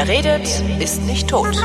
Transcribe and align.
Wer 0.00 0.06
redet, 0.06 0.46
ist 0.78 1.02
nicht 1.06 1.28
tot. 1.28 1.56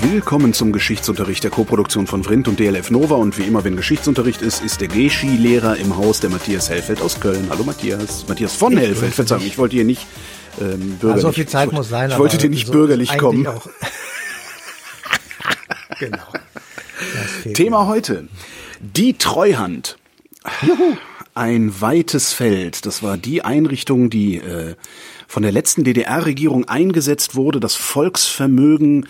Willkommen 0.00 0.54
zum 0.54 0.72
Geschichtsunterricht 0.72 1.44
der 1.44 1.50
Koproduktion 1.50 2.06
von 2.06 2.24
Vrindt 2.24 2.48
und 2.48 2.58
DLF 2.58 2.90
Nova. 2.90 3.16
Und 3.16 3.36
wie 3.36 3.42
immer, 3.42 3.64
wenn 3.64 3.76
Geschichtsunterricht 3.76 4.40
ist, 4.40 4.64
ist 4.64 4.80
der 4.80 4.88
Geschi-Lehrer 4.88 5.76
im 5.76 5.98
Haus, 5.98 6.20
der 6.20 6.30
Matthias 6.30 6.70
Hellfeld 6.70 7.02
aus 7.02 7.20
Köln. 7.20 7.48
Hallo 7.50 7.64
Matthias. 7.64 8.26
Matthias 8.26 8.54
von 8.54 8.72
ich 8.72 8.78
Hellfeld, 8.78 9.12
Verzeihung, 9.12 9.44
ich 9.44 9.58
wollte 9.58 9.76
hier 9.76 9.84
nicht 9.84 10.06
ähm, 10.58 10.96
bürgerlich. 10.96 11.16
Also 11.16 11.28
so 11.28 11.32
viel 11.32 11.46
Zeit 11.46 11.70
muss 11.70 11.90
sein. 11.90 12.10
Ich 12.10 12.18
wollte 12.18 12.38
dir 12.38 12.48
nicht 12.48 12.68
so 12.68 12.72
bürgerlich 12.72 13.18
kommen. 13.18 13.44
genau. 15.98 16.22
Thema 17.52 17.86
heute. 17.86 18.26
Die 18.80 19.18
Treuhand. 19.18 19.97
Juhu. 20.62 20.96
Ein 21.34 21.80
weites 21.80 22.32
Feld. 22.32 22.84
Das 22.84 23.02
war 23.02 23.16
die 23.16 23.44
Einrichtung, 23.44 24.10
die 24.10 24.38
äh, 24.38 24.74
von 25.28 25.42
der 25.42 25.52
letzten 25.52 25.84
DDR-Regierung 25.84 26.66
eingesetzt 26.66 27.36
wurde, 27.36 27.60
das 27.60 27.74
Volksvermögen 27.74 29.06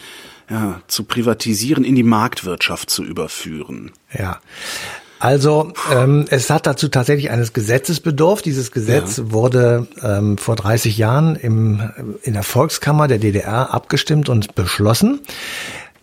ja, 0.51 0.83
zu 0.89 1.05
privatisieren, 1.05 1.85
in 1.85 1.95
die 1.95 2.03
Marktwirtschaft 2.03 2.91
zu 2.91 3.05
überführen. 3.05 3.93
Ja. 4.13 4.41
Also 5.21 5.73
ähm, 5.93 6.27
es 6.31 6.49
hat 6.49 6.67
dazu 6.67 6.89
tatsächlich 6.89 7.31
eines 7.31 7.53
Gesetzes 7.53 8.01
bedurft. 8.01 8.45
Dieses 8.45 8.71
Gesetz 8.71 9.17
ja. 9.17 9.33
wurde 9.33 9.89
ähm, 10.03 10.39
vor 10.39 10.55
30 10.55 10.97
Jahren 10.97 11.35
im, 11.35 11.91
in 12.23 12.35
der 12.35 12.45
Volkskammer 12.45 13.09
der 13.09 13.19
DDR 13.19 13.75
abgestimmt 13.75 14.29
und 14.29 14.55
beschlossen. 14.55 15.21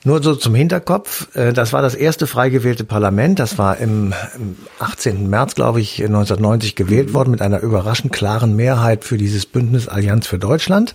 Nur 0.06 0.22
so 0.22 0.36
zum 0.36 0.54
Hinterkopf, 0.54 1.36
äh, 1.36 1.52
das 1.52 1.74
war 1.74 1.82
das 1.82 1.96
erste 1.96 2.28
frei 2.28 2.50
gewählte 2.50 2.84
Parlament, 2.84 3.40
das 3.40 3.58
war 3.58 3.78
im 3.78 4.14
18. 4.80 5.28
März, 5.28 5.56
glaube 5.56 5.82
ich, 5.82 5.98
1990 6.00 6.76
gewählt 6.76 7.16
worden 7.16 7.32
mit 7.32 7.42
einer 7.42 7.60
überraschend 7.62 8.14
klaren 8.14 8.56
Mehrheit 8.56 9.04
für 9.04 9.18
dieses 9.18 9.48
Bündnis 9.48 9.88
Allianz 9.88 10.28
für 10.28 10.38
Deutschland. 10.38 10.94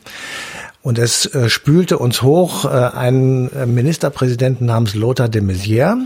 Und 0.81 0.98
es 0.98 1.27
äh, 1.27 1.50
spülte 1.50 1.98
uns 1.98 2.22
hoch 2.22 2.64
äh, 2.64 2.69
einen 2.69 3.50
Ministerpräsidenten 3.75 4.66
namens 4.66 4.94
Lothar 4.94 5.28
de 5.28 5.42
Maizière. 5.42 5.97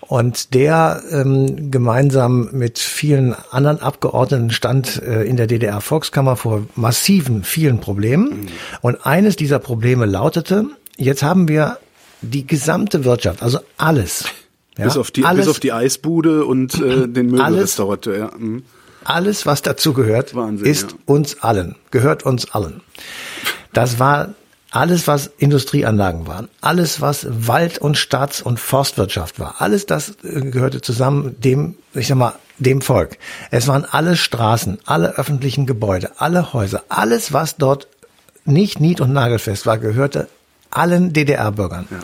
Und 0.00 0.54
der 0.54 1.02
ähm, 1.10 1.70
gemeinsam 1.70 2.50
mit 2.52 2.78
vielen 2.78 3.34
anderen 3.50 3.82
Abgeordneten 3.82 4.50
stand 4.50 5.02
äh, 5.02 5.24
in 5.24 5.36
der 5.36 5.48
DDR-Volkskammer 5.48 6.36
vor 6.36 6.62
massiven, 6.76 7.42
vielen 7.42 7.80
Problemen. 7.80 8.28
Mhm. 8.28 8.46
Und 8.80 9.04
eines 9.04 9.34
dieser 9.34 9.58
Probleme 9.58 10.06
lautete, 10.06 10.66
jetzt 10.96 11.22
haben 11.22 11.48
wir 11.48 11.78
die 12.22 12.46
gesamte 12.46 13.04
Wirtschaft, 13.04 13.42
also 13.42 13.60
alles. 13.76 14.24
Ja, 14.76 14.84
bis, 14.84 14.96
auf 14.96 15.10
die, 15.10 15.24
alles, 15.24 15.46
bis 15.46 15.50
auf 15.50 15.60
die 15.60 15.72
Eisbude 15.72 16.44
und 16.44 16.74
äh, 16.80 17.08
den 17.08 17.30
Möbelrestaurateur. 17.30 18.18
Ja. 18.18 18.30
Mhm. 18.36 18.64
Alles, 19.04 19.46
was 19.46 19.62
dazu 19.62 19.92
gehört, 19.92 20.34
Wahnsinn, 20.34 20.66
ist 20.66 20.92
ja. 20.92 20.98
uns 21.06 21.42
allen, 21.42 21.76
gehört 21.90 22.24
uns 22.24 22.52
allen. 22.52 22.82
Das 23.72 23.98
war 23.98 24.34
alles, 24.70 25.06
was 25.06 25.30
Industrieanlagen 25.38 26.26
waren, 26.26 26.48
alles, 26.60 27.00
was 27.00 27.26
Wald- 27.30 27.78
und 27.78 27.96
Staats- 27.96 28.42
und 28.42 28.60
Forstwirtschaft 28.60 29.40
war, 29.40 29.56
alles 29.58 29.86
das 29.86 30.10
äh, 30.22 30.40
gehörte 30.42 30.80
zusammen 30.80 31.36
dem, 31.40 31.76
ich 31.94 32.08
sag 32.08 32.16
mal, 32.16 32.34
dem 32.58 32.80
Volk. 32.80 33.18
Es 33.50 33.68
waren 33.68 33.84
alle 33.84 34.16
Straßen, 34.16 34.78
alle 34.84 35.16
öffentlichen 35.16 35.64
Gebäude, 35.64 36.12
alle 36.18 36.52
Häuser, 36.52 36.82
alles, 36.88 37.32
was 37.32 37.56
dort 37.56 37.88
nicht 38.44 38.80
nied- 38.80 39.00
und 39.00 39.12
nagelfest 39.12 39.64
war, 39.64 39.78
gehörte 39.78 40.28
allen 40.70 41.12
DDR-Bürgern. 41.12 41.86
Ja. 41.90 41.98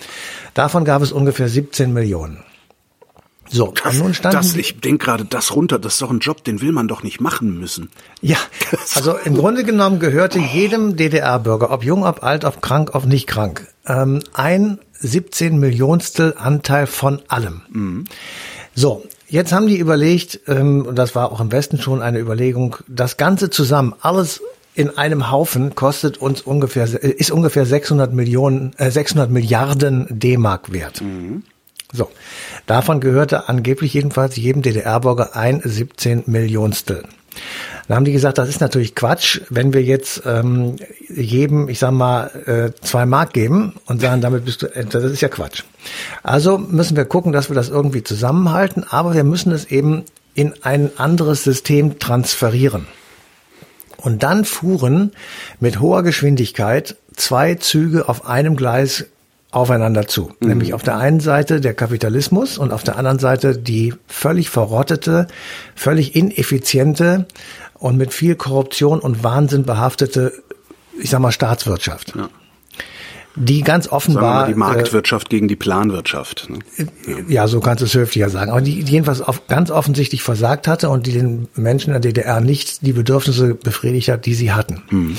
Davon 0.55 0.84
gab 0.84 1.03
es 1.03 1.12
ungefähr 1.12 1.48
17 1.48 1.93
Millionen. 1.93 2.43
So, 3.51 3.73
das, 3.73 3.95
und 3.95 4.03
nun 4.03 4.15
standen 4.15 4.36
das, 4.39 4.57
ich 4.57 4.80
denke 4.80 5.05
gerade, 5.05 5.25
das 5.25 5.55
runter, 5.55 5.79
das 5.79 5.95
ist 5.95 6.02
doch 6.02 6.11
ein 6.11 6.20
Job, 6.20 6.45
den 6.45 6.61
will 6.61 6.73
man 6.73 6.89
doch 6.89 7.03
nicht 7.03 7.20
machen 7.20 7.58
müssen. 7.58 7.91
Ja, 8.20 8.39
also 8.95 9.17
im 9.24 9.36
Grunde 9.36 9.64
genommen 9.64 9.98
gehörte 9.98 10.39
jedem 10.39 10.97
DDR-Bürger, 10.97 11.70
ob 11.70 11.85
jung, 11.85 12.05
ob 12.05 12.24
alt, 12.24 12.45
ob 12.45 12.63
krank, 12.63 12.91
ob 12.95 13.05
nicht 13.05 13.27
krank, 13.27 13.67
ähm, 13.86 14.23
ein 14.33 14.79
17 14.95 15.58
Millionstel 15.58 16.35
Anteil 16.39 16.86
von 16.86 17.20
allem. 17.29 17.63
Mhm. 17.70 18.05
So, 18.74 19.05
jetzt 19.29 19.53
haben 19.53 19.67
die 19.67 19.79
überlegt, 19.79 20.41
ähm, 20.47 20.86
und 20.86 20.97
das 20.97 21.14
war 21.14 21.30
auch 21.30 21.41
im 21.41 21.53
Westen 21.53 21.79
schon 21.79 22.01
eine 22.03 22.19
Überlegung, 22.19 22.77
das 22.89 23.17
Ganze 23.19 23.51
zusammen, 23.51 23.95
alles 24.01 24.41
in 24.74 24.96
einem 24.96 25.30
Haufen 25.30 25.74
kostet 25.74 26.18
uns 26.18 26.40
ungefähr, 26.40 26.85
ist 26.85 27.30
ungefähr 27.30 27.64
600 27.64 28.12
Millionen, 28.12 28.73
äh, 28.77 28.90
600 28.90 29.30
Milliarden 29.30 30.07
D-Mark 30.11 30.73
wert. 30.73 31.01
Mhm. 31.01 31.45
So. 31.92 32.11
Davon 32.67 33.01
gehörte 33.01 33.48
angeblich 33.48 33.95
jedenfalls 33.95 34.36
jedem 34.36 34.62
DDR-Bürger 34.62 35.36
ein 35.36 35.61
17 35.64 36.24
Millionstel. 36.27 37.05
Dann 37.86 37.96
haben 37.96 38.05
die 38.05 38.12
gesagt, 38.12 38.39
das 38.39 38.48
ist 38.48 38.61
natürlich 38.61 38.95
Quatsch, 38.95 39.40
wenn 39.51 39.73
wir 39.73 39.83
jetzt 39.83 40.23
ähm, 40.24 40.77
jedem, 41.08 41.68
ich 41.68 41.79
sag 41.79 41.92
mal, 41.92 42.30
äh, 42.46 42.80
zwei 42.80 43.06
Mark 43.06 43.33
geben 43.33 43.74
und 43.86 44.01
sagen, 44.01 44.20
damit 44.20 44.45
bist 44.45 44.62
du, 44.62 44.67
äh, 44.67 44.85
das 44.85 45.05
ist 45.05 45.20
ja 45.20 45.29
Quatsch. 45.29 45.62
Also 46.23 46.58
müssen 46.58 46.96
wir 46.96 47.05
gucken, 47.05 47.33
dass 47.33 47.51
wir 47.51 47.55
das 47.55 47.68
irgendwie 47.68 48.02
zusammenhalten, 48.02 48.85
aber 48.89 49.14
wir 49.14 49.24
müssen 49.24 49.52
es 49.52 49.67
eben 49.67 50.05
in 50.35 50.55
ein 50.62 50.91
anderes 50.96 51.45
System 51.45 51.98
transferieren. 51.98 52.86
Und 53.96 54.22
dann 54.22 54.44
fuhren 54.44 55.12
mit 55.60 55.80
hoher 55.80 56.02
Geschwindigkeit 56.02 56.96
zwei 57.14 57.55
Züge 57.55 58.08
auf 58.08 58.27
einem 58.27 58.56
Gleis 58.56 59.06
aufeinander 59.50 60.06
zu. 60.08 60.32
Mhm. 60.40 60.48
Nämlich 60.48 60.74
auf 60.74 60.82
der 60.82 60.96
einen 60.96 61.20
Seite 61.20 61.60
der 61.60 61.74
Kapitalismus 61.74 62.58
und 62.58 62.72
auf 62.72 62.82
der 62.82 62.96
anderen 62.96 63.18
Seite 63.18 63.56
die 63.56 63.94
völlig 64.06 64.50
verrottete, 64.50 65.28
völlig 65.74 66.16
ineffiziente 66.16 67.27
und 67.74 67.96
mit 67.96 68.12
viel 68.12 68.34
Korruption 68.34 68.98
und 68.98 69.22
Wahnsinn 69.22 69.64
behaftete, 69.64 70.32
ich 71.00 71.11
sag 71.11 71.20
mal, 71.20 71.32
Staatswirtschaft. 71.32 72.14
Ja 72.16 72.28
die 73.36 73.62
ganz 73.62 73.89
offenbar 73.89 74.46
die 74.46 74.55
Marktwirtschaft 74.55 75.27
äh, 75.28 75.30
gegen 75.30 75.48
die 75.48 75.56
Planwirtschaft. 75.56 76.48
Ne? 76.48 76.58
Ja, 77.28 77.48
so 77.48 77.61
kannst 77.61 77.80
du 77.80 77.86
es 77.86 77.95
höflicher 77.95 78.30
sagen. 78.30 78.50
Aber 78.50 78.61
die, 78.61 78.80
jedenfalls 78.80 79.20
auf, 79.20 79.46
ganz 79.48 79.70
offensichtlich 79.70 80.22
versagt 80.22 80.68
hatte 80.68 80.89
und 80.89 81.06
die 81.06 81.12
den 81.12 81.48
Menschen 81.55 81.94
in 81.94 82.00
der 82.00 82.12
DDR 82.12 82.40
nicht 82.40 82.86
die 82.86 82.92
Bedürfnisse 82.92 83.55
befriedigt 83.55 84.08
hat, 84.08 84.27
die 84.27 84.34
sie 84.34 84.52
hatten. 84.52 84.83
Hm. 84.89 85.17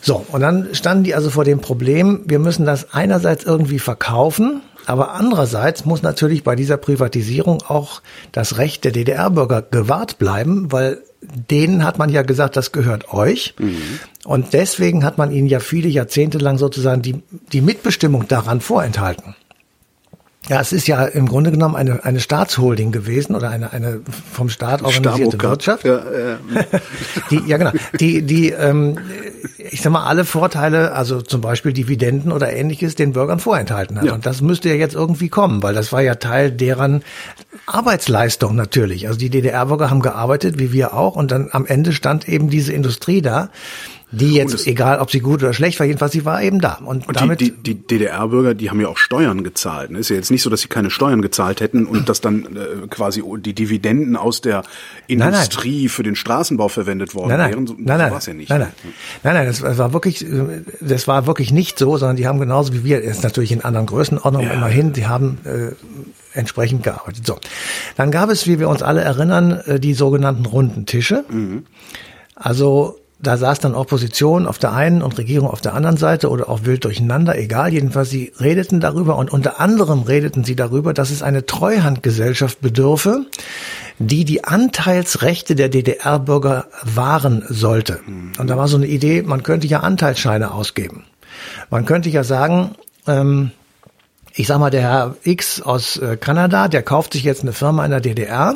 So, 0.00 0.24
und 0.30 0.40
dann 0.40 0.68
standen 0.74 1.04
die 1.04 1.14
also 1.14 1.28
vor 1.28 1.44
dem 1.44 1.60
Problem, 1.60 2.22
wir 2.24 2.38
müssen 2.38 2.64
das 2.64 2.94
einerseits 2.94 3.44
irgendwie 3.44 3.78
verkaufen, 3.78 4.62
aber 4.86 5.12
andererseits 5.12 5.84
muss 5.84 6.02
natürlich 6.02 6.42
bei 6.42 6.56
dieser 6.56 6.78
Privatisierung 6.78 7.62
auch 7.66 8.00
das 8.32 8.56
Recht 8.56 8.84
der 8.84 8.92
DDR-Bürger 8.92 9.62
gewahrt 9.62 10.18
bleiben, 10.18 10.72
weil 10.72 11.02
denen 11.22 11.84
hat 11.84 11.98
man 11.98 12.10
ja 12.10 12.22
gesagt, 12.22 12.56
das 12.56 12.72
gehört 12.72 13.12
euch. 13.12 13.54
Mhm. 13.58 14.00
Und 14.24 14.52
deswegen 14.52 15.04
hat 15.04 15.18
man 15.18 15.30
ihnen 15.30 15.46
ja 15.46 15.60
viele 15.60 15.88
Jahrzehnte 15.88 16.38
lang 16.38 16.58
sozusagen 16.58 17.02
die, 17.02 17.22
die 17.52 17.60
Mitbestimmung 17.60 18.28
daran 18.28 18.60
vorenthalten. 18.60 19.34
Ja, 20.48 20.60
es 20.60 20.72
ist 20.72 20.88
ja 20.88 21.04
im 21.04 21.28
Grunde 21.28 21.50
genommen 21.50 21.76
eine, 21.76 22.02
eine 22.04 22.18
Staatsholding 22.18 22.92
gewesen 22.92 23.34
oder 23.36 23.50
eine, 23.50 23.72
eine 23.72 24.00
vom 24.32 24.48
Staat 24.48 24.82
organisierte 24.82 25.36
Staroka. 25.36 25.48
Wirtschaft. 25.50 25.84
Ja, 25.84 25.98
ja. 25.98 26.38
die, 27.30 27.42
ja, 27.46 27.58
genau. 27.58 27.72
Die, 28.00 28.22
die, 28.22 28.50
ähm, 28.50 28.98
ich 29.58 29.82
sag 29.82 29.92
mal, 29.92 30.04
alle 30.04 30.24
Vorteile, 30.24 30.92
also 30.92 31.20
zum 31.20 31.42
Beispiel 31.42 31.74
Dividenden 31.74 32.32
oder 32.32 32.52
ähnliches, 32.52 32.94
den 32.94 33.12
Bürgern 33.12 33.38
vorenthalten 33.38 33.98
hat. 33.98 34.06
Ja. 34.06 34.14
Und 34.14 34.24
das 34.24 34.40
müsste 34.40 34.70
ja 34.70 34.76
jetzt 34.76 34.94
irgendwie 34.94 35.28
kommen, 35.28 35.62
weil 35.62 35.74
das 35.74 35.92
war 35.92 36.00
ja 36.00 36.14
Teil 36.14 36.50
deren 36.50 37.04
Arbeitsleistung 37.66 38.56
natürlich. 38.56 39.08
Also 39.08 39.18
die 39.18 39.30
DDR-Bürger 39.30 39.90
haben 39.90 40.00
gearbeitet, 40.00 40.58
wie 40.58 40.72
wir 40.72 40.94
auch, 40.94 41.16
und 41.16 41.30
dann 41.30 41.50
am 41.52 41.66
Ende 41.66 41.92
stand 41.92 42.28
eben 42.28 42.48
diese 42.48 42.72
Industrie 42.72 43.20
da 43.20 43.50
die 44.12 44.34
jetzt, 44.34 44.66
egal 44.66 44.98
ob 44.98 45.10
sie 45.10 45.20
gut 45.20 45.42
oder 45.42 45.52
schlecht 45.52 45.78
war, 45.78 45.86
jedenfalls 45.86 46.12
sie 46.12 46.24
war 46.24 46.42
eben 46.42 46.60
da. 46.60 46.80
Und, 46.84 47.06
und 47.06 47.20
damit 47.20 47.40
die, 47.40 47.52
die, 47.52 47.74
die 47.74 47.86
DDR-Bürger, 47.86 48.54
die 48.54 48.68
haben 48.68 48.80
ja 48.80 48.88
auch 48.88 48.96
Steuern 48.96 49.44
gezahlt. 49.44 49.90
Ne? 49.90 49.98
Ist 49.98 50.10
ja 50.10 50.16
jetzt 50.16 50.30
nicht 50.30 50.42
so, 50.42 50.50
dass 50.50 50.62
sie 50.62 50.68
keine 50.68 50.90
Steuern 50.90 51.22
gezahlt 51.22 51.60
hätten 51.60 51.86
und 51.86 52.08
dass 52.08 52.20
dann 52.20 52.56
äh, 52.56 52.86
quasi 52.88 53.22
die 53.38 53.54
Dividenden 53.54 54.16
aus 54.16 54.40
der 54.40 54.64
Industrie 55.06 55.70
nein, 55.70 55.80
nein. 55.82 55.88
für 55.88 56.02
den 56.02 56.16
Straßenbau 56.16 56.68
verwendet 56.68 57.14
worden 57.14 57.28
nein, 57.28 57.38
nein. 57.38 57.50
wären. 57.52 57.66
So, 57.68 57.74
nein, 57.78 57.98
nein. 57.98 58.08
So 58.08 58.12
war 58.12 58.18
es 58.18 58.26
ja 58.26 58.34
nicht. 58.34 58.50
Nein, 58.50 58.60
nein. 58.60 58.72
Nein, 59.22 59.34
nein, 59.34 59.46
das 59.46 59.78
war 59.78 59.92
wirklich, 59.92 60.26
äh, 60.26 60.62
das 60.80 61.06
war 61.06 61.26
wirklich 61.26 61.52
nicht 61.52 61.78
so, 61.78 61.96
sondern 61.96 62.16
die 62.16 62.26
haben 62.26 62.40
genauso 62.40 62.72
wie 62.72 62.82
wir, 62.82 63.00
ist 63.02 63.22
natürlich 63.22 63.52
in 63.52 63.62
anderen 63.62 63.86
Größenordnungen 63.86 64.48
ja. 64.48 64.54
immerhin, 64.54 64.92
die 64.92 65.06
haben 65.06 65.38
äh, 65.44 65.72
entsprechend 66.36 66.82
gearbeitet. 66.82 67.24
So. 67.26 67.38
Dann 67.96 68.10
gab 68.10 68.30
es, 68.30 68.48
wie 68.48 68.58
wir 68.58 68.68
uns 68.68 68.82
alle 68.82 69.02
erinnern, 69.02 69.60
äh, 69.66 69.78
die 69.78 69.94
sogenannten 69.94 70.46
runden 70.46 70.86
Tische. 70.86 71.24
Mhm. 71.28 71.64
Also 72.34 72.98
da 73.22 73.36
saß 73.36 73.58
dann 73.58 73.74
Opposition 73.74 74.46
auf 74.46 74.58
der 74.58 74.72
einen 74.72 75.02
und 75.02 75.18
Regierung 75.18 75.48
auf 75.50 75.60
der 75.60 75.74
anderen 75.74 75.96
Seite 75.98 76.30
oder 76.30 76.48
auch 76.48 76.64
wild 76.64 76.84
durcheinander, 76.84 77.38
egal. 77.38 77.72
Jedenfalls, 77.72 78.08
sie 78.08 78.32
redeten 78.40 78.80
darüber 78.80 79.16
und 79.16 79.30
unter 79.30 79.60
anderem 79.60 80.02
redeten 80.02 80.42
sie 80.44 80.56
darüber, 80.56 80.94
dass 80.94 81.10
es 81.10 81.22
eine 81.22 81.44
Treuhandgesellschaft 81.44 82.60
bedürfe, 82.60 83.26
die 83.98 84.24
die 84.24 84.44
Anteilsrechte 84.44 85.54
der 85.54 85.68
DDR-Bürger 85.68 86.66
wahren 86.82 87.44
sollte. 87.48 88.00
Und 88.38 88.48
da 88.48 88.56
war 88.56 88.68
so 88.68 88.78
eine 88.78 88.86
Idee, 88.86 89.22
man 89.22 89.42
könnte 89.42 89.66
ja 89.66 89.80
Anteilsscheine 89.80 90.52
ausgeben. 90.52 91.04
Man 91.68 91.84
könnte 91.84 92.08
ja 92.08 92.24
sagen, 92.24 92.70
ähm, 93.06 93.50
ich 94.34 94.46
sag 94.46 94.58
mal, 94.58 94.70
der 94.70 94.82
Herr 94.82 95.16
X 95.24 95.60
aus 95.60 95.96
äh, 95.96 96.16
Kanada, 96.16 96.68
der 96.68 96.82
kauft 96.82 97.12
sich 97.12 97.24
jetzt 97.24 97.42
eine 97.42 97.52
Firma 97.52 97.84
in 97.84 97.90
der 97.90 98.00
DDR, 98.00 98.54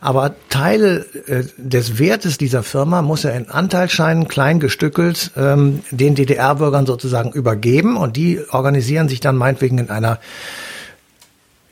aber 0.00 0.34
Teile 0.48 1.06
äh, 1.26 1.44
des 1.56 1.98
Wertes 1.98 2.36
dieser 2.36 2.62
Firma 2.62 3.00
muss 3.02 3.24
er 3.24 3.34
in 3.34 3.48
Anteilsscheinen 3.48 4.28
klein 4.28 4.60
gestückelt 4.60 5.30
ähm, 5.36 5.82
den 5.90 6.14
DDR-Bürgern 6.14 6.86
sozusagen 6.86 7.32
übergeben 7.32 7.96
und 7.96 8.16
die 8.16 8.40
organisieren 8.50 9.08
sich 9.08 9.20
dann 9.20 9.36
meinetwegen 9.36 9.78
in 9.78 9.90
einer 9.90 10.18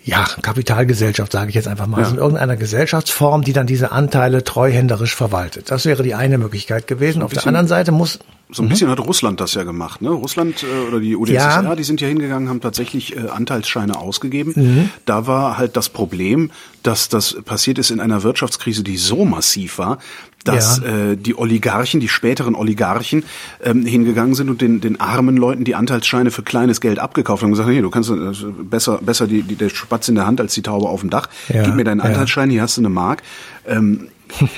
ja, 0.04 0.26
Kapitalgesellschaft, 0.42 1.32
sage 1.32 1.50
ich 1.50 1.54
jetzt 1.54 1.68
einfach 1.68 1.86
mal, 1.86 1.98
ja. 1.98 2.04
also 2.04 2.16
in 2.16 2.20
irgendeiner 2.20 2.56
Gesellschaftsform, 2.56 3.42
die 3.42 3.52
dann 3.52 3.66
diese 3.66 3.92
Anteile 3.92 4.42
treuhänderisch 4.42 5.14
verwaltet. 5.14 5.70
Das 5.70 5.84
wäre 5.84 6.02
die 6.02 6.14
eine 6.14 6.38
Möglichkeit 6.38 6.86
gewesen. 6.86 7.20
So 7.20 7.26
Auf 7.26 7.32
der 7.32 7.46
anderen 7.46 7.68
Seite 7.68 7.92
muss 7.92 8.18
so 8.54 8.62
ein 8.62 8.68
bisschen 8.68 8.88
mhm. 8.88 8.92
hat 8.92 9.00
Russland 9.00 9.40
das 9.40 9.54
ja 9.54 9.62
gemacht, 9.62 10.02
ne? 10.02 10.10
Russland 10.10 10.62
äh, 10.62 10.88
oder 10.88 11.00
die 11.00 11.16
UdSSR, 11.16 11.62
ja. 11.62 11.74
die 11.74 11.84
sind 11.84 12.02
ja 12.02 12.08
hingegangen, 12.08 12.50
haben 12.50 12.60
tatsächlich 12.60 13.16
äh, 13.16 13.28
Anteilsscheine 13.28 13.98
ausgegeben. 13.98 14.52
Mhm. 14.54 14.90
Da 15.06 15.26
war 15.26 15.56
halt 15.56 15.74
das 15.76 15.88
Problem, 15.88 16.50
dass 16.82 17.08
das 17.08 17.36
passiert 17.44 17.78
ist 17.78 17.90
in 17.90 17.98
einer 17.98 18.22
Wirtschaftskrise, 18.22 18.82
die 18.82 18.98
so 18.98 19.24
massiv 19.24 19.78
war, 19.78 19.98
dass 20.44 20.80
ja. 20.82 21.10
äh, 21.10 21.16
die 21.16 21.36
Oligarchen, 21.36 22.00
die 22.00 22.08
späteren 22.08 22.54
Oligarchen, 22.54 23.24
ähm, 23.62 23.84
hingegangen 23.84 24.34
sind 24.34 24.48
und 24.48 24.60
den, 24.60 24.80
den 24.80 25.00
armen 25.00 25.36
Leuten 25.36 25.64
die 25.64 25.74
Anteilsscheine 25.74 26.30
für 26.30 26.42
kleines 26.42 26.80
Geld 26.80 26.98
abgekauft 26.98 27.42
haben 27.42 27.50
und 27.50 27.52
gesagt, 27.52 27.68
hey, 27.68 27.82
du 27.82 27.90
kannst 27.90 28.10
äh, 28.10 28.14
besser, 28.62 28.98
besser 28.98 29.26
die, 29.26 29.42
die, 29.42 29.56
der 29.56 29.68
Spatz 29.68 30.08
in 30.08 30.14
der 30.14 30.26
Hand 30.26 30.40
als 30.40 30.54
die 30.54 30.62
Taube 30.62 30.88
auf 30.88 31.00
dem 31.00 31.10
Dach. 31.10 31.28
Ja. 31.48 31.62
Gib 31.62 31.74
mir 31.74 31.84
deinen 31.84 32.00
Anteilsschein, 32.00 32.50
hier 32.50 32.62
hast 32.62 32.76
du 32.76 32.80
eine 32.80 32.88
Mark. 32.88 33.22
Ähm, 33.66 34.08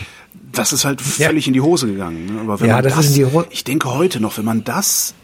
das 0.53 0.73
ist 0.73 0.85
halt 0.85 1.01
völlig 1.01 1.47
ja. 1.47 1.49
in 1.49 1.55
die 1.55 1.61
Hose 1.61 1.87
gegangen. 1.87 2.27
Ne? 2.27 2.41
Aber 2.41 2.61
wenn 2.61 2.69
ja, 2.69 2.75
man 2.77 2.85
das, 2.85 2.95
das 2.95 3.47
ich 3.51 3.65
denke 3.65 3.93
heute 3.93 4.21
noch, 4.21 4.39
wenn 4.39 4.45
man 4.45 4.65
das 4.65 5.15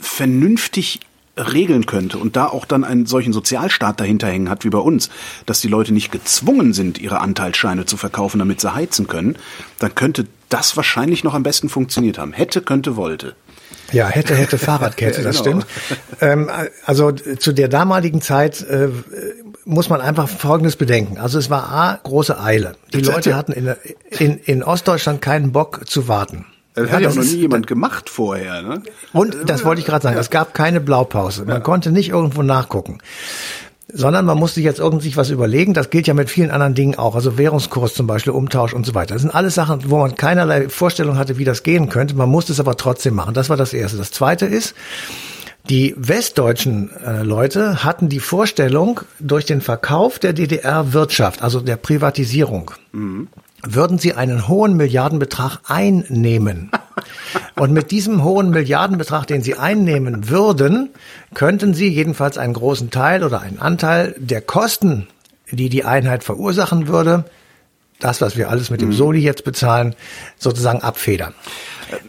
vernünftig 0.00 1.00
regeln 1.38 1.86
könnte 1.86 2.18
und 2.18 2.36
da 2.36 2.46
auch 2.46 2.64
dann 2.64 2.84
einen 2.84 3.06
solchen 3.06 3.32
Sozialstaat 3.32 4.00
dahinter 4.00 4.26
hängen 4.26 4.50
hat 4.50 4.64
wie 4.64 4.70
bei 4.70 4.78
uns, 4.78 5.10
dass 5.46 5.60
die 5.60 5.68
Leute 5.68 5.92
nicht 5.92 6.10
gezwungen 6.10 6.72
sind, 6.72 6.98
ihre 6.98 7.20
Anteilsscheine 7.20 7.86
zu 7.86 7.96
verkaufen, 7.96 8.38
damit 8.38 8.60
sie 8.60 8.74
heizen 8.74 9.06
können, 9.06 9.36
dann 9.78 9.94
könnte 9.94 10.26
das 10.48 10.76
wahrscheinlich 10.76 11.24
noch 11.24 11.34
am 11.34 11.42
besten 11.42 11.68
funktioniert 11.68 12.18
haben. 12.18 12.32
Hätte, 12.32 12.62
könnte, 12.62 12.96
wollte. 12.96 13.34
Ja, 13.92 14.08
hätte, 14.08 14.34
hätte 14.34 14.58
Fahrradkette, 14.58 15.22
das 15.22 15.42
genau. 15.42 15.60
stimmt. 15.60 15.66
Ähm, 16.20 16.50
also 16.84 17.12
zu 17.12 17.52
der 17.52 17.68
damaligen 17.68 18.20
Zeit 18.20 18.62
äh, 18.62 18.88
muss 19.64 19.88
man 19.88 20.00
einfach 20.00 20.28
Folgendes 20.28 20.76
bedenken. 20.76 21.18
Also 21.18 21.38
es 21.38 21.50
war 21.50 21.70
A, 21.70 21.98
große 22.02 22.40
Eile. 22.40 22.76
Die 22.92 23.00
Leute 23.00 23.34
hatten 23.34 23.52
in, 23.52 23.74
in, 24.18 24.38
in 24.38 24.62
Ostdeutschland 24.62 25.20
keinen 25.20 25.52
Bock 25.52 25.82
zu 25.86 26.08
warten. 26.08 26.46
Das 26.78 26.88
ja, 26.88 26.94
hat 26.94 27.02
ja 27.02 27.08
auch 27.08 27.14
noch 27.14 27.24
nie 27.24 27.36
jemand 27.36 27.66
gemacht 27.66 28.08
vorher. 28.08 28.62
Ne? 28.62 28.82
Und 29.12 29.36
das 29.46 29.64
wollte 29.64 29.80
ich 29.80 29.86
gerade 29.86 30.02
sagen, 30.02 30.16
ja. 30.16 30.20
es 30.20 30.30
gab 30.30 30.54
keine 30.54 30.80
Blaupause. 30.80 31.44
Man 31.44 31.56
ja. 31.56 31.60
konnte 31.60 31.90
nicht 31.90 32.10
irgendwo 32.10 32.42
nachgucken. 32.42 32.98
Sondern 33.90 34.26
man 34.26 34.36
musste 34.36 34.60
jetzt 34.60 34.78
irgendwie 34.78 35.16
was 35.16 35.30
überlegen. 35.30 35.72
Das 35.72 35.88
gilt 35.88 36.06
ja 36.06 36.14
mit 36.14 36.28
vielen 36.28 36.50
anderen 36.50 36.74
Dingen 36.74 36.96
auch. 36.96 37.14
Also 37.14 37.38
Währungskurs 37.38 37.94
zum 37.94 38.06
Beispiel, 38.06 38.34
Umtausch 38.34 38.74
und 38.74 38.84
so 38.84 38.94
weiter. 38.94 39.14
Das 39.14 39.22
sind 39.22 39.34
alles 39.34 39.54
Sachen, 39.54 39.90
wo 39.90 39.98
man 39.98 40.14
keinerlei 40.14 40.68
Vorstellung 40.68 41.16
hatte, 41.16 41.38
wie 41.38 41.44
das 41.44 41.62
gehen 41.62 41.88
könnte. 41.88 42.14
Man 42.14 42.28
musste 42.28 42.52
es 42.52 42.60
aber 42.60 42.76
trotzdem 42.76 43.14
machen. 43.14 43.32
Das 43.32 43.48
war 43.48 43.56
das 43.56 43.72
Erste. 43.72 43.96
Das 43.96 44.10
Zweite 44.10 44.44
ist, 44.44 44.74
die 45.68 45.94
westdeutschen 45.96 46.90
äh, 47.04 47.22
Leute 47.22 47.84
hatten 47.84 48.08
die 48.08 48.20
Vorstellung, 48.20 49.00
durch 49.20 49.44
den 49.44 49.60
Verkauf 49.60 50.18
der 50.18 50.32
DDR-Wirtschaft, 50.32 51.42
also 51.42 51.60
der 51.60 51.76
Privatisierung, 51.76 52.70
mhm. 52.92 53.28
Würden 53.62 53.98
sie 53.98 54.14
einen 54.14 54.48
hohen 54.48 54.76
Milliardenbetrag 54.76 55.60
einnehmen. 55.66 56.70
Und 57.56 57.72
mit 57.72 57.90
diesem 57.90 58.22
hohen 58.22 58.50
Milliardenbetrag, 58.50 59.26
den 59.26 59.42
sie 59.42 59.56
einnehmen 59.56 60.28
würden, 60.28 60.90
könnten 61.34 61.74
sie 61.74 61.88
jedenfalls 61.88 62.38
einen 62.38 62.54
großen 62.54 62.90
Teil 62.90 63.24
oder 63.24 63.40
einen 63.40 63.58
Anteil 63.58 64.14
der 64.18 64.40
Kosten, 64.40 65.08
die 65.50 65.68
die 65.68 65.84
Einheit 65.84 66.24
verursachen 66.24 66.88
würde, 66.88 67.24
das, 67.98 68.20
was 68.20 68.36
wir 68.36 68.48
alles 68.48 68.70
mit 68.70 68.80
dem 68.80 68.90
mhm. 68.90 68.94
Soli 68.94 69.20
jetzt 69.20 69.44
bezahlen, 69.44 69.94
sozusagen 70.36 70.82
abfedern. 70.82 71.34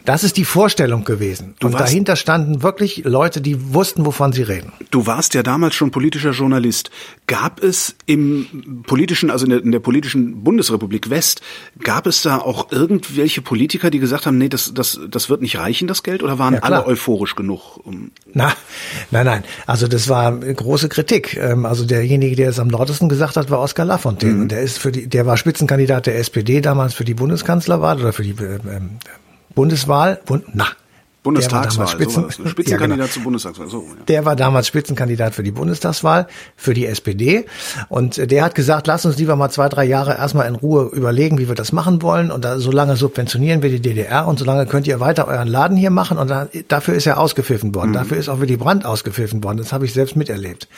Das 0.04 0.24
ist 0.24 0.36
die 0.36 0.44
Vorstellung 0.44 1.04
gewesen. 1.04 1.54
Du 1.60 1.68
und 1.68 1.72
warst, 1.74 1.86
dahinter 1.86 2.16
standen 2.16 2.62
wirklich 2.62 3.02
Leute, 3.04 3.40
die 3.40 3.74
wussten, 3.74 4.06
wovon 4.06 4.32
sie 4.32 4.42
reden. 4.42 4.72
Du 4.90 5.06
warst 5.06 5.34
ja 5.34 5.42
damals 5.42 5.74
schon 5.74 5.90
politischer 5.90 6.30
Journalist. 6.30 6.90
Gab 7.26 7.62
es 7.62 7.94
im 8.06 8.82
politischen, 8.86 9.30
also 9.30 9.44
in 9.44 9.50
der, 9.50 9.62
in 9.62 9.72
der 9.72 9.80
politischen 9.80 10.42
Bundesrepublik 10.42 11.10
West, 11.10 11.42
gab 11.82 12.06
es 12.06 12.22
da 12.22 12.38
auch 12.38 12.72
irgendwelche 12.72 13.42
Politiker, 13.42 13.90
die 13.90 13.98
gesagt 13.98 14.26
haben, 14.26 14.38
nee, 14.38 14.48
das, 14.48 14.72
das, 14.74 15.00
das 15.08 15.30
wird 15.30 15.42
nicht 15.42 15.58
reichen, 15.58 15.88
das 15.88 16.02
Geld? 16.02 16.22
Oder 16.22 16.38
waren 16.38 16.54
ja, 16.54 16.60
alle 16.60 16.86
euphorisch 16.86 17.36
genug? 17.36 17.78
Um 17.84 18.10
Na, 18.32 18.52
nein, 19.10 19.26
nein. 19.26 19.44
Also 19.66 19.88
das 19.88 20.08
war 20.08 20.32
große 20.32 20.88
Kritik. 20.88 21.36
Ähm, 21.36 21.66
also 21.66 21.84
derjenige, 21.84 22.36
der 22.36 22.50
es 22.50 22.58
am 22.58 22.70
lautesten 22.70 23.08
gesagt 23.08 23.36
hat, 23.36 23.50
war 23.50 23.60
Oskar 23.60 23.86
Lafontaine. 23.86 24.34
Mhm. 24.34 24.42
Und 24.42 24.52
der 24.52 24.60
ist 24.62 24.78
für 24.78 24.92
die, 24.92 25.06
der 25.06 25.26
war 25.26 25.36
Spitzenkandidat 25.36 26.06
der 26.06 26.18
SPD 26.18 26.60
damals 26.60 26.94
für 26.94 27.04
die 27.04 27.14
Bundeskanzlerwahl 27.14 28.00
oder 28.00 28.12
für 28.12 28.22
die 28.22 28.34
ähm, 28.40 28.98
Bundeswahl, 29.54 30.20
Bund, 30.24 30.54
na, 30.54 30.66
Bundestagswahl, 31.22 31.86
Spitzen, 31.86 32.30
Spitzenkandidat 32.30 32.80
ja, 32.80 32.86
genau. 32.86 33.06
zur 33.06 33.22
Bundestagswahl. 33.24 33.68
So, 33.68 33.82
ja. 33.82 34.04
Der 34.08 34.24
war 34.24 34.36
damals 34.36 34.66
Spitzenkandidat 34.66 35.34
für 35.34 35.42
die 35.42 35.50
Bundestagswahl, 35.50 36.26
für 36.56 36.72
die 36.72 36.86
SPD. 36.86 37.44
Und 37.90 38.30
der 38.30 38.42
hat 38.42 38.54
gesagt, 38.54 38.86
lass 38.86 39.04
uns 39.04 39.18
lieber 39.18 39.36
mal 39.36 39.50
zwei, 39.50 39.68
drei 39.68 39.84
Jahre 39.84 40.16
erstmal 40.16 40.48
in 40.48 40.54
Ruhe 40.54 40.90
überlegen, 40.92 41.38
wie 41.38 41.48
wir 41.48 41.54
das 41.54 41.72
machen 41.72 42.00
wollen. 42.00 42.30
Und 42.30 42.44
da, 42.44 42.58
solange 42.58 42.96
subventionieren 42.96 43.62
wir 43.62 43.68
die 43.68 43.80
DDR 43.80 44.26
und 44.26 44.38
solange 44.38 44.64
könnt 44.64 44.86
ihr 44.86 44.98
weiter 45.00 45.28
euren 45.28 45.48
Laden 45.48 45.76
hier 45.76 45.90
machen. 45.90 46.16
Und 46.16 46.30
da, 46.30 46.48
dafür 46.68 46.94
ist 46.94 47.06
er 47.06 47.18
ausgepfiffen 47.20 47.74
worden. 47.74 47.90
Mhm. 47.90 47.94
Dafür 47.94 48.16
ist 48.16 48.30
auch 48.30 48.40
Willy 48.40 48.56
Brandt 48.56 48.86
ausgepfiffen 48.86 49.44
worden. 49.44 49.58
Das 49.58 49.74
habe 49.74 49.84
ich 49.84 49.92
selbst 49.92 50.16
miterlebt. 50.16 50.68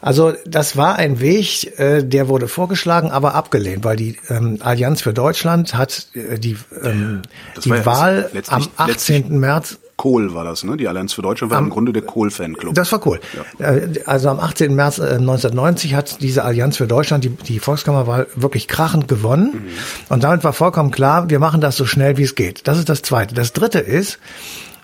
Also 0.00 0.32
das 0.46 0.76
war 0.76 0.96
ein 0.96 1.20
Weg, 1.20 1.78
äh, 1.78 2.04
der 2.04 2.28
wurde 2.28 2.46
vorgeschlagen, 2.46 3.10
aber 3.10 3.34
abgelehnt, 3.34 3.84
weil 3.84 3.96
die 3.96 4.16
ähm, 4.28 4.58
Allianz 4.60 5.02
für 5.02 5.12
Deutschland 5.12 5.74
hat 5.74 6.08
äh, 6.14 6.38
die, 6.38 6.56
ähm, 6.82 7.22
die 7.64 7.70
Wahl 7.84 8.30
am 8.48 8.68
18. 8.76 9.38
März 9.40 9.67
Kohl 9.98 10.32
war 10.32 10.44
das, 10.44 10.62
ne? 10.62 10.76
Die 10.76 10.86
Allianz 10.86 11.12
für 11.12 11.22
Deutschland 11.22 11.50
war 11.50 11.58
am, 11.58 11.64
im 11.64 11.70
Grunde 11.70 11.92
der 11.92 12.02
Kohl-Fanclub. 12.02 12.72
Das 12.72 12.92
war 12.92 13.00
Kohl. 13.00 13.18
Ja. 13.58 13.72
Äh, 13.72 14.00
also 14.06 14.28
am 14.28 14.38
18. 14.38 14.72
März 14.72 15.00
1990 15.00 15.90
äh, 15.90 15.94
hat 15.96 16.22
diese 16.22 16.44
Allianz 16.44 16.76
für 16.76 16.86
Deutschland 16.86 17.24
die, 17.24 17.30
die 17.30 17.58
Volkskammerwahl 17.58 18.28
wirklich 18.36 18.68
krachend 18.68 19.08
gewonnen. 19.08 19.54
Mhm. 19.54 20.14
Und 20.14 20.22
damit 20.22 20.44
war 20.44 20.52
vollkommen 20.52 20.92
klar, 20.92 21.28
wir 21.30 21.40
machen 21.40 21.60
das 21.60 21.76
so 21.76 21.84
schnell 21.84 22.16
wie 22.16 22.22
es 22.22 22.36
geht. 22.36 22.68
Das 22.68 22.78
ist 22.78 22.88
das 22.88 23.02
Zweite. 23.02 23.34
Das 23.34 23.52
Dritte 23.52 23.80
ist, 23.80 24.20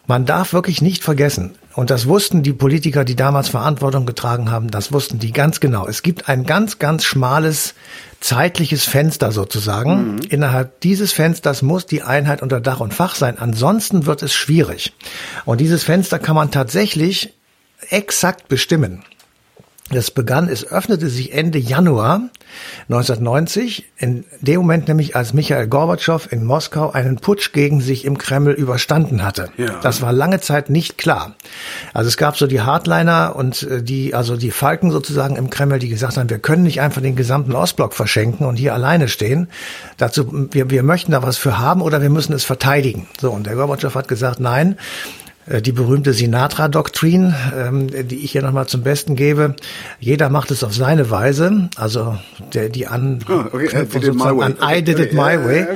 man 0.07 0.27
darf 0.27 0.53
wirklich 0.53 0.83
nicht 0.83 1.03
vergessen, 1.03 1.57
und 1.75 1.91
das 1.91 2.07
wussten 2.07 2.45
die 2.45 2.53
Politiker, 2.53 3.05
die 3.05 3.17
damals 3.17 3.49
Verantwortung 3.49 4.07
getragen 4.07 4.51
haben, 4.51 4.71
das 4.71 4.93
wussten 4.93 5.19
die 5.19 5.33
ganz 5.33 5.59
genau. 5.59 5.89
Es 5.89 6.03
gibt 6.03 6.29
ein 6.29 6.45
ganz, 6.45 6.79
ganz 6.79 7.05
schmales 7.05 7.75
zeitliches 8.21 8.85
Fenster 8.85 9.33
sozusagen. 9.33 10.15
Mhm. 10.15 10.19
Innerhalb 10.29 10.81
dieses 10.81 11.13
Fensters 11.13 11.63
muss 11.63 11.87
die 11.87 12.03
Einheit 12.03 12.43
unter 12.43 12.61
Dach 12.61 12.79
und 12.79 12.95
Fach 12.95 13.17
sein. 13.17 13.39
Ansonsten 13.39 14.07
wird 14.07 14.23
es 14.23 14.33
schwierig. 14.35 14.93
Und 15.45 15.61
dieses 15.61 15.83
Fenster 15.83 16.21
kann 16.21 16.37
man 16.37 16.53
tatsächlich 16.53 17.35
exakt 17.91 18.47
bestimmen. 18.47 19.03
Das 19.91 20.11
begann, 20.11 20.49
es 20.49 20.67
öffnete 20.67 21.11
sich 21.11 21.35
Ende 21.35 21.59
Januar 21.59 22.23
1990, 22.89 23.85
in 23.99 24.25
dem 24.41 24.61
Moment 24.63 24.89
nämlich, 24.89 25.15
als 25.15 25.35
Michael 25.35 25.69
Gorbatschow 25.69 26.27
in 26.33 26.43
Moskau 26.45 26.91
einen 26.91 27.17
Putsch 27.17 27.53
gegen 27.53 27.83
sich 27.83 28.07
im 28.07 28.17
Kreml 28.17 28.53
überstanden 28.53 29.23
hatte. 29.23 29.51
Ja. 29.59 29.79
Das 29.83 30.01
war 30.01 30.11
lange 30.11 30.41
Zeit 30.41 30.71
nicht 30.71 30.97
klar. 30.97 31.35
Also 31.93 32.09
es 32.09 32.17
gab 32.17 32.39
so 32.39 32.47
die 32.47 32.63
Hardliner 32.63 33.37
und 33.37 33.63
äh, 33.65 33.83
die, 33.83 34.15
also 34.15 34.39
die 34.39 34.51
Falken 34.51 34.91
sozusagen 34.91 35.37
im 35.37 35.51
Kreml, 35.51 35.79
die 35.79 35.91
gesagt 35.91 36.17
haben, 36.17 36.31
wir 36.31 36.39
können 36.39 36.63
nicht 36.63 36.81
einfach 36.81 37.03
den 37.03 37.15
gesamten 37.15 37.53
Ostblock 37.53 37.93
verschenken 37.93 38.47
und 38.47 38.57
hier 38.57 38.73
alleine 38.73 39.09
stehen. 39.09 39.49
Dazu, 39.99 40.49
wir, 40.51 40.71
wir 40.71 40.83
möchten 40.83 41.13
da 41.13 41.23
was 41.23 41.37
für 41.37 41.59
haben 41.59 41.83
oder 41.83 42.01
wir 42.01 42.11
müssen 42.11 42.33
es 42.33 42.45
verteidigen. 42.45 43.07
So, 43.21 43.31
und 43.31 43.47
der 43.47 43.55
Gorbatschow 43.55 43.95
hat 43.95 44.09
gesagt, 44.09 44.41
nein, 44.41 44.79
die 45.47 45.73
berühmte 45.73 46.13
Sinatra-Doktrin, 46.13 47.35
ähm, 47.57 48.09
die 48.09 48.25
ich 48.25 48.33
hier 48.33 48.43
nochmal 48.43 48.67
zum 48.67 48.83
Besten 48.83 49.15
gebe. 49.15 49.57
Jeder 50.01 50.31
macht 50.31 50.51
es 50.51 50.65
auf 50.65 50.75
seine 50.75 51.11
Weise, 51.11 51.69
also 51.77 52.17
der, 52.55 52.71
die 52.71 52.87
an, 52.87 53.21
oh, 53.29 53.45
okay. 53.53 53.87
sozusagen 53.91 54.43
an 54.43 54.57
I 54.63 54.83
did 54.83 54.99
it 54.99 55.13
my 55.13 55.39
way. 55.45 55.67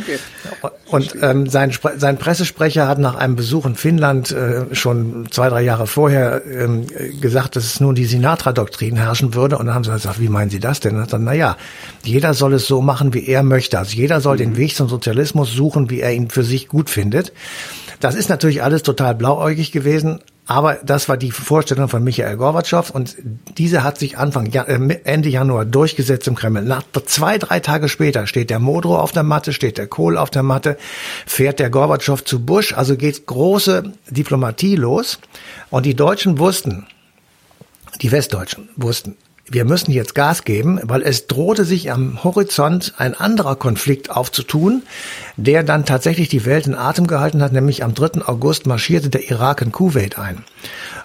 Und 0.87 1.17
ähm, 1.21 1.49
sein, 1.49 1.71
sein 1.97 2.17
Pressesprecher 2.17 2.89
hat 2.89 2.99
nach 2.99 3.15
einem 3.15 3.37
Besuch 3.37 3.67
in 3.67 3.75
Finnland 3.75 4.31
äh, 4.31 4.75
schon 4.75 5.27
zwei, 5.31 5.51
drei 5.51 5.63
Jahre 5.63 5.87
vorher 5.87 6.43
ähm, 6.47 6.87
gesagt, 7.21 7.57
dass 7.57 7.65
es 7.65 7.81
nun 7.81 7.95
die 7.95 8.07
Sinatra-Doktrin 8.07 8.97
herrschen 8.97 9.35
würde. 9.35 9.59
Und 9.59 9.67
dann 9.67 9.75
haben 9.75 9.85
sie 9.85 9.93
gesagt, 9.93 10.19
wie 10.19 10.31
meinen 10.31 10.51
Sie 10.51 10.61
das 10.61 10.81
denn? 10.81 10.97
Und 10.97 11.13
dann, 11.13 11.25
na 11.25 11.35
ja, 11.35 11.57
jeder 12.03 12.33
soll 12.33 12.55
es 12.55 12.67
so 12.67 12.81
machen, 12.81 13.13
wie 13.13 13.27
er 13.27 13.43
möchte. 13.43 13.79
Also 13.79 13.97
jeder 13.97 14.23
soll 14.23 14.39
den 14.39 14.53
mhm. 14.53 14.57
Weg 14.57 14.75
zum 14.75 14.89
Sozialismus 14.89 15.53
suchen, 15.53 15.91
wie 15.91 16.01
er 16.01 16.13
ihn 16.13 16.31
für 16.31 16.43
sich 16.43 16.69
gut 16.69 16.89
findet. 16.89 17.33
Das 18.01 18.15
ist 18.15 18.29
natürlich 18.29 18.63
alles 18.63 18.83
total 18.83 19.15
blauäugig 19.15 19.73
gewesen, 19.73 20.21
aber 20.47 20.77
das 20.77 21.09
war 21.09 21.17
die 21.17 21.31
Vorstellung 21.31 21.89
von 21.89 22.03
Michael 22.03 22.37
Gorbatschow 22.37 22.91
und 22.91 23.17
diese 23.59 23.83
hat 23.83 23.99
sich 23.99 24.17
Anfang 24.17 24.53
äh, 24.53 25.01
Ende 25.05 25.29
Januar 25.29 25.65
durchgesetzt 25.65 26.27
im 26.27 26.37
Kreml. 26.37 26.63
Nach 26.63 26.83
zwei, 27.05 27.39
drei 27.39 27.61
Tage 27.61 27.89
später 27.89 28.27
steht 28.27 28.51
der 28.51 28.61
Modrow 28.61 28.99
auf 28.99 29.13
der 29.13 29.25
Matte, 29.25 29.53
steht 29.53 29.79
der 29.79 29.89
Kohl 29.89 30.17
auf 30.17 30.31
der 30.31 30.43
Matte, 30.43 30.79
fährt 31.27 31.59
der 31.59 31.71
Gorbatschow 31.71 32.25
zu 32.25 32.45
Bush, 32.45 32.73
also 32.73 32.97
geht 32.97 33.27
große 33.27 33.93
Diplomatie 34.09 34.77
los 34.77 35.19
und 35.69 35.85
die 35.85 35.95
Deutschen 35.95 36.39
wussten, 36.39 36.87
die 38.01 38.11
Westdeutschen 38.13 38.71
wussten, 38.77 39.17
wir 39.51 39.65
müssen 39.65 39.91
jetzt 39.91 40.15
Gas 40.15 40.45
geben, 40.45 40.81
weil 40.83 41.03
es 41.03 41.27
drohte 41.27 41.65
sich 41.65 41.91
am 41.91 42.23
Horizont 42.23 42.95
ein 42.99 43.15
anderer 43.15 43.57
Konflikt 43.57 44.11
aufzutun, 44.11 44.83
der 45.37 45.63
dann 45.63 45.85
tatsächlich 45.85 46.29
die 46.29 46.45
Welt 46.45 46.67
in 46.67 46.75
Atem 46.75 47.07
gehalten 47.07 47.43
hat, 47.43 47.53
nämlich 47.53 47.85
am 47.85 47.95
3. 47.95 48.27
August 48.27 48.67
marschierte 48.67 49.09
der 49.09 49.29
Irak 49.31 49.63
in 49.63 49.73
Kuwait 49.73 50.19
ein. 50.19 50.45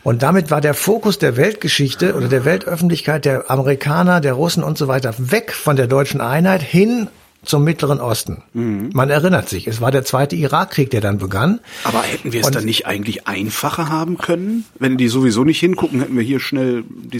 Und 0.03 0.21
damit 0.21 0.51
war 0.51 0.61
der 0.61 0.73
Fokus 0.73 1.17
der 1.17 1.37
Weltgeschichte 1.37 2.15
oder 2.15 2.27
der 2.27 2.45
Weltöffentlichkeit 2.45 3.25
der 3.25 3.49
Amerikaner, 3.49 4.19
der 4.19 4.33
Russen 4.33 4.63
und 4.63 4.77
so 4.77 4.87
weiter 4.87 5.13
weg 5.17 5.53
von 5.53 5.75
der 5.75 5.87
deutschen 5.87 6.19
Einheit 6.19 6.61
hin 6.61 7.07
zum 7.43 7.63
Mittleren 7.63 7.99
Osten. 7.99 8.43
Mhm. 8.53 8.89
Man 8.93 9.09
erinnert 9.09 9.49
sich, 9.49 9.67
es 9.67 9.81
war 9.81 9.91
der 9.91 10.03
zweite 10.03 10.35
Irakkrieg, 10.35 10.89
der 10.89 11.01
dann 11.01 11.17
begann. 11.17 11.59
Aber 11.83 12.01
hätten 12.01 12.33
wir 12.33 12.41
es 12.41 12.51
dann 12.51 12.65
nicht 12.65 12.87
eigentlich 12.87 13.27
einfacher 13.27 13.89
haben 13.89 14.17
können? 14.17 14.65
Wenn 14.79 14.97
die 14.97 15.07
sowieso 15.07 15.43
nicht 15.43 15.59
hingucken, 15.59 15.99
hätten 15.99 16.15
wir 16.15 16.23
hier 16.23 16.39
schnell 16.39 16.83
die 16.87 17.19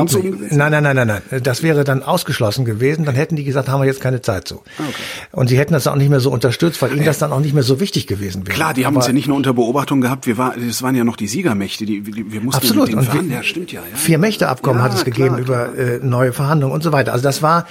uns 0.00 0.14
umgesetzt? 0.14 0.52
Nein, 0.56 0.72
nein, 0.72 0.82
nein, 0.82 0.96
nein, 0.96 1.06
nein. 1.30 1.42
Das 1.42 1.62
wäre 1.62 1.84
dann 1.84 2.02
ausgeschlossen 2.02 2.64
gewesen. 2.64 3.04
Dann 3.04 3.14
hätten 3.14 3.36
die 3.36 3.44
gesagt, 3.44 3.68
haben 3.68 3.80
wir 3.80 3.86
jetzt 3.86 4.00
keine 4.00 4.22
Zeit 4.22 4.48
zu. 4.48 4.62
Ah, 4.78 4.82
okay. 4.88 4.94
Und 5.32 5.48
sie 5.48 5.58
hätten 5.58 5.72
das 5.72 5.86
auch 5.86 5.96
nicht 5.96 6.10
mehr 6.10 6.20
so 6.20 6.30
unterstützt, 6.30 6.80
weil 6.82 6.92
ihnen 6.92 7.04
das 7.04 7.18
dann 7.18 7.32
auch 7.32 7.40
nicht 7.40 7.54
mehr 7.54 7.62
so 7.62 7.80
wichtig 7.80 8.06
gewesen 8.06 8.46
wäre. 8.46 8.54
Klar, 8.54 8.74
die 8.74 8.86
haben 8.86 8.94
Aber 8.94 8.98
uns 9.00 9.06
ja 9.06 9.12
nicht 9.12 9.28
nur 9.28 9.36
unter 9.36 9.54
Beobachtung 9.54 10.00
gehabt, 10.00 10.26
wir 10.26 10.38
war, 10.38 10.54
das 10.56 10.82
waren 10.82 10.94
ja 10.94 11.04
noch 11.04 11.16
die 11.16 11.28
Siegermächte, 11.28 11.86
die, 11.86 12.06
wir 12.06 12.40
mussten 12.40 12.62
absolut. 12.62 12.86
mit 12.86 12.92
denen 12.94 13.04
verhandeln. 13.04 13.32
Ja, 13.32 13.42
stimmt 13.42 13.72
ja. 13.72 13.80
ja. 13.80 13.96
Vier 13.96 14.18
Mächteabkommen 14.18 14.78
ja, 14.78 14.84
hat 14.84 14.94
es 14.94 15.04
gegeben 15.04 15.44
klar, 15.44 15.68
klar. 15.68 15.72
über 15.72 15.78
äh, 15.78 15.98
neue 16.02 16.32
Verhandlungen 16.32 16.74
und 16.74 16.82
so 16.82 16.92
weiter. 16.92 17.12
Also 17.12 17.22
das 17.22 17.42
war, 17.42 17.66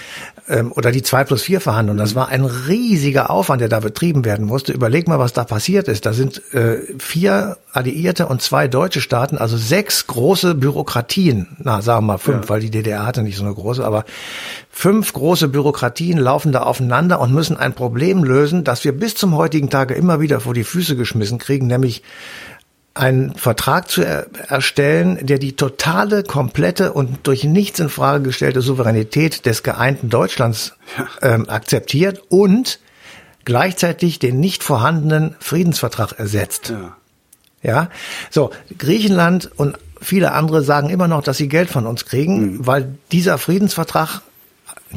ähm, 0.47 0.71
oder 0.71 0.91
die 0.91 1.03
zwei 1.03 1.23
plus 1.23 1.41
vier 1.49 1.61
Verhandlungen, 1.61 1.97
das 1.97 2.13
war 2.13 2.27
ein 2.27 2.45
riesiger 2.45 3.31
Aufwand, 3.31 3.59
der 3.59 3.69
da 3.69 3.79
betrieben 3.79 4.23
werden 4.23 4.45
musste. 4.45 4.71
Überleg 4.71 5.07
mal, 5.07 5.17
was 5.17 5.33
da 5.33 5.45
passiert 5.45 5.87
ist. 5.87 6.05
Da 6.05 6.13
sind 6.13 6.43
äh, 6.53 6.77
vier 6.99 7.57
Alliierte 7.73 8.27
und 8.27 8.43
zwei 8.43 8.67
deutsche 8.67 9.01
Staaten, 9.01 9.35
also 9.39 9.57
sechs 9.57 10.05
große 10.05 10.53
Bürokratien, 10.53 11.47
na 11.57 11.81
sagen 11.81 12.05
wir 12.05 12.13
mal 12.13 12.17
fünf, 12.19 12.43
ja. 12.43 12.49
weil 12.49 12.61
die 12.61 12.69
DDR 12.69 13.03
hatte 13.03 13.23
nicht 13.23 13.35
so 13.35 13.43
eine 13.43 13.55
große, 13.55 13.83
aber 13.83 14.05
fünf 14.69 15.11
große 15.11 15.47
Bürokratien 15.47 16.19
laufen 16.19 16.51
da 16.51 16.61
aufeinander 16.61 17.19
und 17.19 17.33
müssen 17.33 17.57
ein 17.57 17.73
Problem 17.73 18.23
lösen, 18.23 18.63
das 18.63 18.83
wir 18.83 18.91
bis 18.91 19.15
zum 19.15 19.35
heutigen 19.35 19.71
Tage 19.71 19.95
immer 19.95 20.19
wieder 20.19 20.41
vor 20.41 20.53
die 20.53 20.63
Füße 20.63 20.95
geschmissen 20.95 21.39
kriegen, 21.39 21.65
nämlich 21.65 22.03
einen 22.99 23.33
Vertrag 23.35 23.89
zu 23.89 24.03
er 24.03 24.27
erstellen, 24.49 25.25
der 25.25 25.39
die 25.39 25.55
totale, 25.55 26.23
komplette 26.23 26.91
und 26.91 27.25
durch 27.25 27.45
nichts 27.45 27.79
in 27.79 27.89
Frage 27.89 28.23
gestellte 28.23 28.61
Souveränität 28.61 29.45
des 29.45 29.63
geeinten 29.63 30.09
Deutschlands 30.09 30.73
ähm, 31.21 31.49
akzeptiert 31.49 32.21
und 32.29 32.79
gleichzeitig 33.45 34.19
den 34.19 34.39
nicht 34.39 34.63
vorhandenen 34.63 35.35
Friedensvertrag 35.39 36.19
ersetzt. 36.19 36.69
Ja. 36.69 36.97
ja, 37.63 37.89
so 38.29 38.51
Griechenland 38.77 39.49
und 39.55 39.77
viele 40.01 40.33
andere 40.33 40.61
sagen 40.61 40.89
immer 40.89 41.07
noch, 41.07 41.23
dass 41.23 41.37
sie 41.37 41.47
Geld 41.47 41.69
von 41.69 41.87
uns 41.87 42.05
kriegen, 42.05 42.41
mhm. 42.41 42.67
weil 42.67 42.95
dieser 43.11 43.37
Friedensvertrag 43.37 44.21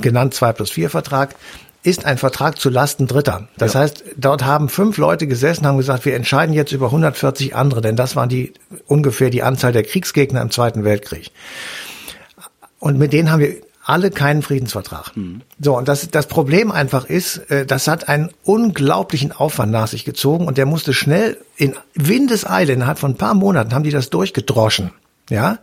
genannt 0.01 0.35
2 0.35 0.53
plus 0.53 0.71
4 0.71 0.91
Vertrag, 0.91 1.37
ist 1.83 2.05
ein 2.05 2.19
Vertrag 2.19 2.59
zu 2.59 2.71
Lasten 2.71 3.07
Dritter. 3.07 3.49
Das 3.59 3.75
ja. 3.75 3.81
heißt, 3.81 4.05
dort 4.17 4.45
haben 4.45 4.69
fünf 4.69 4.99
Leute 4.99 5.27
gesessen, 5.27 5.67
haben 5.67 5.79
gesagt, 5.79 6.05
wir 6.05 6.15
entscheiden 6.15 6.55
jetzt 6.55 6.73
über 6.73 6.87
140 6.87 7.57
andere, 7.57 7.81
denn 7.81 7.97
das 7.97 8.15
waren 8.15 8.29
die 8.29 8.53
ungefähr 8.87 9.31
die 9.31 9.43
Anzahl 9.43 9.73
der 9.73 9.83
Kriegsgegner 9.83 10.41
im 10.41 10.51
Zweiten 10.51 10.85
Weltkrieg. 10.85 11.31
Und 12.79 12.99
mit 12.99 13.13
denen 13.13 13.31
haben 13.31 13.41
wir 13.41 13.57
alle 13.85 14.11
keinen 14.11 14.43
Friedensvertrag. 14.43 15.17
Mhm. 15.17 15.43
So, 15.61 15.77
und 15.77 15.89
das, 15.89 16.09
das 16.11 16.27
Problem 16.27 16.71
einfach 16.71 17.05
ist, 17.05 17.39
äh, 17.51 17.67
das 17.67 17.89
hat 17.89 18.09
einen 18.09 18.31
unglaublichen 18.45 19.33
Aufwand 19.33 19.73
nach 19.73 19.89
sich 19.89 20.05
gezogen 20.05 20.47
und 20.47 20.59
der 20.59 20.67
musste 20.67 20.93
schnell 20.93 21.37
in 21.57 21.75
Windeseile, 21.95 22.73
innerhalb 22.73 22.99
von 22.99 23.13
ein 23.13 23.17
paar 23.17 23.35
Monaten 23.35 23.75
haben 23.75 23.83
die 23.83 23.91
das 23.91 24.11
durchgedroschen. 24.11 24.93
Ja. 25.31 25.59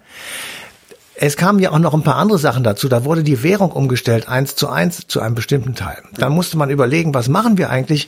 Es 1.22 1.36
kamen 1.36 1.60
ja 1.60 1.72
auch 1.72 1.80
noch 1.80 1.94
ein 1.94 2.04
paar 2.04 2.16
andere 2.16 2.40
Sachen 2.40 2.64
dazu. 2.64 2.88
Da 2.88 3.04
wurde 3.04 3.24
die 3.24 3.44
Währung 3.44 3.72
umgestellt, 3.72 4.30
eins 4.30 4.56
zu 4.56 4.70
eins 4.70 5.06
zu 5.08 5.20
einem 5.20 5.36
bestimmten 5.36 5.76
Teil. 5.76 5.98
Da 6.18 6.30
musste 6.30 6.58
man 6.58 6.70
überlegen, 6.70 7.14
was 7.14 7.28
machen 7.28 7.58
wir 7.58 7.70
eigentlich? 7.70 8.08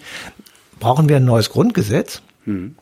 Brauchen 0.80 1.10
wir 1.10 1.18
ein 1.18 1.26
neues 1.26 1.50
Grundgesetz? 1.50 2.22
Hm. 2.46 2.76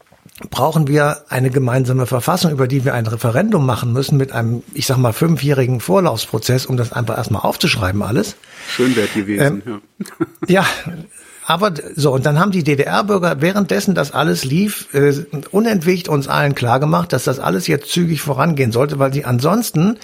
Brauchen 0.51 0.87
wir 0.87 1.25
eine 1.29 1.49
gemeinsame 1.49 2.05
Verfassung, 2.05 2.51
über 2.51 2.67
die 2.67 2.85
wir 2.85 2.93
ein 2.93 3.07
Referendum 3.07 3.65
machen 3.65 3.91
müssen 3.91 4.17
mit 4.17 4.31
einem, 4.31 4.61
ich 4.75 4.85
sag 4.85 4.97
mal, 4.97 5.13
fünfjährigen 5.13 5.79
Vorlaufsprozess, 5.79 6.67
um 6.67 6.77
das 6.77 6.93
einfach 6.93 7.17
erstmal 7.17 7.41
aufzuschreiben 7.41 8.03
alles? 8.03 8.35
Schön 8.69 8.95
wäre 8.95 9.07
gewesen, 9.07 9.63
ähm, 9.65 9.81
ja. 10.47 10.61
ja, 10.61 10.65
aber 11.49 11.73
so, 11.95 12.11
und 12.11 12.27
dann 12.27 12.39
haben 12.39 12.51
die 12.51 12.63
DDR-Bürger 12.63 13.41
währenddessen 13.41 13.95
das 13.95 14.11
alles 14.11 14.45
lief, 14.45 14.93
äh, 14.93 15.25
unentwegt 15.49 16.07
uns 16.07 16.27
allen 16.27 16.53
klargemacht, 16.53 17.11
dass 17.11 17.23
das 17.23 17.39
alles 17.39 17.65
jetzt 17.65 17.89
zügig 17.89 18.21
vorangehen 18.21 18.71
sollte, 18.71 18.99
weil 18.99 19.11
sie 19.11 19.25
ansonsten 19.25 19.97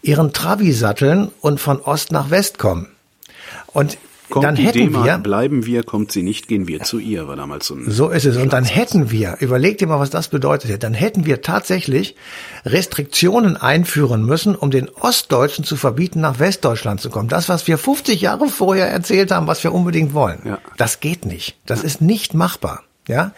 ihren 0.00 0.32
Trabi 0.32 0.72
satteln 0.72 1.32
und 1.40 1.58
von 1.58 1.80
Ost 1.80 2.12
nach 2.12 2.30
West 2.30 2.58
kommen. 2.58 2.86
Und 3.72 3.98
Kommt 4.30 4.44
dann 4.44 4.56
hätten 4.56 4.92
wir, 4.92 5.18
bleiben 5.18 5.66
wir, 5.66 5.82
kommt 5.82 6.10
sie 6.10 6.22
nicht, 6.22 6.48
gehen 6.48 6.66
wir 6.66 6.82
zu 6.82 6.98
ihr, 6.98 7.28
war 7.28 7.36
damals 7.36 7.66
so 7.66 7.74
ein 7.74 7.90
So 7.90 8.08
ist 8.08 8.24
es. 8.24 8.36
Und 8.36 8.52
dann 8.52 8.64
hätten 8.64 9.10
wir, 9.10 9.36
überleg 9.40 9.78
dir 9.78 9.86
mal, 9.86 10.00
was 10.00 10.10
das 10.10 10.28
bedeutet 10.28 10.82
dann 10.82 10.94
hätten 10.94 11.26
wir 11.26 11.42
tatsächlich 11.42 12.16
Restriktionen 12.64 13.56
einführen 13.56 14.24
müssen, 14.24 14.54
um 14.54 14.70
den 14.70 14.88
Ostdeutschen 14.88 15.64
zu 15.64 15.76
verbieten, 15.76 16.20
nach 16.20 16.38
Westdeutschland 16.38 17.00
zu 17.00 17.10
kommen. 17.10 17.28
Das, 17.28 17.48
was 17.48 17.66
wir 17.66 17.78
50 17.78 18.20
Jahre 18.20 18.48
vorher 18.48 18.88
erzählt 18.88 19.30
haben, 19.30 19.46
was 19.46 19.62
wir 19.62 19.72
unbedingt 19.72 20.12
wollen. 20.14 20.40
Ja. 20.44 20.58
Das 20.76 21.00
geht 21.00 21.24
nicht. 21.24 21.56
Das 21.66 21.84
ist 21.84 22.00
nicht 22.00 22.34
machbar. 22.34 22.82
Ja, 23.08 23.30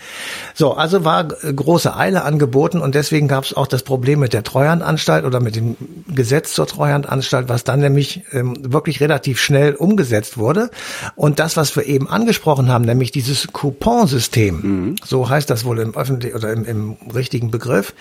so, 0.54 0.72
also 0.72 1.04
war 1.04 1.24
große 1.24 1.94
Eile 1.94 2.24
angeboten 2.24 2.80
und 2.80 2.94
deswegen 2.94 3.28
gab 3.28 3.44
es 3.44 3.52
auch 3.52 3.66
das 3.66 3.82
Problem 3.82 4.20
mit 4.20 4.32
der 4.32 4.42
Treuhandanstalt 4.42 5.26
oder 5.26 5.40
mit 5.40 5.56
dem 5.56 5.76
Gesetz 6.08 6.54
zur 6.54 6.66
Treuhandanstalt, 6.66 7.50
was 7.50 7.64
dann 7.64 7.80
nämlich 7.80 8.22
ähm, 8.32 8.56
wirklich 8.62 9.00
relativ 9.00 9.38
schnell 9.38 9.74
umgesetzt 9.74 10.38
wurde. 10.38 10.70
Und 11.16 11.38
das, 11.38 11.58
was 11.58 11.76
wir 11.76 11.84
eben 11.84 12.08
angesprochen 12.08 12.70
haben, 12.70 12.86
nämlich 12.86 13.10
dieses 13.10 13.48
Couponsystem, 13.52 14.60
mhm. 14.62 14.96
so 15.04 15.28
heißt 15.28 15.50
das 15.50 15.66
wohl 15.66 15.80
im 15.80 15.94
öffentlichen 15.94 16.34
oder 16.34 16.50
im, 16.50 16.64
im 16.64 16.96
richtigen 17.14 17.50
Begriff, 17.50 17.92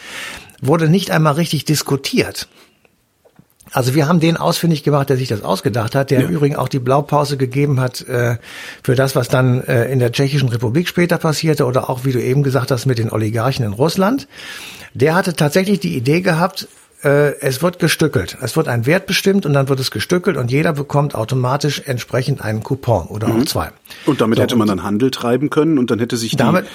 wurde 0.61 0.87
nicht 0.87 1.11
einmal 1.11 1.33
richtig 1.33 1.65
diskutiert. 1.65 2.47
Also 3.71 3.95
wir 3.95 4.07
haben 4.07 4.19
den 4.19 4.37
ausfindig 4.37 4.83
gemacht, 4.83 5.09
der 5.09 5.17
sich 5.17 5.27
das 5.27 5.43
ausgedacht 5.43 5.95
hat, 5.95 6.11
der 6.11 6.21
ja. 6.21 6.27
im 6.27 6.33
Übrigen 6.33 6.55
auch 6.55 6.69
die 6.69 6.79
Blaupause 6.79 7.37
gegeben 7.37 7.79
hat 7.79 8.01
äh, 8.07 8.37
für 8.83 8.95
das, 8.95 9.15
was 9.15 9.27
dann 9.27 9.63
äh, 9.63 9.91
in 9.91 9.99
der 9.99 10.11
Tschechischen 10.11 10.49
Republik 10.49 10.87
später 10.87 11.17
passierte 11.17 11.65
oder 11.65 11.89
auch, 11.89 12.05
wie 12.05 12.11
du 12.11 12.21
eben 12.21 12.43
gesagt 12.43 12.71
hast, 12.71 12.85
mit 12.85 12.97
den 12.97 13.11
Oligarchen 13.11 13.65
in 13.65 13.73
Russland. 13.73 14.27
Der 14.93 15.15
hatte 15.15 15.33
tatsächlich 15.33 15.79
die 15.79 15.95
Idee 15.95 16.21
gehabt, 16.21 16.67
äh, 17.07 17.39
es 17.39 17.61
wird 17.61 17.79
gestückelt. 17.79 18.37
Es 18.41 18.57
wird 18.57 18.67
ein 18.67 18.85
Wert 18.85 19.05
bestimmt 19.05 19.45
und 19.45 19.53
dann 19.53 19.69
wird 19.69 19.79
es 19.79 19.91
gestückelt 19.91 20.35
und 20.35 20.51
jeder 20.51 20.73
bekommt 20.73 21.15
automatisch 21.15 21.81
entsprechend 21.85 22.41
einen 22.41 22.63
Coupon 22.63 23.07
oder 23.07 23.29
mhm. 23.29 23.41
auch 23.41 23.45
zwei. 23.45 23.69
Und 24.05 24.19
damit 24.19 24.37
so, 24.37 24.43
hätte 24.43 24.55
man 24.57 24.67
dann 24.67 24.83
Handel 24.83 25.09
treiben 25.09 25.49
können 25.49 25.79
und 25.79 25.89
dann 25.89 25.99
hätte 25.99 26.17
sich 26.17 26.31
die, 26.31 26.35
damit, 26.35 26.65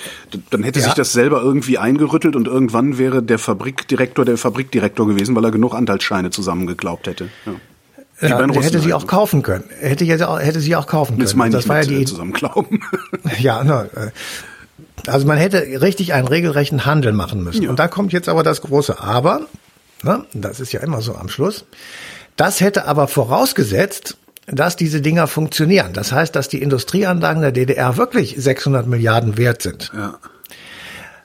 dann 0.51 0.63
hätte 0.63 0.79
ja. 0.79 0.87
sich 0.87 0.95
das 0.95 1.13
selber 1.13 1.43
irgendwie 1.43 1.77
eingerüttelt 1.77 2.35
und 2.35 2.47
irgendwann 2.47 2.97
wäre 2.97 3.23
der 3.23 3.39
Fabrikdirektor 3.39 4.25
der 4.25 4.39
Fabrikdirektor 4.39 5.07
gewesen, 5.07 5.37
weil 5.37 5.45
er 5.45 5.51
genug 5.51 5.75
Anteilsscheine 5.75 6.31
zusammengeklaubt 6.31 7.07
hätte. 7.07 7.29
Ja. 7.45 7.53
Ja, 8.21 8.47
der 8.47 8.63
hätte 8.63 8.79
sie 8.79 8.95
auch 8.95 9.09
kaufen 9.09 9.43
können. 9.43 9.65
Hätte, 9.81 10.05
hätte, 10.05 10.39
hätte 10.39 10.61
sie 10.61 10.77
auch 10.77 10.87
kaufen 10.87 11.15
können. 11.15 11.23
Das 11.23 11.35
meine 11.35 11.51
das 11.51 11.65
ich 11.65 11.69
war 11.69 11.83
ja 11.83 11.89
die 11.89 12.05
zusammenklauben. 12.05 12.81
ja, 13.41 13.65
ne, 13.65 13.91
also 15.09 15.27
man 15.27 15.39
hätte 15.39 15.59
richtig 15.81 16.13
einen 16.15 16.29
regelrechten 16.29 16.87
Handel 16.87 17.13
machen 17.13 17.43
müssen. 17.43 17.65
Ja. 17.65 17.71
Und 17.71 17.81
da 17.81 17.89
kommt 17.89 18.13
jetzt 18.13 18.29
aber 18.29 18.45
das 18.45 18.63
große 18.63 19.01
Aber. 19.01 19.49
Ne? 20.03 20.25
Das 20.35 20.61
ist 20.61 20.73
ja 20.73 20.81
immer 20.81 21.01
so 21.01 21.15
am 21.15 21.29
Schluss. 21.29 21.65
Das 22.37 22.61
hätte 22.61 22.87
aber 22.87 23.09
vorausgesetzt, 23.09 24.17
dass 24.47 24.77
diese 24.77 25.01
Dinger 25.01 25.27
funktionieren. 25.27 25.93
Das 25.93 26.13
heißt, 26.13 26.35
dass 26.35 26.49
die 26.49 26.63
Industrieanlagen 26.63 27.43
der 27.43 27.53
DDR 27.53 27.97
wirklich 27.97 28.35
600 28.37 28.87
Milliarden 28.87 29.37
wert 29.37 29.63
sind. 29.63 29.93
Ja. 29.95 30.19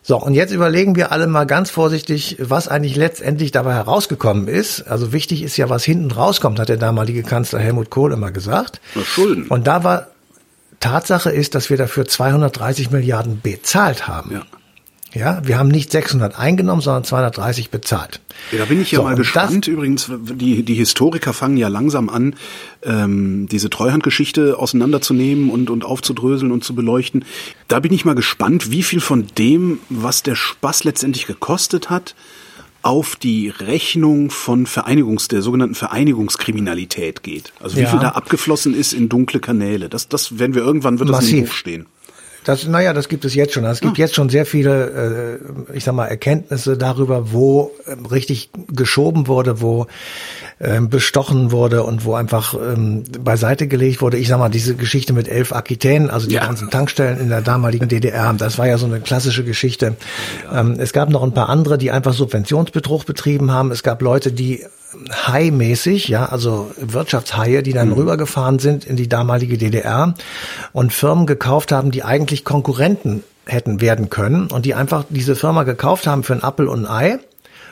So, 0.04 0.18
und 0.18 0.36
jetzt 0.36 0.54
überlegen 0.54 0.96
wir 0.96 1.12
alle 1.12 1.28
mal 1.28 1.46
ganz 1.46 1.70
vorsichtig, 1.70 2.38
was 2.40 2.70
eigentlich 2.70 2.96
letztendlich 2.96 3.52
dabei 3.52 3.74
herausgekommen 3.74 4.48
ist. 4.48 4.84
Also 4.84 5.12
wichtig 5.12 5.44
ist 5.44 5.58
ja, 5.58 5.70
was 5.70 5.84
hinten 5.84 6.12
rauskommt, 6.12 6.60
hat 6.60 6.70
der 6.70 6.78
damalige 6.78 7.24
Kanzler 7.24 7.60
Helmut 7.60 7.90
Kohl 7.90 8.14
immer 8.14 8.32
gesagt. 8.32 8.80
Schulden. 9.04 9.48
Und 9.48 9.68
da 9.68 9.84
war 9.84 10.08
Tatsache 10.80 11.32
ist, 11.32 11.56
dass 11.56 11.70
wir 11.70 11.76
dafür 11.76 12.06
230 12.06 12.92
Milliarden 12.92 13.42
bezahlt 13.42 14.08
haben. 14.08 14.32
Ja. 14.32 14.44
Ja, 15.18 15.42
wir 15.46 15.58
haben 15.58 15.70
nicht 15.70 15.92
600 15.92 16.38
eingenommen, 16.38 16.82
sondern 16.82 17.04
230 17.04 17.70
bezahlt. 17.70 18.22
Ja, 18.52 18.60
da 18.60 18.66
bin 18.66 18.82
ich 18.82 18.92
ja 18.92 19.00
so, 19.00 19.04
mal 19.04 19.16
gespannt. 19.16 19.68
Übrigens, 19.68 20.12
die, 20.12 20.64
die 20.64 20.76
Historiker 20.76 21.34
fangen 21.34 21.58
ja 21.58 21.68
langsam 21.68 22.10
an, 22.10 22.36
ähm, 22.84 23.48
diese 23.50 23.70
Treuhandgeschichte 23.70 24.58
auseinanderzunehmen 24.60 25.50
und, 25.50 25.70
und 25.70 25.84
aufzudröseln 25.84 26.52
und 26.52 26.64
zu 26.64 26.76
beleuchten. 26.76 27.26
Da 27.68 27.80
bin 27.80 27.94
ich 27.94 28.06
mal 28.06 28.16
gespannt, 28.16 28.72
wie 28.72 28.84
viel 28.84 29.00
von 29.00 29.26
dem, 29.38 29.80
was 29.90 30.24
der 30.24 30.36
Spaß 30.36 30.84
letztendlich 30.84 31.26
gekostet 31.26 31.90
hat, 31.90 32.16
auf 32.84 33.16
die 33.16 33.50
Rechnung 33.50 34.30
von 34.30 34.66
Vereinigungs, 34.66 35.28
der 35.28 35.42
sogenannten 35.42 35.76
Vereinigungskriminalität 35.76 37.24
geht. 37.24 37.52
Also 37.60 37.76
wie 37.76 37.82
ja. 37.82 37.90
viel 37.90 38.00
da 38.00 38.10
abgeflossen 38.10 38.74
ist 38.74 38.94
in 38.94 39.10
dunkle 39.10 39.40
Kanäle. 39.40 39.90
Das, 39.90 40.08
das 40.08 40.40
werden 40.40 40.56
wir 40.56 40.62
irgendwann, 40.62 41.00
wird 41.00 41.10
das 41.10 41.18
Massiv. 41.18 41.38
im 41.38 41.46
Buch 41.46 41.52
stehen. 41.52 41.86
Das, 42.44 42.66
naja, 42.66 42.94
das 42.94 43.10
gibt 43.10 43.26
es 43.26 43.36
jetzt 43.36 43.54
schon. 43.54 43.66
Es 43.66 43.82
gibt 43.82 43.98
ah. 43.98 44.00
jetzt 44.00 44.16
schon 44.16 44.30
sehr 44.30 44.46
viele, 44.46 45.40
äh, 45.72 45.76
ich 45.76 45.84
sag 45.84 45.94
mal, 45.94 46.06
Erkenntnisse 46.06 46.78
darüber, 46.78 47.32
wo 47.34 47.72
ähm, 47.88 48.06
richtig 48.06 48.50
geschoben 48.70 49.28
wurde, 49.28 49.62
wo 49.62 49.88
ähm, 50.60 50.90
bestochen 50.90 51.52
wurde 51.52 51.84
und 51.84 52.06
wo 52.06 52.16
einfach 52.16 52.54
ähm, 52.54 53.04
beiseite 53.20 53.68
gelegt 53.68 54.02
wurde. 54.02 54.18
Ich 54.18 54.28
sag 54.28 54.40
mal, 54.40 54.50
diese 54.50 54.76
Geschichte 54.76 55.14
mit 55.14 55.28
elf 55.28 55.52
Akitänen, 55.52 56.10
also 56.10 56.28
die 56.28 56.36
ja. 56.36 56.46
ganzen 56.46 56.70
Tankstellen 56.70 57.20
in 57.20 57.30
der 57.30 57.42
damaligen 57.42 57.88
DDR, 57.88 58.34
das 58.34 58.58
war 58.58 58.68
ja 58.68 58.78
so 58.78 58.86
eine 58.86 59.02
klassische 59.02 59.44
Geschichte. 59.44 59.96
Ähm, 60.52 60.78
es 60.80 60.94
gab 60.94 61.10
noch 61.10 61.24
ein 61.24 61.34
paar 61.34 61.50
andere, 61.50 61.78
die 61.78 61.92
einfach 61.92 62.14
Subventionsbetrug 62.14 63.06
betrieben 63.06 63.52
haben. 63.52 63.72
Es 63.72 63.84
gab 63.84 64.02
Leute, 64.02 64.32
die 64.32 64.66
Hai-mäßig, 65.12 66.08
ja, 66.08 66.26
also 66.28 66.72
Wirtschaftshaie, 66.78 67.62
die 67.62 67.74
dann 67.74 67.90
mhm. 67.90 67.96
rübergefahren 67.96 68.58
sind 68.58 68.86
in 68.86 68.96
die 68.96 69.10
damalige 69.10 69.58
DDR 69.58 70.14
und 70.72 70.94
Firmen 70.94 71.26
gekauft 71.26 71.72
haben, 71.72 71.92
die 71.92 72.04
eigentlich 72.04 72.27
Konkurrenten 72.44 73.24
hätten 73.46 73.82
werden 73.82 74.10
können 74.10 74.48
und 74.48 74.66
die 74.66 74.74
einfach 74.76 75.06
diese 75.10 75.36
Firma 75.36 75.64
gekauft 75.64 76.08
haben 76.08 76.24
für 76.24 76.34
ein 76.34 76.44
Appel 76.44 76.68
und 76.68 76.86
ein 76.86 76.92
Ei 76.92 77.20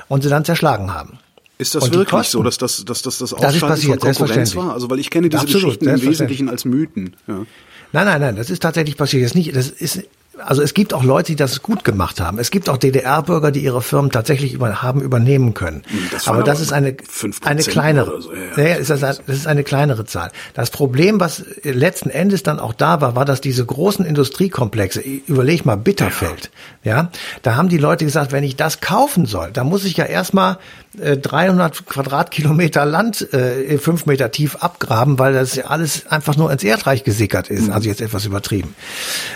und 0.07 0.23
sie 0.23 0.29
dann 0.29 0.45
zerschlagen 0.45 0.93
haben. 0.93 1.19
Ist 1.57 1.75
das 1.75 1.85
wirklich 1.91 2.09
Kosten, 2.09 2.31
so, 2.37 2.43
dass 2.43 2.57
das, 2.57 2.83
dass 2.83 3.01
das 3.01 3.17
das 3.19 3.33
Ausschalten 3.33 3.59
das 3.61 3.69
passiert, 3.69 4.01
von 4.01 4.13
Konkurrenz 4.13 4.55
war? 4.55 4.73
Also 4.73 4.89
weil 4.89 4.99
ich 4.99 5.09
kenne 5.09 5.29
diese 5.29 5.43
Absolut, 5.43 5.79
Geschichten 5.79 5.87
im 5.87 6.01
Wesentlichen 6.01 6.49
als 6.49 6.65
Mythen. 6.65 7.15
Ja. 7.27 7.45
Nein, 7.93 8.05
nein, 8.05 8.21
nein, 8.21 8.35
das 8.35 8.49
ist 8.49 8.61
tatsächlich 8.61 8.97
passiert. 8.97 9.23
Das 9.23 9.31
ist 9.31 9.35
nicht, 9.35 9.55
das 9.55 9.69
ist 9.69 10.03
also 10.43 10.61
es 10.61 10.73
gibt 10.73 10.93
auch 10.93 11.03
Leute, 11.03 11.27
die 11.27 11.35
das 11.35 11.61
gut 11.61 11.83
gemacht 11.83 12.19
haben. 12.19 12.39
Es 12.39 12.51
gibt 12.51 12.69
auch 12.69 12.77
DDR-Bürger, 12.77 13.51
die 13.51 13.61
ihre 13.61 13.81
Firmen 13.81 14.11
tatsächlich 14.11 14.53
über, 14.53 14.81
haben 14.81 15.01
übernehmen 15.01 15.53
können. 15.53 15.83
Hm, 15.87 15.99
das 16.11 16.27
aber 16.27 16.43
das 16.43 16.59
ist 16.59 16.73
eine, 16.73 16.95
eine 17.43 17.63
kleinere. 17.63 18.21
So, 18.21 18.33
ja, 18.33 18.63
ja. 18.63 18.75
ist 18.75 18.89
das, 18.89 18.99
das 18.99 19.19
ist 19.27 19.47
eine 19.47 19.63
kleinere 19.63 20.05
Zahl. 20.05 20.31
Das 20.53 20.69
Problem, 20.71 21.19
was 21.19 21.43
letzten 21.63 22.09
Endes 22.09 22.43
dann 22.43 22.59
auch 22.59 22.73
da 22.73 23.01
war, 23.01 23.15
war, 23.15 23.25
dass 23.25 23.41
diese 23.41 23.65
großen 23.65 24.05
Industriekomplexe, 24.05 25.01
überleg 25.01 25.65
mal 25.65 25.77
Bitterfeld, 25.77 26.51
ja. 26.83 26.95
ja, 26.95 27.11
da 27.41 27.55
haben 27.55 27.69
die 27.69 27.77
Leute 27.77 28.05
gesagt, 28.05 28.31
wenn 28.31 28.43
ich 28.43 28.55
das 28.55 28.81
kaufen 28.81 29.25
soll, 29.25 29.51
dann 29.51 29.67
muss 29.67 29.85
ich 29.85 29.97
ja 29.97 30.05
erstmal 30.05 30.57
äh, 30.99 31.17
300 31.17 31.85
Quadratkilometer 31.85 32.85
Land 32.85 33.33
äh, 33.33 33.77
fünf 33.77 34.05
Meter 34.05 34.31
tief 34.31 34.57
abgraben, 34.57 35.19
weil 35.19 35.33
das 35.33 35.55
ja 35.55 35.65
alles 35.65 36.07
einfach 36.07 36.35
nur 36.35 36.51
ins 36.51 36.63
Erdreich 36.63 37.03
gesickert 37.03 37.49
ist. 37.49 37.67
Mhm. 37.67 37.73
Also 37.73 37.89
jetzt 37.89 38.01
etwas 38.01 38.25
übertrieben. 38.25 38.75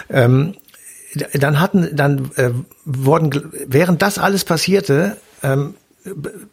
Ähm, 0.09 0.55
dann 1.33 1.59
hatten, 1.59 1.95
dann 1.95 2.31
äh, 2.35 2.51
wurden, 2.85 3.51
während 3.67 4.01
das 4.01 4.17
alles 4.17 4.43
passierte, 4.43 5.17
ähm, 5.43 5.75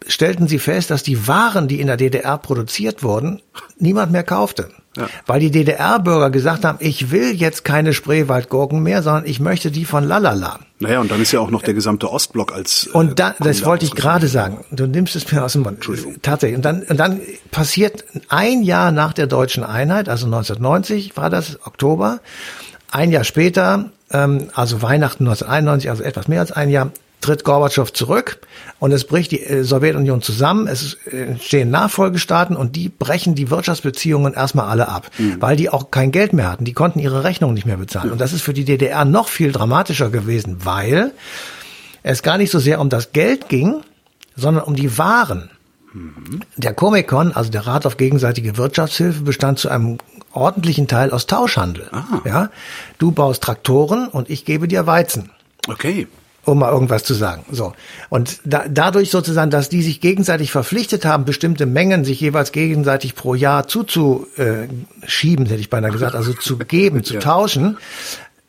stellten 0.06 0.48
sie 0.48 0.58
fest, 0.58 0.90
dass 0.90 1.02
die 1.02 1.28
Waren, 1.28 1.68
die 1.68 1.80
in 1.80 1.86
der 1.86 1.96
DDR 1.96 2.38
produziert 2.38 3.02
wurden, 3.02 3.42
niemand 3.78 4.12
mehr 4.12 4.25
kaufte. 4.25 4.70
Ja. 4.96 5.08
Weil 5.26 5.40
die 5.40 5.50
DDR-Bürger 5.50 6.30
gesagt 6.30 6.64
haben, 6.64 6.78
ich 6.80 7.10
will 7.10 7.32
jetzt 7.32 7.64
keine 7.64 7.92
Spreewaldgurken 7.92 8.82
mehr, 8.82 9.02
sondern 9.02 9.26
ich 9.26 9.40
möchte 9.40 9.70
die 9.70 9.84
von 9.84 10.04
Lalala. 10.04 10.60
Naja, 10.78 11.00
und 11.00 11.10
dann 11.10 11.20
ist 11.20 11.32
ja 11.32 11.40
auch 11.40 11.50
noch 11.50 11.62
der 11.62 11.75
gesamte 11.75 12.10
Ostblock 12.10 12.52
als. 12.52 12.86
Äh, 12.86 12.96
und 12.96 13.18
da, 13.18 13.34
das 13.38 13.64
wollte 13.64 13.84
ich 13.84 13.94
gerade 13.94 14.26
sagen. 14.26 14.64
Du 14.70 14.86
nimmst 14.86 15.14
es 15.14 15.30
mir 15.30 15.44
aus 15.44 15.52
dem 15.52 15.62
Mund. 15.62 15.76
Entschuldigung. 15.76 16.16
Tatsächlich. 16.22 16.56
Und 16.56 16.64
dann, 16.64 16.82
und 16.82 16.96
dann 16.96 17.20
passiert 17.50 18.04
ein 18.28 18.62
Jahr 18.62 18.90
nach 18.90 19.12
der 19.12 19.26
deutschen 19.26 19.64
Einheit, 19.64 20.08
also 20.08 20.26
1990 20.26 21.16
war 21.16 21.28
das, 21.28 21.58
Oktober, 21.66 22.20
ein 22.90 23.10
Jahr 23.10 23.24
später 23.24 23.90
ähm, 24.10 24.48
also 24.54 24.82
Weihnachten 24.82 25.24
1991, 25.24 25.90
also 25.90 26.02
etwas 26.02 26.28
mehr 26.28 26.40
als 26.40 26.52
ein 26.52 26.70
Jahr, 26.70 26.90
tritt 27.20 27.44
Gorbatschow 27.44 27.92
zurück 27.92 28.38
und 28.78 28.92
es 28.92 29.04
bricht 29.04 29.32
die 29.32 29.42
äh, 29.42 29.64
Sowjetunion 29.64 30.22
zusammen. 30.22 30.68
Es 30.68 30.94
entstehen 31.10 31.70
Nachfolgestaaten 31.70 32.56
und 32.56 32.76
die 32.76 32.88
brechen 32.88 33.34
die 33.34 33.50
Wirtschaftsbeziehungen 33.50 34.34
erstmal 34.34 34.68
alle 34.68 34.88
ab, 34.88 35.10
mhm. 35.18 35.40
weil 35.40 35.56
die 35.56 35.70
auch 35.70 35.90
kein 35.90 36.12
Geld 36.12 36.32
mehr 36.32 36.50
hatten. 36.50 36.64
Die 36.64 36.74
konnten 36.74 36.98
ihre 36.98 37.24
Rechnungen 37.24 37.54
nicht 37.54 37.66
mehr 37.66 37.78
bezahlen. 37.78 38.12
Und 38.12 38.20
das 38.20 38.32
ist 38.32 38.42
für 38.42 38.52
die 38.52 38.64
DDR 38.64 39.04
noch 39.04 39.28
viel 39.28 39.50
dramatischer 39.50 40.10
gewesen, 40.10 40.58
weil 40.64 41.12
es 42.02 42.22
gar 42.22 42.38
nicht 42.38 42.52
so 42.52 42.58
sehr 42.58 42.80
um 42.80 42.90
das 42.90 43.12
Geld 43.12 43.48
ging, 43.48 43.82
sondern 44.36 44.64
um 44.64 44.76
die 44.76 44.98
Waren. 44.98 45.50
Der 46.56 46.74
Comecon, 46.74 47.32
also 47.32 47.50
der 47.50 47.66
Rat 47.66 47.86
auf 47.86 47.97
gegenseitige 47.97 48.56
Wirtschaftshilfe, 48.56 49.23
bestand 49.23 49.58
zu 49.58 49.68
einem 49.68 49.99
ordentlichen 50.32 50.86
Teil 50.88 51.10
aus 51.10 51.26
Tauschhandel. 51.26 51.88
Ah. 51.92 52.21
Ja, 52.25 52.50
du 52.99 53.12
baust 53.12 53.42
Traktoren 53.42 54.08
und 54.08 54.28
ich 54.30 54.44
gebe 54.44 54.68
dir 54.68 54.86
Weizen. 54.86 55.30
Okay 55.68 56.06
um 56.47 56.60
mal 56.60 56.73
irgendwas 56.73 57.02
zu 57.02 57.12
sagen. 57.12 57.44
So. 57.50 57.75
Und 58.08 58.38
da, 58.44 58.66
dadurch 58.68 59.10
sozusagen, 59.10 59.50
dass 59.50 59.68
die 59.68 59.82
sich 59.82 60.00
gegenseitig 60.00 60.52
verpflichtet 60.52 61.04
haben, 61.04 61.25
bestimmte 61.25 61.66
Mengen 61.66 62.04
sich 62.04 62.21
jeweils 62.21 62.52
gegenseitig 62.52 63.16
pro 63.16 63.34
Jahr 63.34 63.66
zuzuschieben, 63.66 65.47
hätte 65.47 65.60
ich 65.60 65.71
beinahe 65.71 65.90
gesagt, 65.90 66.14
also 66.14 66.32
zu 66.32 66.56
geben, 66.58 67.02
zu 67.04 67.14
ja. 67.14 67.21
tauschen, 67.21 67.78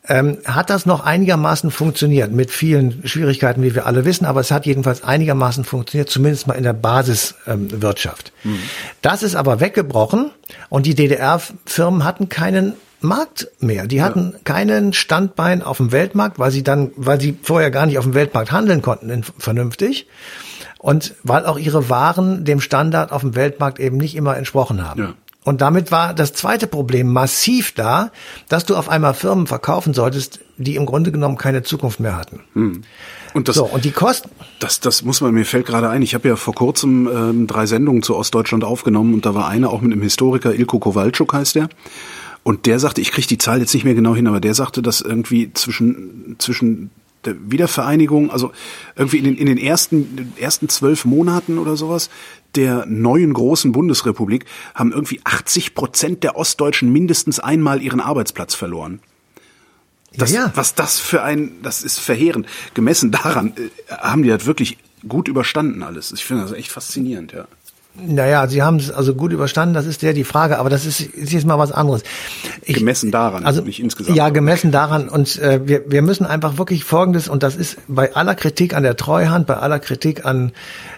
ähm, 0.08 0.38
hat 0.44 0.70
das 0.70 0.86
noch 0.86 1.04
einigermaßen 1.04 1.70
funktioniert, 1.70 2.32
mit 2.32 2.50
vielen 2.50 3.06
Schwierigkeiten, 3.06 3.62
wie 3.62 3.74
wir 3.74 3.86
alle 3.86 4.04
wissen, 4.04 4.24
aber 4.24 4.40
es 4.40 4.50
hat 4.50 4.66
jedenfalls 4.66 5.04
einigermaßen 5.04 5.64
funktioniert, 5.64 6.08
zumindest 6.08 6.46
mal 6.46 6.54
in 6.54 6.64
der 6.64 6.72
Basiswirtschaft. 6.72 8.32
Ähm, 8.44 8.52
mhm. 8.52 8.58
Das 9.02 9.22
ist 9.22 9.36
aber 9.36 9.60
weggebrochen 9.60 10.30
und 10.68 10.86
die 10.86 10.94
DDR-Firmen 10.94 12.04
hatten 12.04 12.28
keinen 12.28 12.74
Markt 13.00 13.48
mehr. 13.60 13.86
Die 13.86 14.02
hatten 14.02 14.32
ja. 14.32 14.38
keinen 14.44 14.92
Standbein 14.92 15.62
auf 15.62 15.76
dem 15.76 15.92
Weltmarkt, 15.92 16.38
weil 16.38 16.50
sie 16.50 16.64
dann, 16.64 16.90
weil 16.96 17.20
sie 17.20 17.38
vorher 17.42 17.70
gar 17.70 17.86
nicht 17.86 17.98
auf 17.98 18.04
dem 18.04 18.14
Weltmarkt 18.14 18.50
handeln 18.50 18.82
konnten, 18.82 19.22
vernünftig. 19.38 20.08
Und 20.78 21.14
weil 21.22 21.46
auch 21.46 21.58
ihre 21.58 21.90
Waren 21.90 22.44
dem 22.44 22.60
Standard 22.60 23.12
auf 23.12 23.20
dem 23.20 23.34
Weltmarkt 23.34 23.78
eben 23.78 23.96
nicht 23.96 24.16
immer 24.16 24.36
entsprochen 24.36 24.86
haben. 24.86 25.00
Ja. 25.00 25.14
Und 25.44 25.60
damit 25.60 25.90
war 25.90 26.14
das 26.14 26.32
zweite 26.34 26.66
Problem 26.66 27.12
massiv 27.12 27.72
da, 27.72 28.10
dass 28.48 28.66
du 28.66 28.76
auf 28.76 28.88
einmal 28.88 29.14
Firmen 29.14 29.46
verkaufen 29.46 29.94
solltest, 29.94 30.40
die 30.56 30.76
im 30.76 30.84
Grunde 30.84 31.12
genommen 31.12 31.38
keine 31.38 31.62
Zukunft 31.62 32.00
mehr 32.00 32.16
hatten. 32.16 32.40
Hm. 32.54 32.82
Und 33.34 33.48
das, 33.48 33.56
so, 33.56 33.64
und 33.64 33.84
die 33.84 33.92
Kosten. 33.92 34.30
Das, 34.58 34.80
das 34.80 35.04
muss 35.04 35.20
man, 35.20 35.32
mir 35.32 35.44
fällt 35.44 35.66
gerade 35.66 35.88
ein. 35.88 36.02
Ich 36.02 36.14
habe 36.14 36.28
ja 36.28 36.36
vor 36.36 36.54
kurzem 36.54 37.08
ähm, 37.08 37.46
drei 37.46 37.66
Sendungen 37.66 38.02
zu 38.02 38.16
Ostdeutschland 38.16 38.64
aufgenommen 38.64 39.14
und 39.14 39.24
da 39.24 39.34
war 39.34 39.48
eine 39.48 39.70
auch 39.70 39.80
mit 39.80 39.92
einem 39.92 40.02
Historiker, 40.02 40.54
Ilko 40.54 40.80
Kowalczuk 40.80 41.32
heißt 41.32 41.54
der. 41.54 41.68
Und 42.42 42.66
der 42.66 42.78
sagte, 42.78 43.00
ich 43.00 43.12
kriege 43.12 43.26
die 43.26 43.38
Zahl 43.38 43.60
jetzt 43.60 43.74
nicht 43.74 43.84
mehr 43.84 43.94
genau 43.94 44.14
hin, 44.14 44.26
aber 44.26 44.40
der 44.40 44.54
sagte, 44.54 44.82
dass 44.82 45.00
irgendwie 45.00 45.52
zwischen, 45.52 46.36
zwischen 46.38 46.90
der 47.24 47.34
Wiedervereinigung, 47.50 48.30
also 48.30 48.52
irgendwie 48.96 49.18
in 49.18 49.24
den, 49.24 49.36
in 49.36 49.46
den 49.46 49.58
ersten, 49.58 50.32
ersten 50.38 50.68
zwölf 50.68 51.04
Monaten 51.04 51.58
oder 51.58 51.76
sowas 51.76 52.10
der 52.54 52.86
neuen 52.86 53.34
großen 53.34 53.72
Bundesrepublik 53.72 54.46
haben 54.74 54.92
irgendwie 54.92 55.20
80 55.24 55.74
Prozent 55.74 56.24
der 56.24 56.36
Ostdeutschen 56.36 56.92
mindestens 56.92 57.40
einmal 57.40 57.82
ihren 57.82 58.00
Arbeitsplatz 58.00 58.54
verloren. 58.54 59.00
Das, 60.16 60.32
ja, 60.32 60.46
ja. 60.46 60.52
Was 60.54 60.74
das 60.74 60.98
für 60.98 61.22
ein, 61.22 61.62
das 61.62 61.82
ist 61.82 62.00
verheerend. 62.00 62.46
Gemessen 62.74 63.10
daran 63.10 63.52
äh, 63.56 63.92
haben 63.92 64.22
die 64.22 64.30
das 64.30 64.46
wirklich 64.46 64.78
gut 65.06 65.28
überstanden 65.28 65.82
alles. 65.82 66.12
Ich 66.12 66.24
finde 66.24 66.42
das 66.42 66.52
echt 66.52 66.72
faszinierend, 66.72 67.32
ja. 67.32 67.46
Naja, 68.06 68.46
sie 68.48 68.62
haben 68.62 68.76
es 68.76 68.90
also 68.90 69.14
gut 69.14 69.32
überstanden, 69.32 69.74
das 69.74 69.86
ist 69.86 70.02
ja 70.02 70.12
die 70.12 70.24
Frage, 70.24 70.58
aber 70.58 70.70
das 70.70 70.86
ist, 70.86 71.00
ist 71.00 71.32
jetzt 71.32 71.46
mal 71.46 71.58
was 71.58 71.72
anderes. 71.72 72.02
Ich, 72.62 72.76
gemessen 72.76 73.10
daran, 73.10 73.44
also 73.44 73.62
nicht 73.62 73.80
insgesamt. 73.80 74.16
Ja, 74.16 74.28
gemessen 74.28 74.70
daran 74.70 75.08
und 75.08 75.38
äh, 75.38 75.60
wir, 75.66 75.90
wir 75.90 76.02
müssen 76.02 76.26
einfach 76.26 76.58
wirklich 76.58 76.84
Folgendes, 76.84 77.28
und 77.28 77.42
das 77.42 77.56
ist 77.56 77.78
bei 77.88 78.14
aller 78.14 78.34
Kritik 78.34 78.74
an 78.74 78.82
der 78.82 78.96
Treuhand, 78.96 79.46
bei 79.46 79.56
aller 79.56 79.78
Kritik 79.78 80.24
an 80.24 80.52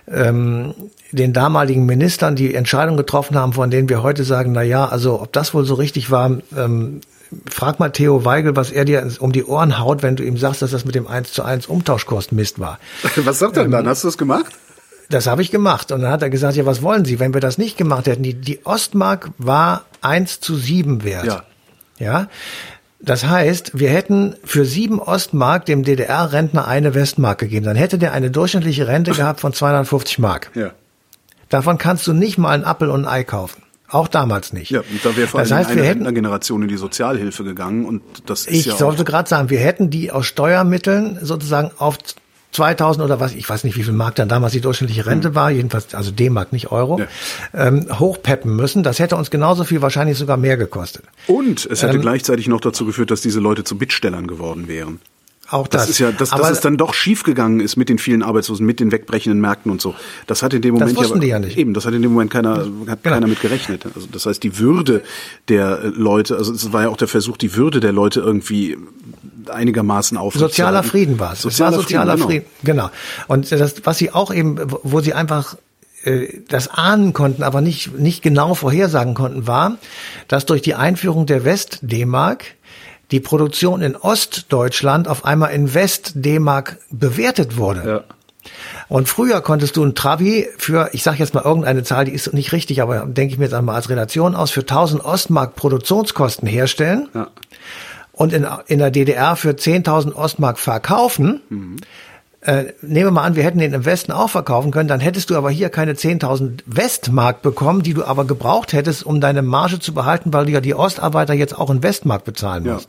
ähm, 0.09 0.75
den 1.13 1.33
damaligen 1.33 1.87
Ministern, 1.87 2.37
die 2.37 2.55
Entscheidungen 2.55 2.97
getroffen 2.97 3.37
haben, 3.37 3.53
von 3.53 3.71
denen 3.71 3.89
wir 3.89 4.03
heute 4.03 4.25
sagen, 4.25 4.53
na 4.53 4.63
ja, 4.63 4.87
also 4.87 5.21
ob 5.21 5.33
das 5.33 5.55
wohl 5.55 5.65
so 5.65 5.75
richtig 5.75 6.11
war, 6.11 6.31
ähm, 6.57 7.01
frag 7.49 7.79
mal 7.79 7.91
Theo 7.91 8.25
Weigel, 8.25 8.57
was 8.57 8.71
er 8.71 8.85
dir 8.85 9.09
um 9.21 9.33
die 9.33 9.45
Ohren 9.45 9.79
haut, 9.79 10.03
wenn 10.03 10.17
du 10.17 10.25
ihm 10.25 10.37
sagst, 10.37 10.63
dass 10.63 10.73
das 10.73 10.85
mit 10.85 10.95
dem 10.95 11.07
1 11.07 11.33
zu 11.33 11.43
1 11.43 11.67
Umtauschkost 11.67 12.33
Mist 12.33 12.59
war. 12.59 12.79
Was 13.17 13.39
sagt 13.39 13.57
er 13.57 13.65
denn 13.65 13.73
dann? 13.73 13.85
Ähm, 13.85 13.91
Hast 13.91 14.05
du 14.05 14.09
das 14.09 14.19
gemacht? 14.19 14.53
Das 15.11 15.27
habe 15.27 15.43
ich 15.43 15.51
gemacht. 15.51 15.93
Und 15.93 16.03
dann 16.03 16.11
hat 16.11 16.23
er 16.23 16.31
gesagt, 16.31 16.57
ja, 16.57 16.65
was 16.65 16.83
wollen 16.83 17.05
Sie, 17.05 17.19
wenn 17.19 17.35
wir 17.35 17.41
das 17.41 17.59
nicht 17.59 17.77
gemacht 17.77 18.07
hätten? 18.07 18.23
Die, 18.23 18.35
die 18.35 18.65
Ostmark 18.65 19.31
war 19.39 19.85
eins 20.01 20.41
zu 20.41 20.55
sieben 20.57 21.05
wert. 21.05 21.27
Ja. 21.27 21.43
Ja. 21.99 22.29
Das 23.01 23.27
heißt, 23.27 23.79
wir 23.79 23.91
hätten 23.91 24.37
für 24.45 24.65
sieben 24.65 25.01
Ostmark 25.01 25.67
dem 25.67 25.85
DDR-Rentner 25.85 26.67
eine 26.67 26.95
Westmark 26.95 27.39
gegeben. 27.39 27.67
Dann 27.67 27.77
hätte 27.77 27.99
der 27.99 28.13
eine 28.13 28.31
durchschnittliche 28.31 28.87
Rente 28.87 29.13
gehabt 29.13 29.41
von 29.41 29.53
250 29.53 30.19
Mark. 30.19 30.51
Ja. 30.55 30.71
Davon 31.49 31.79
kannst 31.79 32.07
du 32.07 32.13
nicht 32.13 32.39
mal 32.39 32.51
einen 32.51 32.65
Apfel 32.65 32.89
und 32.91 33.07
ein 33.07 33.09
Ei 33.11 33.25
kaufen. 33.25 33.63
Auch 33.89 34.07
damals 34.07 34.53
nicht. 34.53 34.71
Ja, 34.71 34.81
und 34.81 35.05
da 35.05 35.17
wäre 35.17 35.27
vor 35.27 35.41
allem 35.41 35.49
das 35.49 35.59
heißt, 35.59 35.71
eine 35.71 35.83
Rentnergeneration 35.83 36.63
in 36.63 36.69
die 36.69 36.77
Sozialhilfe 36.77 37.43
gegangen 37.43 37.85
und 37.85 38.03
das 38.27 38.47
ist 38.47 38.55
ich 38.55 38.67
ja 38.67 38.77
sollte 38.77 39.03
gerade 39.03 39.29
sagen, 39.29 39.51
wir 39.51 39.59
hätten 39.59 39.91
die 39.91 40.13
aus 40.13 40.27
Steuermitteln 40.27 41.19
sozusagen 41.23 41.73
auf 41.77 41.99
2000 42.53 43.05
oder 43.05 43.21
was, 43.21 43.35
ich 43.35 43.49
weiß 43.49 43.65
nicht, 43.65 43.77
wie 43.77 43.83
viel 43.83 43.93
Mark 43.93 44.17
dann 44.17 44.29
damals 44.29 44.53
die 44.53 44.61
durchschnittliche 44.61 45.07
Rente 45.07 45.31
mhm. 45.31 45.35
war, 45.35 45.51
jedenfalls, 45.51 45.95
also 45.95 46.11
D-Mark, 46.11 46.53
nicht 46.53 46.73
Euro, 46.73 46.99
ja. 46.99 47.07
ähm, 47.55 47.87
hochpeppen 47.99 48.55
müssen. 48.55 48.83
Das 48.83 48.99
hätte 48.99 49.17
uns 49.17 49.31
genauso 49.31 49.65
viel, 49.65 49.83
wahrscheinlich 49.83 50.19
sogar 50.19 50.37
mehr 50.37 50.57
gekostet. 50.57 51.05
Und 51.27 51.67
es 51.67 51.83
hätte 51.83 51.97
ähm, 51.97 52.03
gleichzeitig 52.03 52.49
noch 52.49 52.61
dazu 52.61 52.85
geführt, 52.85 53.11
dass 53.11 53.21
diese 53.21 53.41
Leute 53.41 53.65
zu 53.65 53.79
Bittstellern 53.79 54.27
geworden 54.27 54.69
wären. 54.69 55.01
Auch 55.51 55.67
das. 55.67 55.83
Das 55.83 55.91
ist 55.91 55.99
ja, 55.99 56.13
dass, 56.13 56.33
Aber- 56.33 56.43
dass 56.43 56.53
es 56.53 56.61
dann 56.61 56.77
doch 56.77 56.95
schiefgegangen 56.95 57.61
ist 57.61 57.77
mit 57.77 57.89
den 57.89 57.99
vielen 57.99 58.23
Arbeitslosen, 58.23 58.65
mit 58.65 58.79
den 58.81 58.93
wegbrechenden 58.93 59.41
Märkten 59.41 59.71
und 59.73 59.81
so. 59.81 59.95
Das 60.27 60.43
hat 60.43 60.55
in 60.55 60.63
dem 60.63 60.75
Moment 60.75 60.97
wussten 60.97 61.17
ja, 61.19 61.21
die 61.21 61.27
ja 61.29 61.39
nicht. 61.41 61.57
Eben, 61.59 61.75
das 61.75 61.87
hat 61.87 61.95
in 61.95 62.03
dem 62.03 62.13
Moment 62.13 62.31
keiner, 62.31 62.59
hat 62.87 63.03
Genau. 63.03 63.15
keiner 63.17 63.27
mit 63.27 63.41
gerechnet. 63.41 63.85
Also 63.95 64.07
das 64.11 64.27
heißt, 64.27 64.43
die 64.43 64.59
Würde 64.59 65.03
der 65.49 65.81
äh, 65.83 65.87
Leute, 65.89 66.37
also 66.37 66.53
es 66.53 66.73
war 66.73 66.83
ja 66.83 66.89
auch 66.89 66.97
der 66.97 67.09
Versuch, 67.09 67.37
die 67.37 67.57
Würde 67.57 67.81
der 67.81 67.93
Leute 67.93 68.21
irgendwie 68.21 68.77
einigermaßen 69.49 70.17
aufrechtzuerhalten. 70.17 70.53
Sozialer 70.55 70.83
Frieden 70.85 71.19
war 71.19 71.33
es. 71.33 71.45
Es 71.45 71.59
war 71.61 71.73
sozialer 71.73 72.15
genau. 72.15 72.27
Frieden, 72.27 72.45
genau. 72.63 72.91
Und 73.27 73.51
das, 73.51 73.75
was 73.85 73.99
sie 73.99 74.13
auch 74.13 74.33
eben, 74.33 74.57
wo 74.83 75.01
sie 75.01 75.15
einfach 75.15 75.57
äh, 76.05 76.29
das 76.49 76.69
ahnen 76.69 77.13
konnten, 77.13 77.43
aber 77.43 77.61
nicht, 77.61 77.99
nicht 77.99 78.23
genau 78.23 78.55
vorhersagen 78.55 79.15
konnten, 79.15 79.47
war, 79.47 79.79
dass 80.29 80.47
durch 80.47 80.63
die 80.63 80.75
Einführung 80.75 81.27
der 81.27 81.45
West-D-Mark 81.45 82.45
die 83.11 83.21
Produktion 83.21 83.83
in 83.83 83.97
Ostdeutschland 83.97 85.09
auf 85.09 85.25
einmal 85.25 85.53
in 85.53 85.75
West-D-Mark 85.75 86.79
bewertet 86.91 87.57
wurde. 87.57 87.89
Ja. 87.89 88.05
Und 88.89 89.09
früher 89.09 89.41
konntest 89.41 89.77
du 89.77 89.85
ein 89.85 89.95
Trabi 89.95 90.49
für, 90.57 90.91
ich 90.93 91.03
sage 91.03 91.19
jetzt 91.19 91.35
mal 91.35 91.45
irgendeine 91.45 91.83
Zahl, 91.85 92.05
die 92.07 92.13
ist 92.13 92.33
nicht 92.33 92.53
richtig, 92.53 92.83
aber 92.83 93.07
denke 93.07 93.33
ich 93.33 93.39
mir 93.39 93.45
jetzt 93.45 93.55
einmal 93.55 93.75
als 93.77 93.89
Relation 93.89 94.35
aus, 94.35 94.51
für 94.51 94.61
1000 94.61 95.05
Ostmark 95.05 95.55
Produktionskosten 95.55 96.49
herstellen 96.49 97.09
Ja. 97.15 97.29
und 98.13 98.33
in, 98.33 98.47
in 98.67 98.79
der 98.79 98.91
DDR 98.91 99.37
für 99.37 99.51
10.000 99.51 100.15
Ostmark 100.15 100.59
verkaufen. 100.59 101.79
Äh, 102.43 102.73
nehmen 102.81 103.07
wir 103.07 103.11
mal 103.11 103.25
an, 103.25 103.37
wir 103.37 103.45
hätten 103.45 103.59
den 103.59 103.75
im 103.75 103.85
Westen 103.85 104.13
auch 104.13 104.31
verkaufen 104.31 104.71
können, 104.71 104.89
dann 104.89 105.01
hättest 105.01 105.29
du 105.29 105.37
aber 105.37 105.51
hier 105.51 105.69
keine 105.69 105.93
10.000 105.93 106.61
Westmark 106.65 107.43
bekommen, 107.43 107.83
die 107.83 107.93
du 107.93 108.05
aber 108.05 108.25
gebraucht 108.25 108.73
hättest, 108.73 109.05
um 109.05 109.21
deine 109.21 109.43
Marge 109.43 109.79
zu 109.79 109.93
behalten, 109.93 110.33
weil 110.33 110.47
du 110.47 110.53
ja 110.53 110.61
die 110.63 110.75
Ostarbeiter 110.75 111.35
jetzt 111.35 111.57
auch 111.57 111.69
in 111.69 111.83
Westmark 111.83 112.25
bezahlen 112.25 112.65
Ja. 112.65 112.81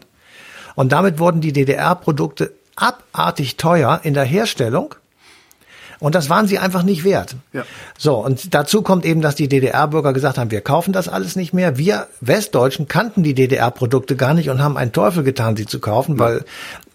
Und 0.76 0.92
damit 0.92 1.20
wurden 1.20 1.42
die 1.42 1.54
DDR-Produkte 1.54 2.52
abartig 2.76 3.58
teuer 3.58 4.02
in 4.04 4.14
der 4.14 4.24
Herstellung. 4.24 4.96
Und 6.00 6.16
das 6.16 6.32
waren 6.32 6.48
sie 6.48 6.58
einfach 6.58 6.82
nicht 6.82 7.04
wert. 7.04 7.36
Ja. 7.54 7.64
So, 7.96 8.16
und 8.16 8.56
dazu 8.56 8.82
kommt 8.82 9.06
eben, 9.06 9.22
dass 9.22 9.36
die 9.36 9.48
DDR-Bürger 9.48 10.14
gesagt 10.14 10.40
haben, 10.40 10.50
wir 10.50 10.62
kaufen 10.62 10.94
das 10.94 11.08
alles 11.08 11.36
nicht 11.36 11.54
mehr. 11.54 11.78
Wir 11.78 12.08
Westdeutschen 12.22 12.88
kannten 12.88 13.22
die 13.22 13.36
DDR-Produkte 13.36 14.16
gar 14.16 14.34
nicht 14.34 14.50
und 14.50 14.64
haben 14.64 14.78
einen 14.78 14.94
Teufel 14.94 15.24
getan, 15.24 15.56
sie 15.56 15.68
zu 15.68 15.80
kaufen, 15.80 16.18
weil 16.18 16.44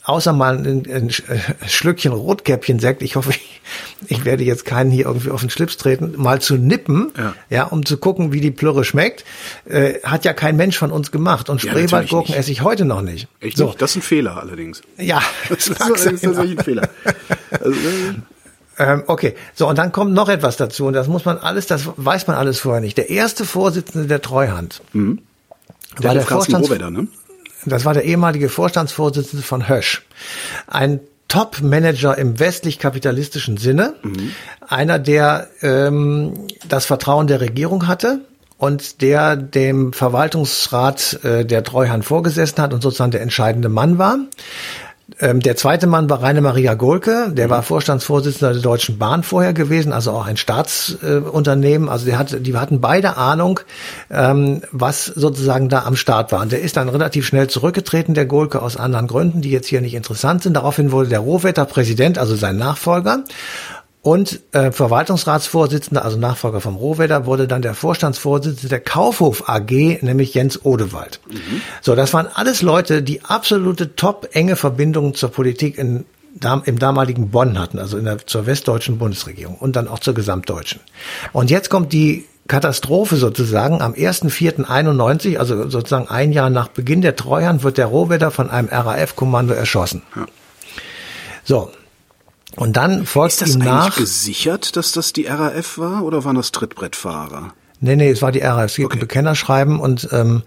außer 0.06 0.32
mal 0.32 0.56
ein, 0.56 0.86
ein 0.88 1.08
äh, 1.10 1.68
Schlückchen 1.68 2.12
Rotkäppchen-Sekt, 2.12 3.02
ich 3.02 3.16
hoffe, 3.16 3.30
ich, 3.30 3.60
ich 4.08 4.24
werde 4.24 4.44
jetzt 4.44 4.64
keinen 4.64 4.90
hier 4.90 5.06
irgendwie 5.06 5.30
auf 5.30 5.40
den 5.40 5.50
Schlips 5.50 5.76
treten, 5.76 6.14
mal 6.16 6.40
zu 6.40 6.56
nippen, 6.56 7.12
Ja. 7.18 7.34
ja, 7.50 7.64
um 7.64 7.84
zu 7.84 7.96
gucken, 7.98 8.32
wie 8.32 8.40
die 8.40 8.52
Plürre 8.52 8.84
schmeckt, 8.84 9.24
äh, 9.66 9.94
hat 10.04 10.24
ja 10.24 10.32
kein 10.32 10.56
Mensch 10.56 10.78
von 10.78 10.92
uns 10.92 11.10
gemacht. 11.10 11.50
Und 11.50 11.62
Ja, 11.62 11.72
Spreewaldgurken 11.72 12.30
natürlich 12.30 12.38
esse 12.38 12.52
ich 12.52 12.62
heute 12.62 12.84
noch 12.84 13.02
nicht. 13.02 13.26
Echt 13.40 13.56
so, 13.56 13.66
nicht? 13.66 13.82
Das 13.82 13.90
ist 13.90 13.96
ein 13.96 14.02
Fehler 14.02 14.36
allerdings. 14.40 14.80
ja, 14.96 15.20
Das 15.48 15.66
ist, 15.66 15.80
das 15.88 16.02
sein, 16.04 16.14
ist 16.14 16.22
tatsächlich 16.24 16.58
ein 16.58 16.64
Fehler. 16.64 16.88
Also, 17.50 17.72
äh, 17.72 18.14
Ähm, 18.78 19.04
okay, 19.06 19.34
so 19.54 19.66
und 19.68 19.78
dann 19.78 19.90
kommt 19.90 20.12
noch 20.12 20.28
etwas 20.28 20.56
dazu 20.58 20.84
und 20.86 20.92
das 20.92 21.08
muss 21.08 21.24
man 21.24 21.38
alles, 21.38 21.66
das 21.66 21.88
weiß 21.96 22.26
man 22.26 22.36
alles 22.36 22.60
vorher 22.60 22.82
nicht. 22.82 22.98
Der 22.98 23.08
erste 23.08 23.46
Vorsitzende 23.46 24.06
der 24.06 24.20
Treuhand 24.20 24.82
der 24.92 26.04
war 26.04 26.12
der 26.14 26.24
Carsten 26.24 26.52
Vorstands, 26.52 26.68
Rohwedder, 26.70 26.90
ne? 26.90 27.08
Das 27.66 27.84
war 27.84 27.94
der 27.94 28.04
ehemalige 28.04 28.48
Vorstandsvorsitzende 28.48 29.44
von 29.44 29.68
Hösch, 29.68 30.06
ein 30.66 31.00
Top-Manager 31.28 32.16
im 32.16 32.38
westlich-kapitalistischen 32.38 33.56
Sinne, 33.56 33.94
einer, 34.66 34.98
der 34.98 35.48
ähm, 35.60 36.46
das 36.68 36.86
Vertrauen 36.86 37.26
der 37.26 37.40
Regierung 37.40 37.88
hatte 37.88 38.20
und 38.58 39.02
der 39.02 39.36
dem 39.36 39.92
Verwaltungsrat 39.92 41.24
äh, 41.24 41.44
der 41.44 41.64
Treuhand 41.64 42.04
vorgesessen 42.04 42.62
hat 42.62 42.72
und 42.72 42.82
sozusagen 42.82 43.10
der 43.10 43.22
entscheidende 43.22 43.68
Mann 43.68 43.98
war. 43.98 44.18
Ähm, 45.20 45.38
der 45.38 45.54
zweite 45.56 45.86
Mann 45.86 46.10
war 46.10 46.20
Raine 46.20 46.40
Maria 46.40 46.74
Golke, 46.74 47.30
der 47.30 47.48
war 47.48 47.62
Vorstandsvorsitzender 47.62 48.54
der 48.54 48.62
Deutschen 48.62 48.98
Bahn 48.98 49.22
vorher 49.22 49.52
gewesen, 49.52 49.92
also 49.92 50.10
auch 50.10 50.26
ein 50.26 50.36
Staatsunternehmen. 50.36 51.86
Äh, 51.86 51.90
also 51.92 52.06
der 52.06 52.18
hat, 52.18 52.44
die 52.44 52.56
hatten 52.56 52.80
beide 52.80 53.16
Ahnung, 53.16 53.60
ähm, 54.10 54.62
was 54.72 55.06
sozusagen 55.06 55.68
da 55.68 55.84
am 55.84 55.94
Start 55.94 56.32
war. 56.32 56.42
Und 56.42 56.50
der 56.50 56.60
ist 56.60 56.76
dann 56.76 56.88
relativ 56.88 57.24
schnell 57.24 57.46
zurückgetreten, 57.46 58.14
der 58.14 58.26
Golke, 58.26 58.60
aus 58.60 58.76
anderen 58.76 59.06
Gründen, 59.06 59.42
die 59.42 59.50
jetzt 59.50 59.68
hier 59.68 59.80
nicht 59.80 59.94
interessant 59.94 60.42
sind. 60.42 60.54
Daraufhin 60.54 60.90
wurde 60.90 61.08
der 61.08 61.20
Rohwetter 61.20 61.66
Präsident, 61.66 62.18
also 62.18 62.34
sein 62.34 62.56
Nachfolger. 62.56 63.22
Und 64.06 64.38
äh, 64.52 64.70
Verwaltungsratsvorsitzender, 64.70 66.04
also 66.04 66.16
Nachfolger 66.16 66.60
vom 66.60 66.76
Rohwedder, 66.76 67.26
wurde 67.26 67.48
dann 67.48 67.60
der 67.60 67.74
Vorstandsvorsitzende 67.74 68.68
der 68.68 68.78
Kaufhof 68.78 69.48
AG, 69.48 69.98
nämlich 70.00 70.32
Jens 70.32 70.64
Odewald. 70.64 71.18
So, 71.82 71.96
das 71.96 72.14
waren 72.14 72.28
alles 72.32 72.62
Leute, 72.62 73.02
die 73.02 73.24
absolute 73.24 73.96
top 73.96 74.28
enge 74.30 74.54
Verbindungen 74.54 75.14
zur 75.14 75.30
Politik 75.30 75.76
in, 75.76 76.04
im 76.66 76.78
damaligen 76.78 77.30
Bonn 77.30 77.58
hatten, 77.58 77.80
also 77.80 77.98
in 77.98 78.04
der, 78.04 78.24
zur 78.24 78.46
westdeutschen 78.46 78.96
Bundesregierung 78.96 79.56
und 79.56 79.74
dann 79.74 79.88
auch 79.88 79.98
zur 79.98 80.14
gesamtdeutschen. 80.14 80.78
Und 81.32 81.50
jetzt 81.50 81.68
kommt 81.68 81.92
die 81.92 82.26
Katastrophe 82.46 83.16
sozusagen 83.16 83.82
am 83.82 83.94
1.4.91, 83.94 85.38
also 85.38 85.68
sozusagen 85.68 86.06
ein 86.06 86.30
Jahr 86.30 86.50
nach 86.50 86.68
Beginn 86.68 87.02
der 87.02 87.16
Treuhand, 87.16 87.64
wird 87.64 87.76
der 87.76 87.86
Rohwedder 87.86 88.30
von 88.30 88.50
einem 88.50 88.68
RAF-Kommando 88.68 89.52
erschossen. 89.52 90.02
So. 91.42 91.72
Und 92.56 92.76
dann 92.76 93.06
folgt 93.06 93.34
Ist 93.34 93.42
das 93.42 93.54
ihm 93.54 93.60
nach. 93.60 93.96
gesichert, 93.96 94.76
dass 94.76 94.92
das 94.92 95.12
die 95.12 95.26
RAF 95.26 95.78
war 95.78 96.02
oder 96.04 96.24
waren 96.24 96.36
das 96.36 96.52
Trittbrettfahrer? 96.52 97.52
Nee, 97.80 97.96
nee, 97.96 98.10
es 98.10 98.22
war 98.22 98.32
die 98.32 98.40
RAF. 98.40 98.64
Es 98.70 98.76
gibt 98.76 98.86
Okay. 98.86 98.96
ein 98.96 99.00
Bekennerschreiben 99.00 99.78
und 99.80 100.08
ähm, 100.12 100.42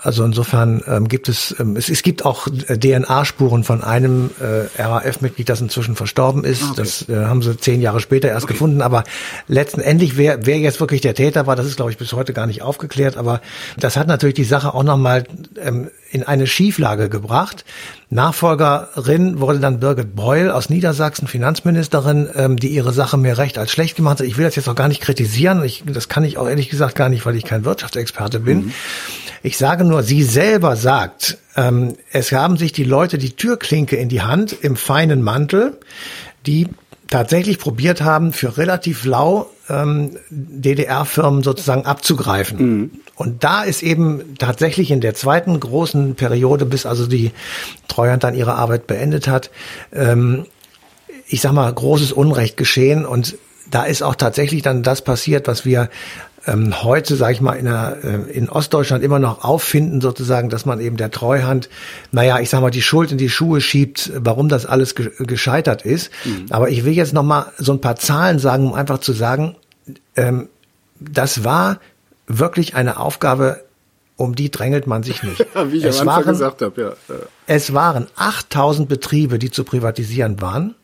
also 0.00 0.22
insofern 0.22 0.82
ähm, 0.86 1.08
gibt 1.08 1.30
es, 1.30 1.54
ähm, 1.58 1.76
es, 1.76 1.88
es 1.88 2.02
gibt 2.02 2.26
auch 2.26 2.46
äh, 2.46 2.76
DNA-Spuren 2.78 3.64
von 3.64 3.82
einem 3.82 4.30
äh, 4.38 4.82
RAF-Mitglied, 4.82 5.48
das 5.48 5.62
inzwischen 5.62 5.96
verstorben 5.96 6.44
ist. 6.44 6.62
Ah, 6.62 6.66
okay. 6.72 6.74
Das 6.82 7.08
äh, 7.08 7.24
haben 7.24 7.40
sie 7.42 7.56
zehn 7.56 7.80
Jahre 7.80 8.00
später 8.00 8.28
erst 8.28 8.46
gefunden. 8.46 8.82
Aber 8.82 9.04
letztendlich, 9.48 10.18
wer, 10.18 10.44
wer 10.44 10.58
jetzt 10.58 10.78
wirklich 10.80 11.00
der 11.00 11.14
Täter 11.14 11.46
war, 11.46 11.56
das 11.56 11.64
ist, 11.66 11.76
glaube 11.76 11.90
ich, 11.90 11.96
bis 11.96 12.12
heute 12.12 12.34
gar 12.34 12.46
nicht 12.46 12.60
aufgeklärt. 12.60 13.16
Aber 13.16 13.40
das 13.78 13.96
hat 13.96 14.06
natürlich 14.06 14.34
die 14.34 14.44
Sache 14.44 14.74
auch 14.74 14.82
nochmal 14.82 15.24
ähm, 15.58 15.90
in 16.14 16.22
eine 16.22 16.46
Schieflage 16.46 17.08
gebracht. 17.08 17.64
Nachfolgerin 18.08 19.40
wurde 19.40 19.58
dann 19.58 19.80
Birgit 19.80 20.14
Beul 20.14 20.52
aus 20.52 20.70
Niedersachsen, 20.70 21.26
Finanzministerin, 21.26 22.28
ähm, 22.36 22.56
die 22.56 22.68
ihre 22.68 22.92
Sache 22.92 23.18
mehr 23.18 23.36
recht 23.36 23.58
als 23.58 23.72
schlecht 23.72 23.96
gemacht 23.96 24.20
hat. 24.20 24.26
Ich 24.26 24.36
will 24.36 24.44
das 24.44 24.54
jetzt 24.54 24.68
auch 24.68 24.76
gar 24.76 24.86
nicht 24.86 25.02
kritisieren. 25.02 25.64
Ich, 25.64 25.82
das 25.84 26.08
kann 26.08 26.22
ich 26.22 26.38
auch 26.38 26.48
ehrlich 26.48 26.70
gesagt 26.70 26.94
gar 26.94 27.08
nicht, 27.08 27.26
weil 27.26 27.34
ich 27.34 27.44
kein 27.44 27.64
Wirtschaftsexperte 27.64 28.38
bin. 28.38 28.72
Ich 29.42 29.58
sage 29.58 29.82
nur, 29.82 30.04
sie 30.04 30.22
selber 30.22 30.76
sagt, 30.76 31.38
ähm, 31.56 31.96
es 32.12 32.30
haben 32.30 32.56
sich 32.58 32.72
die 32.72 32.84
Leute 32.84 33.18
die 33.18 33.32
Türklinke 33.32 33.96
in 33.96 34.08
die 34.08 34.22
Hand 34.22 34.52
im 34.52 34.76
feinen 34.76 35.20
Mantel, 35.20 35.78
die 36.46 36.68
tatsächlich 37.10 37.58
probiert 37.58 38.02
haben, 38.02 38.32
für 38.32 38.56
relativ 38.56 39.04
lau 39.04 39.50
ähm, 39.68 40.16
DDR-Firmen 40.30 41.42
sozusagen 41.42 41.86
abzugreifen. 41.86 42.58
Und 43.16 43.44
da 43.44 43.62
ist 43.62 43.82
eben 43.82 44.36
tatsächlich 44.38 44.90
in 44.90 45.00
der 45.00 45.14
zweiten 45.14 45.58
großen 45.58 46.14
Periode, 46.14 46.66
bis 46.66 46.86
also 46.86 47.06
die 47.06 47.32
Treuhand 47.88 48.24
dann 48.24 48.34
ihre 48.34 48.54
Arbeit 48.54 48.86
beendet 48.86 49.28
hat, 49.28 49.50
ähm, 49.92 50.46
ich 51.26 51.40
sag 51.40 51.52
mal, 51.52 51.72
großes 51.72 52.12
Unrecht 52.12 52.56
geschehen 52.56 53.06
und 53.06 53.36
da 53.70 53.84
ist 53.84 54.02
auch 54.02 54.14
tatsächlich 54.14 54.62
dann 54.62 54.82
das 54.82 55.02
passiert, 55.02 55.48
was 55.48 55.64
wir 55.64 55.88
ähm, 56.46 56.82
heute, 56.82 57.16
sage 57.16 57.32
ich 57.32 57.40
mal, 57.40 57.54
in, 57.54 57.64
der, 57.64 57.98
äh, 58.02 58.30
in 58.32 58.48
Ostdeutschland 58.48 59.02
immer 59.02 59.18
noch 59.18 59.44
auffinden, 59.44 60.00
sozusagen, 60.00 60.50
dass 60.50 60.66
man 60.66 60.80
eben 60.80 60.96
der 60.96 61.10
Treuhand, 61.10 61.68
naja, 62.12 62.40
ich 62.40 62.50
sag 62.50 62.60
mal, 62.60 62.70
die 62.70 62.82
Schuld 62.82 63.12
in 63.12 63.18
die 63.18 63.30
Schuhe 63.30 63.60
schiebt, 63.60 64.12
warum 64.16 64.48
das 64.48 64.66
alles 64.66 64.94
ge 64.94 65.10
gescheitert 65.18 65.82
ist. 65.82 66.10
Aber 66.50 66.68
ich 66.68 66.84
will 66.84 66.92
jetzt 66.92 67.12
noch 67.12 67.22
mal 67.22 67.52
so 67.58 67.72
ein 67.72 67.80
paar 67.80 67.96
Zahlen 67.96 68.38
sagen, 68.38 68.66
um 68.66 68.74
einfach 68.74 68.98
zu 68.98 69.12
sagen, 69.12 69.56
ähm, 70.16 70.48
das 71.00 71.44
war 71.44 71.80
wirklich 72.26 72.74
eine 72.74 72.98
Aufgabe, 72.98 73.64
um 74.16 74.34
die 74.34 74.50
drängelt 74.50 74.86
man 74.86 75.02
sich 75.02 75.22
nicht. 75.22 75.46
Wie 75.66 75.78
ich 75.78 75.84
es 75.84 76.00
am 76.00 76.08
Anfang 76.08 76.26
waren, 76.26 76.32
gesagt 76.34 76.62
habe, 76.62 76.96
ja. 77.08 77.14
es 77.46 77.74
waren 77.74 78.06
8000 78.16 78.88
Betriebe, 78.88 79.38
die 79.38 79.50
zu 79.50 79.64
privatisieren 79.64 80.40
waren. 80.40 80.74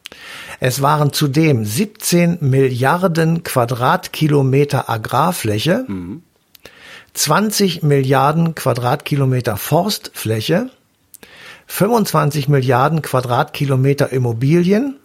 Es 0.62 0.82
waren 0.82 1.12
zudem 1.14 1.64
17 1.64 2.36
Milliarden 2.42 3.42
Quadratkilometer 3.42 4.90
Agrarfläche, 4.90 5.86
20 7.14 7.82
Milliarden 7.82 8.54
Quadratkilometer 8.54 9.56
Forstfläche, 9.56 10.68
25 11.66 12.48
Milliarden 12.48 13.00
Quadratkilometer 13.00 14.12
Immobilien 14.12 14.96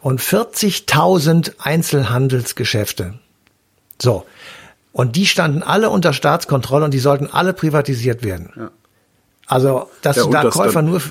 und 0.00 0.20
40.000 0.20 1.54
Einzelhandelsgeschäfte. 1.58 3.14
So. 4.00 4.24
Und 4.92 5.16
die 5.16 5.26
standen 5.26 5.64
alle 5.64 5.90
unter 5.90 6.12
Staatskontrolle 6.12 6.84
und 6.84 6.94
die 6.94 6.98
sollten 7.00 7.26
alle 7.26 7.52
privatisiert 7.52 8.22
werden. 8.22 8.70
Also, 9.50 9.88
dass 10.02 10.16
Ja, 10.16 10.24
du 10.24 10.30
da 10.30 10.42
das 10.44 10.54
Käufer 10.54 10.80
nur, 10.80 11.02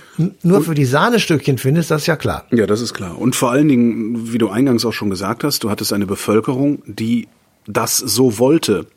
nur 0.44 0.64
für 0.64 0.74
die 0.74 0.86
Sahnestückchen 0.86 1.58
findest, 1.58 1.92
das 1.92 2.02
ist 2.04 2.08
ja 2.08 2.16
klar. 2.16 2.46
Ja, 2.52 2.66
das 2.66 2.80
ist 2.82 2.94
klar. 2.94 3.18
Und 3.20 3.36
vor 3.36 3.52
allen 3.52 3.68
Dingen, 3.68 4.32
wie 4.32 4.38
du 4.38 4.50
eingangs 4.50 4.86
auch 4.86 4.94
schon 4.94 5.10
gesagt 5.10 5.44
hast, 5.44 5.64
du 5.64 5.70
hattest 5.70 5.92
eine 5.92 6.06
Bevölkerung, 6.06 6.82
die 6.86 7.28
das 7.68 7.98
so 7.98 8.40
wollte. 8.40 8.88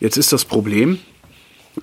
Jetzt 0.00 0.16
ist 0.16 0.32
das 0.32 0.44
Problem, 0.44 0.98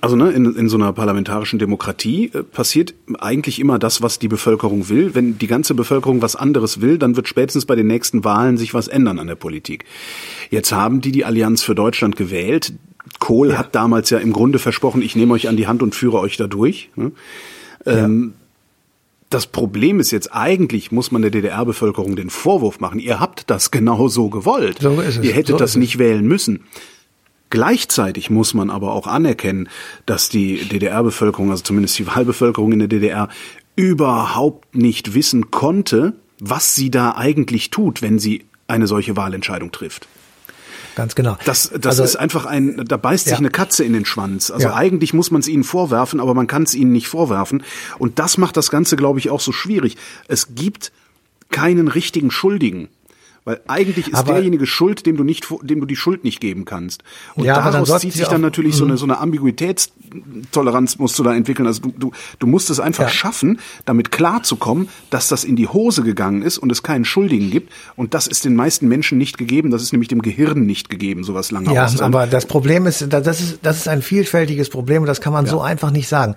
Also 0.00 0.16
ne, 0.16 0.30
in, 0.32 0.44
in 0.56 0.68
so 0.68 0.76
einer 0.76 0.92
parlamentarischen 0.92 1.58
Demokratie 1.60 2.30
äh, 2.34 2.42
passiert 2.42 2.94
eigentlich 3.20 3.60
immer 3.60 3.78
das, 3.78 4.02
was 4.02 4.18
die 4.18 4.26
Bevölkerung 4.28 4.88
will. 4.88 5.14
Wenn 5.14 5.38
die 5.38 5.46
ganze 5.46 5.74
Bevölkerung 5.74 6.20
was 6.20 6.34
anderes 6.36 6.80
will, 6.80 6.98
dann 6.98 7.14
wird 7.16 7.28
spätestens 7.28 7.64
bei 7.64 7.76
den 7.76 7.86
nächsten 7.86 8.24
Wahlen 8.24 8.56
sich 8.56 8.74
was 8.74 8.88
ändern 8.88 9.18
an 9.20 9.28
der 9.28 9.36
Politik. 9.36 9.84
Jetzt 10.50 10.72
haben 10.72 11.00
die 11.00 11.12
die 11.12 11.24
Allianz 11.24 11.62
für 11.62 11.74
Deutschland 11.76 12.16
gewählt. 12.16 12.72
Kohl 13.18 13.50
ja. 13.50 13.58
hat 13.58 13.74
damals 13.74 14.10
ja 14.10 14.18
im 14.18 14.32
Grunde 14.32 14.58
versprochen, 14.58 15.02
ich 15.02 15.16
nehme 15.16 15.34
euch 15.34 15.48
an 15.48 15.56
die 15.56 15.66
Hand 15.66 15.82
und 15.82 15.94
führe 15.94 16.18
euch 16.18 16.36
da 16.36 16.46
durch. 16.46 16.90
Ne? 16.96 17.12
Ja. 17.84 18.04
Ähm, 18.04 18.34
das 19.30 19.46
Problem 19.46 19.98
ist 20.00 20.10
jetzt 20.10 20.32
eigentlich, 20.32 20.92
muss 20.92 21.10
man 21.10 21.22
der 21.22 21.30
DDR-Bevölkerung 21.30 22.14
den 22.14 22.30
Vorwurf 22.30 22.80
machen, 22.80 23.00
ihr 23.00 23.18
habt 23.18 23.50
das 23.50 23.70
genau 23.70 24.08
so 24.08 24.28
gewollt. 24.28 24.78
So 24.80 25.00
ist 25.00 25.18
es. 25.18 25.24
Ihr 25.24 25.32
hättet 25.32 25.54
so 25.54 25.56
das 25.56 25.76
nicht 25.76 25.98
wählen 25.98 26.24
müssen. 26.24 26.64
Gleichzeitig 27.50 28.30
muss 28.30 28.54
man 28.54 28.70
aber 28.70 28.92
auch 28.92 29.06
anerkennen, 29.06 29.68
dass 30.06 30.28
die 30.28 30.68
DDR-Bevölkerung, 30.68 31.50
also 31.50 31.62
zumindest 31.62 31.98
die 31.98 32.06
Wahlbevölkerung 32.06 32.72
in 32.72 32.78
der 32.80 32.88
DDR, 32.88 33.28
überhaupt 33.76 34.74
nicht 34.74 35.14
wissen 35.14 35.50
konnte, 35.50 36.14
was 36.40 36.74
sie 36.74 36.90
da 36.90 37.14
eigentlich 37.16 37.70
tut, 37.70 38.02
wenn 38.02 38.18
sie 38.18 38.44
eine 38.66 38.86
solche 38.86 39.16
Wahlentscheidung 39.16 39.72
trifft. 39.72 40.08
Ganz 40.94 41.14
genau. 41.14 41.36
Das, 41.44 41.70
das 41.70 41.86
also, 41.86 42.04
ist 42.04 42.16
einfach 42.16 42.46
ein, 42.46 42.84
da 42.86 42.96
beißt 42.96 43.24
sich 43.24 43.32
ja. 43.32 43.38
eine 43.38 43.50
Katze 43.50 43.84
in 43.84 43.92
den 43.92 44.04
Schwanz. 44.04 44.50
Also 44.50 44.68
ja. 44.68 44.74
eigentlich 44.74 45.12
muss 45.12 45.30
man 45.30 45.40
es 45.40 45.48
ihnen 45.48 45.64
vorwerfen, 45.64 46.20
aber 46.20 46.34
man 46.34 46.46
kann 46.46 46.62
es 46.62 46.74
ihnen 46.74 46.92
nicht 46.92 47.08
vorwerfen. 47.08 47.62
Und 47.98 48.18
das 48.18 48.38
macht 48.38 48.56
das 48.56 48.70
Ganze, 48.70 48.96
glaube 48.96 49.18
ich, 49.18 49.30
auch 49.30 49.40
so 49.40 49.52
schwierig. 49.52 49.96
Es 50.28 50.54
gibt 50.54 50.92
keinen 51.50 51.88
richtigen 51.88 52.30
Schuldigen. 52.30 52.88
Weil 53.44 53.60
eigentlich 53.68 54.08
ist 54.08 54.14
aber, 54.14 54.34
derjenige 54.34 54.64
schuld, 54.66 55.04
dem 55.04 55.18
du 55.18 55.24
nicht, 55.24 55.46
dem 55.62 55.80
du 55.80 55.84
die 55.86 55.96
Schuld 55.96 56.24
nicht 56.24 56.40
geben 56.40 56.64
kannst. 56.64 57.04
Und 57.34 57.44
ja, 57.44 57.56
daraus 57.56 58.00
zieht 58.00 58.14
sich 58.14 58.26
dann 58.26 58.40
natürlich 58.40 58.74
so 58.74 58.84
eine, 58.84 58.94
mhm. 58.94 58.98
so 58.98 59.04
eine 59.04 59.18
Ambiguitätstoleranz 59.18 60.98
musst 60.98 61.18
du 61.18 61.22
da 61.22 61.34
entwickeln. 61.34 61.66
Also 61.66 61.82
du, 61.82 61.92
du, 61.98 62.12
du 62.38 62.46
musst 62.46 62.70
es 62.70 62.80
einfach 62.80 63.04
ja. 63.04 63.10
schaffen, 63.10 63.60
damit 63.84 64.10
klarzukommen, 64.10 64.88
dass 65.10 65.28
das 65.28 65.44
in 65.44 65.56
die 65.56 65.68
Hose 65.68 66.02
gegangen 66.02 66.40
ist 66.40 66.56
und 66.56 66.72
es 66.72 66.82
keinen 66.82 67.04
Schuldigen 67.04 67.50
gibt. 67.50 67.70
Und 67.96 68.14
das 68.14 68.26
ist 68.26 68.46
den 68.46 68.56
meisten 68.56 68.88
Menschen 68.88 69.18
nicht 69.18 69.36
gegeben. 69.36 69.70
Das 69.70 69.82
ist 69.82 69.92
nämlich 69.92 70.08
dem 70.08 70.22
Gehirn 70.22 70.64
nicht 70.64 70.88
gegeben, 70.88 71.22
sowas 71.22 71.50
lange 71.50 71.74
Ja, 71.74 71.86
aber 72.00 72.26
das 72.26 72.46
Problem 72.46 72.86
ist, 72.86 73.12
das 73.12 73.40
ist, 73.42 73.58
das 73.62 73.76
ist 73.76 73.88
ein 73.88 74.00
vielfältiges 74.00 74.70
Problem 74.70 75.02
und 75.02 75.06
das 75.06 75.20
kann 75.20 75.34
man 75.34 75.44
ja. 75.44 75.50
so 75.50 75.60
einfach 75.60 75.90
nicht 75.90 76.08
sagen. 76.08 76.34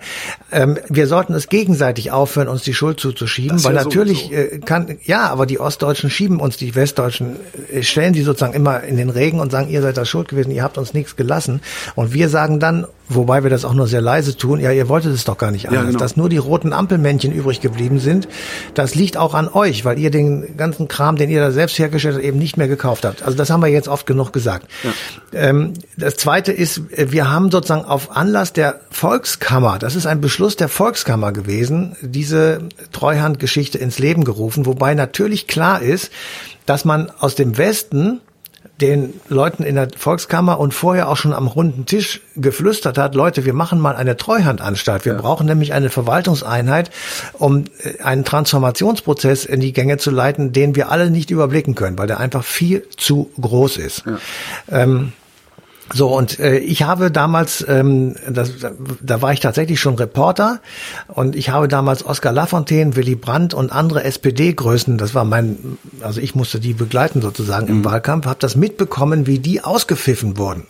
Ähm, 0.52 0.76
wir 0.90 1.06
sollten 1.06 1.32
es 1.32 1.48
gegenseitig 1.48 2.10
aufhören, 2.10 2.48
uns 2.48 2.64
die 2.64 2.74
Schuld 2.74 3.00
zuzuschieben, 3.00 3.64
weil 3.64 3.74
ja 3.74 3.82
natürlich 3.82 4.24
so. 4.24 4.34
äh, 4.34 4.58
kann, 4.58 4.98
ja, 5.04 5.30
aber 5.30 5.46
die 5.46 5.58
Ostdeutschen 5.58 6.10
schieben 6.10 6.38
uns 6.40 6.58
die 6.58 6.74
West 6.74 6.97
Westdeutschen 6.98 7.36
äh, 7.72 7.82
stellen 7.82 8.14
sie 8.14 8.22
sozusagen 8.22 8.54
immer 8.54 8.82
in 8.82 8.96
den 8.96 9.10
Regen 9.10 9.40
und 9.40 9.52
sagen, 9.52 9.68
ihr 9.68 9.82
seid 9.82 9.96
da 9.96 10.04
schuld 10.04 10.28
gewesen, 10.28 10.50
ihr 10.50 10.62
habt 10.62 10.78
uns 10.78 10.94
nichts 10.94 11.16
gelassen. 11.16 11.60
Und 11.94 12.12
wir 12.12 12.28
sagen 12.28 12.60
dann, 12.60 12.86
wobei 13.08 13.42
wir 13.42 13.50
das 13.50 13.64
auch 13.64 13.74
nur 13.74 13.86
sehr 13.86 14.00
leise 14.00 14.36
tun, 14.36 14.60
ja, 14.60 14.70
ihr 14.70 14.88
wolltet 14.88 15.12
es 15.14 15.24
doch 15.24 15.38
gar 15.38 15.50
nicht 15.50 15.68
anders. 15.68 15.82
Ja, 15.82 15.86
genau. 15.88 15.98
Dass 15.98 16.16
nur 16.16 16.28
die 16.28 16.36
roten 16.36 16.72
Ampelmännchen 16.72 17.32
übrig 17.32 17.60
geblieben 17.60 17.98
sind, 17.98 18.28
das 18.74 18.94
liegt 18.94 19.16
auch 19.16 19.34
an 19.34 19.48
euch, 19.48 19.84
weil 19.84 19.98
ihr 19.98 20.10
den 20.10 20.56
ganzen 20.56 20.88
Kram, 20.88 21.16
den 21.16 21.30
ihr 21.30 21.40
da 21.40 21.50
selbst 21.50 21.78
hergestellt 21.78 22.16
habt, 22.16 22.24
eben 22.24 22.38
nicht 22.38 22.56
mehr 22.56 22.68
gekauft 22.68 23.04
habt. 23.04 23.22
Also 23.22 23.36
das 23.36 23.50
haben 23.50 23.60
wir 23.60 23.68
jetzt 23.68 23.88
oft 23.88 24.06
genug 24.06 24.32
gesagt. 24.32 24.66
Ja. 24.82 24.90
Ähm, 25.40 25.74
das 25.96 26.16
Zweite 26.16 26.52
ist, 26.52 26.82
wir 26.90 27.30
haben 27.30 27.50
sozusagen 27.50 27.84
auf 27.84 28.16
Anlass 28.16 28.52
der 28.52 28.80
Volkskammer, 28.90 29.78
das 29.78 29.94
ist 29.94 30.06
ein 30.06 30.20
Beschluss 30.20 30.56
der 30.56 30.68
Volkskammer 30.68 31.32
gewesen, 31.32 31.96
diese 32.00 32.60
Treuhandgeschichte 32.92 33.78
ins 33.78 33.98
Leben 33.98 34.24
gerufen, 34.24 34.66
wobei 34.66 34.94
natürlich 34.94 35.46
klar 35.46 35.82
ist, 35.82 36.10
dass 36.66 36.84
man 36.84 37.10
aus 37.18 37.34
dem 37.34 37.56
Westen 37.56 38.20
den 38.80 39.20
Leuten 39.28 39.62
in 39.62 39.74
der 39.74 39.88
Volkskammer 39.96 40.60
und 40.60 40.72
vorher 40.72 41.08
auch 41.08 41.16
schon 41.16 41.32
am 41.32 41.46
runden 41.46 41.86
Tisch 41.86 42.20
geflüstert 42.36 42.96
hat, 42.96 43.14
Leute, 43.14 43.44
wir 43.44 43.52
machen 43.52 43.80
mal 43.80 43.96
eine 43.96 44.16
Treuhandanstalt. 44.16 45.04
Wir 45.04 45.14
ja. 45.14 45.20
brauchen 45.20 45.46
nämlich 45.46 45.72
eine 45.72 45.90
Verwaltungseinheit, 45.90 46.90
um 47.32 47.64
äh, 47.82 48.02
einen 48.02 48.24
Transformationsprozess 48.24 49.44
in 49.44 49.60
die 49.60 49.72
Gänge 49.72 49.98
zu 49.98 50.10
leiten, 50.10 50.52
den 50.52 50.76
wir 50.76 50.90
alle 50.90 51.10
nicht 51.10 51.30
überblicken 51.30 51.74
können, 51.74 51.98
weil 51.98 52.06
der 52.06 52.20
einfach 52.20 52.44
viel 52.44 52.84
zu 52.96 53.30
groß 53.40 53.78
ist. 53.78 54.04
Ja. 54.06 54.18
Ähm, 54.70 55.12
so, 55.92 56.08
und 56.08 56.38
äh, 56.38 56.58
ich 56.58 56.82
habe 56.82 57.10
damals, 57.10 57.64
ähm, 57.66 58.14
das, 58.28 58.52
da 59.00 59.22
war 59.22 59.32
ich 59.32 59.40
tatsächlich 59.40 59.80
schon 59.80 59.94
Reporter 59.94 60.60
und 61.08 61.34
ich 61.34 61.50
habe 61.50 61.68
damals 61.68 62.04
Oskar 62.04 62.32
Lafontaine, 62.32 62.94
Willy 62.94 63.14
Brandt 63.14 63.54
und 63.54 63.72
andere 63.72 64.04
SPD-Größen, 64.04 64.98
das 64.98 65.14
war 65.14 65.24
mein, 65.24 65.78
also 66.00 66.20
ich 66.20 66.34
musste 66.34 66.60
die 66.60 66.74
begleiten 66.74 67.22
sozusagen 67.22 67.66
mhm. 67.66 67.78
im 67.78 67.84
Wahlkampf, 67.84 68.26
habe 68.26 68.38
das 68.38 68.56
mitbekommen, 68.56 69.26
wie 69.26 69.38
die 69.38 69.62
ausgepfiffen 69.64 70.36
wurden. 70.36 70.64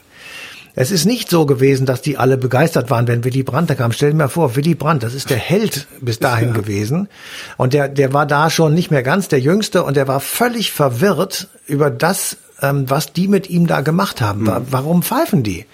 Es 0.80 0.92
ist 0.92 1.06
nicht 1.06 1.28
so 1.28 1.44
gewesen, 1.44 1.86
dass 1.86 2.02
die 2.02 2.18
alle 2.18 2.36
begeistert 2.36 2.88
waren, 2.88 3.08
wenn 3.08 3.24
Willy 3.24 3.42
Brandt 3.42 3.68
da 3.68 3.74
kam. 3.74 3.90
Stell 3.90 4.12
dir 4.12 4.16
mal 4.16 4.28
vor, 4.28 4.54
Willy 4.54 4.76
Brandt, 4.76 5.02
das 5.02 5.12
ist 5.12 5.28
der 5.28 5.36
Held 5.36 5.88
bis 6.00 6.20
dahin 6.20 6.50
ja. 6.50 6.54
gewesen. 6.54 7.08
Und 7.56 7.72
der, 7.72 7.88
der 7.88 8.12
war 8.12 8.26
da 8.26 8.48
schon 8.48 8.74
nicht 8.74 8.92
mehr 8.92 9.02
ganz 9.02 9.26
der 9.26 9.40
Jüngste 9.40 9.82
und 9.82 9.96
der 9.96 10.06
war 10.06 10.20
völlig 10.20 10.70
verwirrt 10.70 11.48
über 11.66 11.90
das, 11.90 12.36
ähm, 12.62 12.88
was 12.88 13.12
die 13.12 13.28
mit 13.28 13.50
ihm 13.50 13.66
da 13.66 13.80
gemacht 13.80 14.20
haben. 14.20 14.44
Mhm. 14.44 14.66
Warum 14.70 15.02
pfeifen 15.02 15.42
die? 15.42 15.66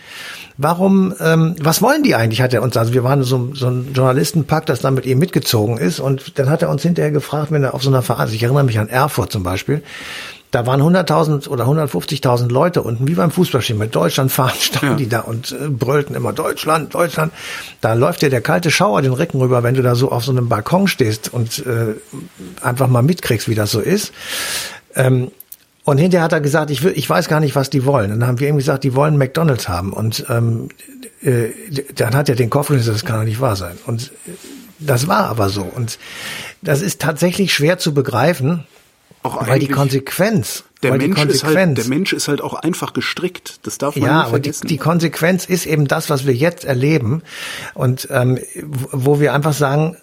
Warum, 0.56 1.12
ähm, 1.18 1.56
was 1.60 1.82
wollen 1.82 2.04
die 2.04 2.14
eigentlich, 2.14 2.40
hat 2.40 2.54
er 2.54 2.62
uns, 2.62 2.76
also 2.76 2.94
wir 2.94 3.02
waren 3.02 3.24
so, 3.24 3.50
so 3.54 3.66
ein 3.66 3.92
Journalistenpack, 3.92 4.66
das 4.66 4.80
dann 4.80 4.94
mit 4.94 5.04
ihm 5.04 5.18
mitgezogen 5.18 5.78
ist 5.78 5.98
und 5.98 6.38
dann 6.38 6.48
hat 6.48 6.62
er 6.62 6.70
uns 6.70 6.82
hinterher 6.82 7.10
gefragt, 7.10 7.50
wenn 7.50 7.64
er 7.64 7.74
auf 7.74 7.82
so 7.82 7.90
einer 7.90 8.02
Veranstaltung, 8.02 8.36
ich 8.36 8.42
erinnere 8.44 8.62
mich 8.62 8.78
an 8.78 8.88
Erfurt 8.88 9.32
zum 9.32 9.42
Beispiel, 9.42 9.82
da 10.52 10.64
waren 10.66 10.80
100.000 10.80 11.48
oder 11.48 11.64
150.000 11.64 12.48
Leute 12.48 12.82
unten, 12.82 13.08
wie 13.08 13.14
beim 13.14 13.32
Fußballspiel, 13.32 13.74
mit 13.74 13.96
Deutschland 13.96 14.30
fahren, 14.30 14.54
standen 14.60 14.90
ja. 14.90 14.94
die 14.94 15.08
da 15.08 15.20
und 15.20 15.50
äh, 15.50 15.68
brüllten 15.68 16.14
immer 16.14 16.32
Deutschland, 16.32 16.94
Deutschland. 16.94 17.32
Da 17.80 17.94
läuft 17.94 18.22
dir 18.22 18.30
der 18.30 18.40
kalte 18.40 18.70
Schauer 18.70 19.02
den 19.02 19.12
Rücken 19.12 19.40
rüber, 19.40 19.64
wenn 19.64 19.74
du 19.74 19.82
da 19.82 19.96
so 19.96 20.12
auf 20.12 20.24
so 20.24 20.30
einem 20.30 20.48
Balkon 20.48 20.86
stehst 20.86 21.34
und 21.34 21.66
äh, 21.66 21.96
einfach 22.62 22.86
mal 22.86 23.02
mitkriegst, 23.02 23.48
wie 23.48 23.56
das 23.56 23.72
so 23.72 23.80
ist. 23.80 24.12
Ähm, 24.94 25.32
und 25.84 25.98
hinterher 25.98 26.24
hat 26.24 26.32
er 26.32 26.40
gesagt, 26.40 26.70
ich, 26.70 26.82
will, 26.82 26.92
ich 26.96 27.08
weiß 27.08 27.28
gar 27.28 27.40
nicht, 27.40 27.54
was 27.54 27.68
die 27.68 27.84
wollen. 27.84 28.10
Und 28.10 28.20
dann 28.20 28.28
haben 28.28 28.40
wir 28.40 28.48
ihm 28.48 28.56
gesagt, 28.56 28.84
die 28.84 28.94
wollen 28.94 29.18
McDonalds 29.18 29.68
haben. 29.68 29.92
Und 29.92 30.24
ähm, 30.30 30.70
äh, 31.22 31.50
dann 31.94 32.14
hat 32.14 32.28
er 32.28 32.36
den 32.36 32.48
Kopf 32.50 32.68
gesagt, 32.68 32.96
das 32.96 33.04
kann 33.04 33.18
doch 33.18 33.24
nicht 33.24 33.40
wahr 33.40 33.56
sein. 33.56 33.76
Und 33.86 34.10
das 34.78 35.08
war 35.08 35.26
aber 35.28 35.50
so. 35.50 35.62
Und 35.62 35.98
das 36.62 36.80
ist 36.80 37.00
tatsächlich 37.00 37.52
schwer 37.52 37.78
zu 37.78 37.92
begreifen, 37.92 38.64
auch 39.22 39.46
weil 39.46 39.58
die 39.58 39.68
Konsequenz 39.68 40.64
der 40.82 40.92
Mensch, 40.92 41.16
Konsequenz, 41.16 41.34
ist 41.34 41.44
halt, 41.44 41.78
der 41.78 41.84
Mensch 41.86 42.12
ist 42.12 42.28
halt 42.28 42.42
auch 42.42 42.54
einfach 42.54 42.92
gestrickt. 42.92 43.60
Das 43.62 43.78
darf 43.78 43.96
man 43.96 44.08
ja, 44.08 44.18
nicht 44.20 44.30
vergessen. 44.30 44.60
Aber 44.62 44.68
die, 44.68 44.74
die 44.74 44.78
Konsequenz 44.78 45.44
ist 45.46 45.66
eben 45.66 45.86
das, 45.86 46.10
was 46.10 46.26
wir 46.26 46.34
jetzt 46.34 46.64
erleben 46.64 47.22
und 47.72 48.08
ähm, 48.10 48.38
wo 48.92 49.20
wir 49.20 49.32
einfach 49.32 49.54
sagen, 49.54 49.96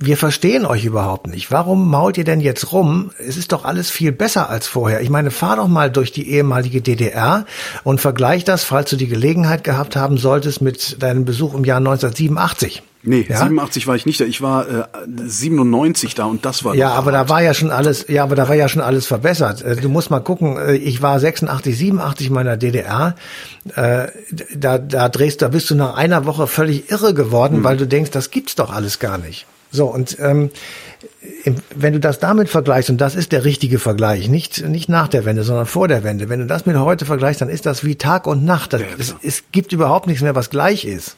wir 0.00 0.16
verstehen 0.16 0.64
euch 0.64 0.84
überhaupt 0.84 1.26
nicht. 1.26 1.50
Warum 1.50 1.88
mault 1.88 2.18
ihr 2.18 2.24
denn 2.24 2.40
jetzt 2.40 2.72
rum? 2.72 3.10
Es 3.18 3.36
ist 3.36 3.50
doch 3.50 3.64
alles 3.64 3.90
viel 3.90 4.12
besser 4.12 4.48
als 4.48 4.68
vorher. 4.68 5.00
Ich 5.00 5.10
meine, 5.10 5.30
fahr 5.32 5.56
doch 5.56 5.66
mal 5.66 5.90
durch 5.90 6.12
die 6.12 6.30
ehemalige 6.30 6.80
DDR 6.80 7.46
und 7.82 8.00
vergleich 8.00 8.44
das, 8.44 8.62
falls 8.62 8.90
du 8.90 8.96
die 8.96 9.08
Gelegenheit 9.08 9.64
gehabt 9.64 9.96
haben 9.96 10.16
solltest, 10.16 10.62
mit 10.62 11.02
deinem 11.02 11.24
Besuch 11.24 11.54
im 11.54 11.64
Jahr 11.64 11.78
1987. 11.78 12.82
Nee, 13.02 13.26
ja? 13.28 13.38
87 13.38 13.86
war 13.86 13.96
ich 13.96 14.06
nicht 14.06 14.20
da. 14.20 14.24
Ich 14.24 14.40
war 14.40 14.68
äh, 14.68 14.84
97 15.06 16.14
da 16.14 16.26
und 16.26 16.44
das 16.44 16.64
war 16.64 16.74
Ja, 16.74 16.90
aber 16.90 17.12
hart. 17.12 17.28
da 17.28 17.28
war 17.28 17.42
ja 17.42 17.54
schon 17.54 17.70
alles, 17.70 18.06
ja, 18.08 18.22
aber 18.22 18.36
da 18.36 18.48
war 18.48 18.54
ja 18.54 18.68
schon 18.68 18.82
alles 18.82 19.06
verbessert. 19.06 19.62
Äh, 19.62 19.76
du 19.76 19.88
musst 19.88 20.10
mal 20.10 20.20
gucken, 20.20 20.58
äh, 20.58 20.74
ich 20.74 21.02
war 21.02 21.18
86, 21.18 21.76
87 21.76 22.28
in 22.28 22.32
meiner 22.34 22.56
DDR. 22.56 23.14
Äh, 23.74 24.08
da, 24.54 24.78
da 24.78 25.08
drehst, 25.08 25.42
da 25.42 25.48
bist 25.48 25.70
du 25.70 25.74
nach 25.74 25.96
einer 25.96 26.24
Woche 26.24 26.46
völlig 26.46 26.90
irre 26.90 27.14
geworden, 27.14 27.60
mhm. 27.60 27.64
weil 27.64 27.76
du 27.76 27.86
denkst, 27.86 28.10
das 28.10 28.30
gibt's 28.30 28.54
doch 28.54 28.72
alles 28.72 28.98
gar 28.98 29.18
nicht. 29.18 29.46
So, 29.70 29.86
und 29.86 30.18
ähm, 30.20 30.50
wenn 31.74 31.92
du 31.92 32.00
das 32.00 32.18
damit 32.18 32.48
vergleichst, 32.48 32.90
und 32.90 33.00
das 33.00 33.14
ist 33.14 33.32
der 33.32 33.44
richtige 33.44 33.78
Vergleich, 33.78 34.28
nicht, 34.28 34.66
nicht 34.66 34.88
nach 34.88 35.08
der 35.08 35.24
Wende, 35.24 35.44
sondern 35.44 35.66
vor 35.66 35.88
der 35.88 36.04
Wende, 36.04 36.28
wenn 36.28 36.40
du 36.40 36.46
das 36.46 36.66
mit 36.66 36.76
heute 36.76 37.04
vergleichst, 37.04 37.40
dann 37.40 37.48
ist 37.48 37.66
das 37.66 37.84
wie 37.84 37.96
Tag 37.96 38.26
und 38.26 38.44
Nacht. 38.44 38.72
Das, 38.72 38.80
ja, 38.80 38.86
es, 38.98 39.14
es 39.22 39.44
gibt 39.52 39.72
überhaupt 39.72 40.06
nichts 40.06 40.22
mehr, 40.22 40.34
was 40.34 40.50
gleich 40.50 40.84
ist. 40.84 41.16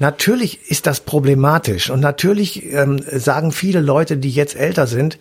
Natürlich 0.00 0.70
ist 0.70 0.86
das 0.86 1.00
problematisch 1.00 1.90
und 1.90 2.00
natürlich 2.00 2.72
ähm, 2.72 3.02
sagen 3.10 3.50
viele 3.50 3.80
Leute, 3.80 4.16
die 4.16 4.30
jetzt 4.30 4.54
älter 4.54 4.86
sind, 4.86 5.18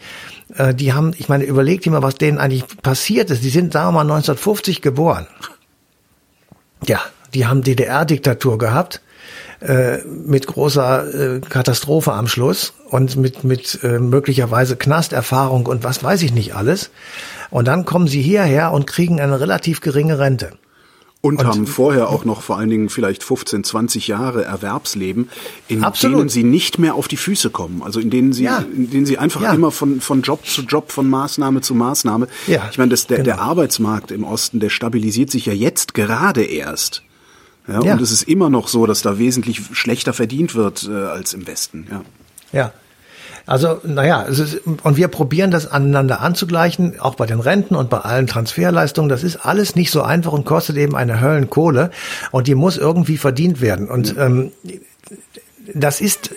äh, 0.55 0.73
die 0.73 0.93
haben, 0.93 1.13
ich 1.17 1.29
meine, 1.29 1.45
überlegt 1.45 1.85
dir 1.85 1.91
mal, 1.91 2.03
was 2.03 2.15
denen 2.15 2.37
eigentlich 2.37 2.63
passiert 2.83 3.31
ist. 3.31 3.43
Die 3.43 3.49
sind, 3.49 3.73
sagen 3.73 3.87
wir 3.87 3.91
mal, 3.93 4.01
1950 4.01 4.83
geboren. 4.83 5.25
Ja, 6.85 7.01
die 7.33 7.47
haben 7.47 7.63
DDR-Diktatur 7.63 8.59
gehabt 8.59 9.01
äh, 9.59 9.97
mit 10.05 10.47
großer 10.47 11.35
äh, 11.35 11.39
Katastrophe 11.41 12.13
am 12.13 12.27
Schluss 12.27 12.73
und 12.89 13.15
mit, 13.15 13.43
mit 13.43 13.79
äh, 13.83 13.99
möglicherweise 13.99 14.75
Knasterfahrung 14.75 15.65
und 15.65 15.83
was 15.83 16.03
weiß 16.03 16.21
ich 16.21 16.33
nicht 16.33 16.55
alles. 16.55 16.91
Und 17.49 17.67
dann 17.67 17.85
kommen 17.85 18.07
sie 18.07 18.21
hierher 18.21 18.71
und 18.71 18.87
kriegen 18.87 19.19
eine 19.19 19.39
relativ 19.39 19.81
geringe 19.81 20.19
Rente. 20.19 20.51
Und, 21.19 21.39
und, 21.39 21.47
haben 21.47 21.65
vorher 21.65 22.09
auch 22.09 22.25
noch 22.25 22.43
vor 22.43 22.57
allen 22.57 22.69
Dingen 22.69 22.89
vielleicht 22.89 23.23
15, 23.23 23.63
20 23.63 24.07
Jahre 24.07 24.45
Erwerbsleben, 24.45 25.29
in 25.67 25.83
absolut. 25.83 26.19
denen 26.19 26.29
sie 26.29 26.43
nicht 26.43 26.77
mehr 26.77 26.93
auf 26.93 27.07
die 27.07 27.17
Füße 27.17 27.49
kommen. 27.49 27.81
Also 27.81 27.99
in 27.99 28.11
denen 28.11 28.33
sie, 28.33 28.43
ja. 28.43 28.59
in 28.59 28.91
denen 28.91 29.05
sie 29.07 29.17
einfach 29.17 29.41
ja. 29.41 29.53
immer 29.53 29.71
von, 29.71 29.99
von 29.99 30.21
Job 30.21 30.45
zu 30.45 30.61
Job, 30.61 30.91
von 30.91 31.09
Maßnahme 31.09 31.61
zu 31.61 31.73
Maßnahme. 31.73 32.27
Ja, 32.45 32.67
ich 32.71 32.77
meine, 32.77 32.91
das, 32.91 33.07
der, 33.07 33.17
genau. 33.17 33.35
der 33.35 33.41
Arbeitsmarkt 33.41 34.11
im 34.11 34.23
Osten, 34.23 34.59
der 34.59 34.69
stabilisiert 34.69 35.31
sich 35.31 35.47
ja 35.47 35.53
jetzt 35.53 35.95
gerade 35.95 36.43
erst. 36.43 37.01
Ja, 37.67 37.81
Ja. 37.81 37.93
Und 37.93 38.01
es 38.01 38.11
ist 38.11 38.23
immer 38.23 38.49
noch 38.49 38.67
so, 38.67 38.85
dass 38.85 39.01
da 39.01 39.17
wesentlich 39.17 39.61
schlechter 39.73 40.13
verdient 40.13 40.55
wird 40.55 40.87
äh, 40.89 40.93
als 40.93 41.33
im 41.33 41.47
Westen. 41.47 41.87
Ja. 41.89 42.01
Ja. 42.51 42.71
Also, 43.45 43.79
naja, 43.85 44.25
es 44.29 44.39
ist, 44.39 44.61
und 44.65 44.97
wir 44.97 45.07
probieren 45.07 45.51
das 45.51 45.71
aneinander 45.71 46.19
anzugleichen, 46.19 46.99
auch 46.99 47.15
bei 47.15 47.25
den 47.25 47.39
Renten 47.39 47.75
und 47.75 47.89
bei 47.89 47.99
allen 47.99 48.27
Transferleistungen. 48.27 49.07
Das 49.07 49.23
ist 49.23 49.37
alles 49.37 49.75
nicht 49.75 49.89
so 49.89 50.01
einfach 50.01 50.33
und 50.33 50.45
kostet 50.45 50.75
eben 50.75 50.97
eine 50.97 51.21
Höllenkohle 51.21 51.91
und 52.31 52.47
die 52.47 52.55
muss 52.55 52.75
irgendwie 52.75 53.17
verdient 53.17 53.61
werden. 53.61 53.87
Und 53.87 54.15
ähm, 54.17 54.51
das 55.73 56.01
ist, 56.01 56.31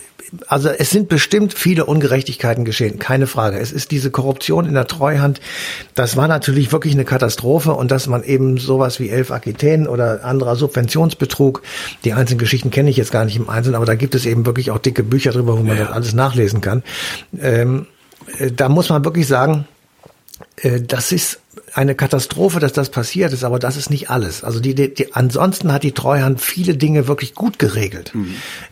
also 0.47 0.69
es 0.69 0.91
sind 0.91 1.09
bestimmt 1.09 1.55
viele 1.55 1.87
Ungerechtigkeiten 1.87 2.65
geschehen, 2.65 2.99
keine 2.99 3.27
Frage. 3.27 3.59
Es 3.59 3.73
ist 3.73 3.91
diese 3.91 4.11
Korruption 4.11 4.67
in 4.67 4.75
der 4.75 4.87
Treuhand, 4.87 5.41
das 5.95 6.17
war 6.17 6.29
natürlich 6.29 6.73
wirklich 6.73 6.95
eine 6.95 7.05
Katastrophe 7.05 7.73
und 7.73 7.91
dass 7.91 8.07
man 8.07 8.23
eben 8.23 8.59
sowas 8.59 9.01
wie 9.01 9.09
Elf 9.11 9.31
Aquitaine 9.31 9.89
oder 9.91 10.25
anderer 10.25 10.57
Subventionsbetrug, 10.57 11.63
die 12.05 12.13
einzelnen 12.13 12.39
Geschichten 12.39 12.71
kenne 12.71 12.91
ich 12.91 12.97
jetzt 12.97 13.13
gar 13.13 13.25
nicht 13.25 13.37
im 13.37 13.49
Einzelnen, 13.49 13.77
aber 13.77 13.87
da 13.87 13.95
gibt 13.95 14.15
es 14.15 14.27
eben 14.27 14.47
wirklich 14.47 14.71
auch 14.71 14.79
dicke 14.79 15.03
Bücher 15.03 15.33
drüber, 15.33 15.59
wo 15.59 15.63
man 15.63 15.77
Ja. 15.77 15.85
das 15.85 15.93
alles 15.93 16.13
nachlesen 16.15 16.61
kann. 16.61 16.83
Ähm, 17.41 17.87
äh, 18.39 18.51
da 18.53 18.69
muss 18.69 18.89
man 18.89 19.05
wirklich 19.05 19.27
sagen, 19.27 19.67
das 20.87 21.13
ist 21.13 21.41
eine 21.75 21.95
Katastrophe, 21.95 22.61
dass 22.61 22.73
das 22.73 22.91
passiert 22.91 23.33
ist, 23.33 23.45
aber 23.45 23.59
das 23.59 23.77
ist 23.77 23.91
nicht 23.91 24.11
alles. 24.11 24.45
Also 24.45 24.61
die, 24.61 24.75
die, 24.75 24.93
die 24.93 25.15
ansonsten 25.15 25.73
hat 25.73 25.83
die 25.83 25.93
Treuhand 25.93 26.41
viele 26.41 26.77
Dinge 26.77 27.09
wirklich 27.09 27.35
gut 27.35 27.59
geregelt. 27.59 28.13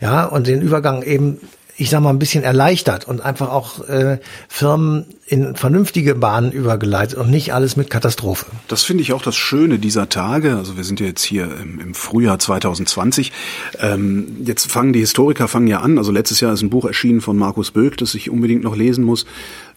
Ja, 0.01 0.25
und 0.25 0.47
den 0.47 0.61
Übergang 0.61 1.03
eben, 1.03 1.39
ich 1.77 1.89
sag 1.89 2.01
mal, 2.01 2.09
ein 2.09 2.19
bisschen 2.19 2.43
erleichtert 2.43 3.07
und 3.07 3.21
einfach 3.21 3.49
auch 3.49 3.87
äh, 3.87 4.19
Firmen 4.47 5.05
in 5.25 5.55
vernünftige 5.55 6.15
Bahnen 6.15 6.51
übergeleitet 6.51 7.17
und 7.17 7.29
nicht 7.29 7.53
alles 7.53 7.75
mit 7.75 7.89
Katastrophe. 7.89 8.47
Das 8.67 8.83
finde 8.83 9.03
ich 9.03 9.13
auch 9.13 9.21
das 9.21 9.35
Schöne 9.35 9.79
dieser 9.79 10.09
Tage. 10.09 10.57
Also 10.57 10.75
wir 10.75 10.83
sind 10.83 10.99
ja 10.99 11.05
jetzt 11.05 11.23
hier 11.23 11.49
im, 11.61 11.79
im 11.79 11.93
Frühjahr 11.93 12.39
2020. 12.39 13.31
Ähm, 13.79 14.37
jetzt 14.43 14.69
fangen 14.71 14.93
die 14.93 14.99
Historiker 14.99 15.47
fangen 15.47 15.67
ja 15.67 15.79
an. 15.79 15.97
Also 15.97 16.11
letztes 16.11 16.39
Jahr 16.41 16.53
ist 16.53 16.61
ein 16.61 16.69
Buch 16.69 16.85
erschienen 16.85 17.21
von 17.21 17.37
Markus 17.37 17.71
Böck, 17.71 17.97
das 17.97 18.13
ich 18.15 18.29
unbedingt 18.29 18.63
noch 18.63 18.75
lesen 18.75 19.03
muss. 19.03 19.25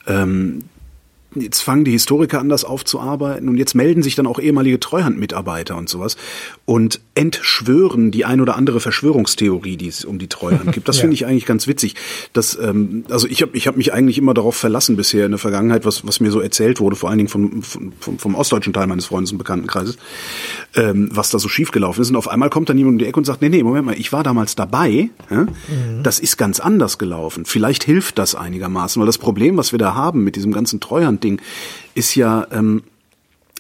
Ähm, 0.06 0.64
Jetzt 1.34 1.60
fangen 1.60 1.84
die 1.84 1.92
Historiker 1.92 2.40
an, 2.40 2.48
das 2.48 2.64
aufzuarbeiten 2.64 3.48
und 3.48 3.56
jetzt 3.56 3.74
melden 3.74 4.02
sich 4.02 4.14
dann 4.14 4.26
auch 4.26 4.38
ehemalige 4.38 4.80
Treuhandmitarbeiter 4.80 5.76
und 5.76 5.88
sowas 5.88 6.16
und 6.64 7.00
entschwören 7.14 8.10
die 8.10 8.24
ein 8.24 8.40
oder 8.40 8.56
andere 8.56 8.80
Verschwörungstheorie, 8.80 9.76
die 9.76 9.88
es 9.88 10.04
um 10.04 10.18
die 10.18 10.28
Treuhand 10.28 10.72
gibt. 10.72 10.88
Das 10.88 10.96
Ja. 11.02 11.02
finde 11.02 11.14
ich 11.14 11.26
eigentlich 11.26 11.46
ganz 11.46 11.66
witzig. 11.66 11.94
Das, 12.32 12.58
ähm, 12.60 13.04
also 13.10 13.26
ich 13.26 13.42
habe 13.42 13.56
ich 13.56 13.66
hab 13.66 13.76
mich 13.76 13.92
eigentlich 13.92 14.18
immer 14.18 14.34
darauf 14.34 14.56
verlassen 14.56 14.96
bisher 14.96 15.24
in 15.24 15.32
der 15.32 15.38
Vergangenheit, 15.38 15.84
was, 15.84 16.06
was 16.06 16.20
mir 16.20 16.30
so 16.30 16.40
erzählt 16.40 16.80
wurde, 16.80 16.96
vor 16.96 17.08
allen 17.08 17.18
Dingen 17.18 17.28
vom, 17.28 17.62
vom, 17.62 17.92
vom, 18.18 18.34
ostdeutschen 18.34 18.72
Teil 18.72 18.86
meines 18.86 19.06
Freundes 19.06 19.32
und 19.32 19.38
Bekanntenkreises, 19.38 19.96
ähm, 20.74 21.08
was 21.12 21.30
da 21.30 21.38
so 21.38 21.48
schiefgelaufen 21.48 22.02
ist. 22.02 22.10
Und 22.10 22.16
auf 22.16 22.28
einmal 22.28 22.50
kommt 22.50 22.68
dann 22.68 22.78
jemand 22.78 22.94
um 22.94 22.98
die 22.98 23.06
Ecke 23.06 23.18
und 23.18 23.24
sagt, 23.24 23.42
nee, 23.42 23.48
nee, 23.48 23.62
Moment 23.62 23.86
mal, 23.86 23.98
ich 23.98 24.12
war 24.12 24.22
damals 24.22 24.54
dabei, 24.54 25.10
ja? 25.30 25.46
das 26.02 26.18
ist 26.18 26.36
ganz 26.36 26.60
anders 26.60 26.98
gelaufen. 26.98 27.44
Vielleicht 27.44 27.84
hilft 27.84 28.18
das 28.18 28.34
einigermaßen, 28.34 29.00
weil 29.00 29.06
das 29.06 29.18
Problem, 29.18 29.56
was 29.56 29.72
wir 29.72 29.78
da 29.78 29.94
haben 29.94 30.24
mit 30.24 30.36
diesem 30.36 30.52
ganzen 30.52 30.80
Treuhandding, 31.22 31.40
ist 31.94 32.14
ja, 32.14 32.46
ähm, 32.50 32.82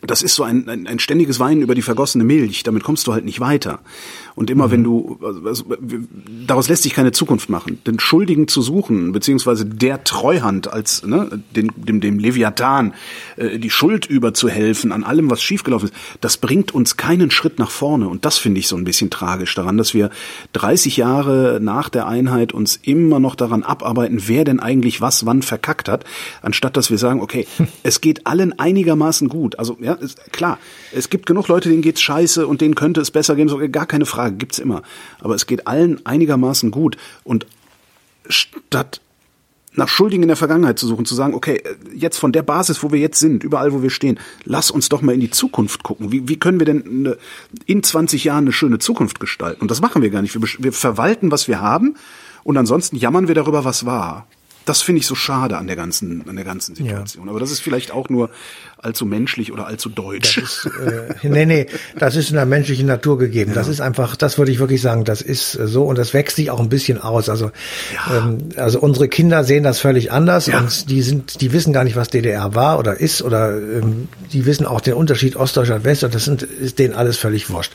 das 0.02 0.22
ist 0.22 0.34
so 0.34 0.42
ein, 0.42 0.68
ein, 0.68 0.86
ein 0.86 0.98
ständiges 0.98 1.38
Weinen 1.38 1.62
über 1.62 1.74
die 1.74 1.82
vergossene 1.82 2.24
Milch. 2.24 2.64
Damit 2.64 2.82
kommst 2.82 3.06
du 3.06 3.12
halt 3.12 3.24
nicht 3.24 3.40
weiter. 3.40 3.80
Und 4.34 4.50
immer 4.50 4.70
wenn 4.70 4.82
du, 4.82 5.18
also, 5.22 5.64
daraus 6.46 6.68
lässt 6.68 6.84
sich 6.84 6.94
keine 6.94 7.12
Zukunft 7.12 7.50
machen. 7.50 7.78
Den 7.86 8.00
Schuldigen 8.00 8.48
zu 8.48 8.62
suchen, 8.62 9.12
beziehungsweise 9.12 9.66
der 9.66 10.04
Treuhand 10.04 10.72
als 10.72 11.04
ne, 11.04 11.42
den, 11.54 11.70
dem, 11.76 12.00
dem 12.00 12.18
Leviathan 12.18 12.94
äh, 13.36 13.58
die 13.58 13.70
Schuld 13.70 14.06
überzuhelfen 14.06 14.92
an 14.92 15.04
allem, 15.04 15.30
was 15.30 15.42
schiefgelaufen 15.42 15.88
ist, 15.88 15.94
das 16.20 16.36
bringt 16.36 16.74
uns 16.74 16.96
keinen 16.96 17.30
Schritt 17.30 17.58
nach 17.58 17.70
vorne. 17.70 18.08
Und 18.08 18.24
das 18.24 18.38
finde 18.38 18.60
ich 18.60 18.68
so 18.68 18.76
ein 18.76 18.84
bisschen 18.84 19.10
tragisch 19.10 19.54
daran, 19.54 19.76
dass 19.76 19.94
wir 19.94 20.10
30 20.54 20.96
Jahre 20.96 21.58
nach 21.60 21.88
der 21.88 22.06
Einheit 22.06 22.52
uns 22.52 22.78
immer 22.82 23.20
noch 23.20 23.34
daran 23.34 23.62
abarbeiten, 23.62 24.22
wer 24.26 24.44
denn 24.44 24.60
eigentlich 24.60 25.00
was 25.00 25.26
wann 25.26 25.42
verkackt 25.42 25.88
hat, 25.88 26.04
anstatt 26.40 26.76
dass 26.76 26.90
wir 26.90 26.98
sagen, 26.98 27.20
okay, 27.20 27.46
es 27.82 28.00
geht 28.00 28.26
allen 28.26 28.58
einigermaßen 28.58 29.28
gut. 29.28 29.58
Also 29.58 29.76
ja, 29.80 29.94
ist, 29.94 30.32
klar, 30.32 30.58
es 30.92 31.10
gibt 31.10 31.26
genug 31.26 31.48
Leute, 31.48 31.68
denen 31.68 31.82
geht's 31.82 32.00
scheiße 32.00 32.46
und 32.46 32.60
denen 32.60 32.74
könnte 32.74 33.00
es 33.00 33.10
besser 33.10 33.36
gehen, 33.36 33.48
so, 33.48 33.58
gar 33.70 33.86
keine 33.86 34.06
Frage, 34.06 34.21
gibt's 34.30 34.58
immer. 34.58 34.82
Aber 35.20 35.34
es 35.34 35.46
geht 35.46 35.66
allen 35.66 36.04
einigermaßen 36.06 36.70
gut. 36.70 36.96
Und 37.24 37.46
statt 38.28 39.00
nach 39.74 39.88
Schuldigen 39.88 40.22
in 40.22 40.28
der 40.28 40.36
Vergangenheit 40.36 40.78
zu 40.78 40.86
suchen, 40.86 41.06
zu 41.06 41.14
sagen, 41.14 41.34
okay, 41.34 41.62
jetzt 41.94 42.18
von 42.18 42.32
der 42.32 42.42
Basis, 42.42 42.82
wo 42.82 42.92
wir 42.92 42.98
jetzt 42.98 43.18
sind, 43.18 43.42
überall, 43.42 43.72
wo 43.72 43.82
wir 43.82 43.90
stehen, 43.90 44.18
lass 44.44 44.70
uns 44.70 44.88
doch 44.88 45.00
mal 45.00 45.14
in 45.14 45.20
die 45.20 45.30
Zukunft 45.30 45.82
gucken. 45.82 46.12
Wie, 46.12 46.28
wie 46.28 46.38
können 46.38 46.58
wir 46.58 46.66
denn 46.66 46.84
eine, 46.86 47.16
in 47.64 47.82
20 47.82 48.24
Jahren 48.24 48.44
eine 48.44 48.52
schöne 48.52 48.78
Zukunft 48.78 49.18
gestalten? 49.18 49.62
Und 49.62 49.70
das 49.70 49.80
machen 49.80 50.02
wir 50.02 50.10
gar 50.10 50.20
nicht. 50.20 50.34
Wir, 50.34 50.42
wir 50.58 50.72
verwalten, 50.72 51.30
was 51.30 51.48
wir 51.48 51.60
haben 51.60 51.96
und 52.44 52.56
ansonsten 52.56 52.96
jammern 52.96 53.28
wir 53.28 53.34
darüber, 53.34 53.64
was 53.64 53.86
war. 53.86 54.26
Das 54.64 54.82
finde 54.82 55.00
ich 55.00 55.06
so 55.06 55.14
schade 55.14 55.56
an 55.56 55.66
der 55.66 55.76
ganzen, 55.76 56.28
an 56.28 56.36
der 56.36 56.44
ganzen 56.44 56.74
Situation. 56.74 57.28
Aber 57.28 57.40
das 57.40 57.50
ist 57.50 57.60
vielleicht 57.60 57.90
auch 57.90 58.08
nur 58.08 58.30
allzu 58.78 59.06
menschlich 59.06 59.52
oder 59.52 59.66
allzu 59.66 59.88
deutsch. 59.88 60.38
äh, 60.66 61.28
nee, 61.28 61.46
nee, 61.46 61.66
das 61.98 62.16
ist 62.16 62.30
in 62.30 62.36
der 62.36 62.46
menschlichen 62.46 62.86
Natur 62.86 63.18
gegeben. 63.18 63.52
Das 63.54 63.68
ist 63.68 63.80
einfach, 63.80 64.16
das 64.16 64.38
würde 64.38 64.50
ich 64.52 64.58
wirklich 64.58 64.80
sagen, 64.82 65.04
das 65.04 65.22
ist 65.22 65.54
äh, 65.56 65.66
so 65.66 65.84
und 65.84 65.98
das 65.98 66.14
wächst 66.14 66.36
sich 66.36 66.50
auch 66.50 66.60
ein 66.60 66.68
bisschen 66.68 66.98
aus. 67.00 67.28
Also, 67.28 67.50
ähm, 68.12 68.38
also 68.56 68.80
unsere 68.80 69.08
Kinder 69.08 69.44
sehen 69.44 69.62
das 69.64 69.78
völlig 69.80 70.10
anders 70.12 70.46
Ja. 70.46 70.58
und 70.60 70.90
die 70.90 71.02
sind, 71.02 71.40
die 71.40 71.52
wissen 71.52 71.72
gar 71.72 71.84
nicht, 71.84 71.96
was 71.96 72.08
DDR 72.08 72.54
war 72.54 72.78
oder 72.78 72.98
ist 73.00 73.22
oder 73.22 73.56
ähm, 73.56 74.08
die 74.32 74.46
wissen 74.46 74.66
auch 74.66 74.80
den 74.80 74.94
Unterschied 74.94 75.36
Ostdeutschland 75.36 75.84
West 75.84 76.04
und 76.04 76.14
das 76.14 76.24
sind, 76.24 76.42
ist 76.42 76.78
denen 76.78 76.94
alles 76.94 77.18
völlig 77.18 77.50
wurscht. 77.50 77.72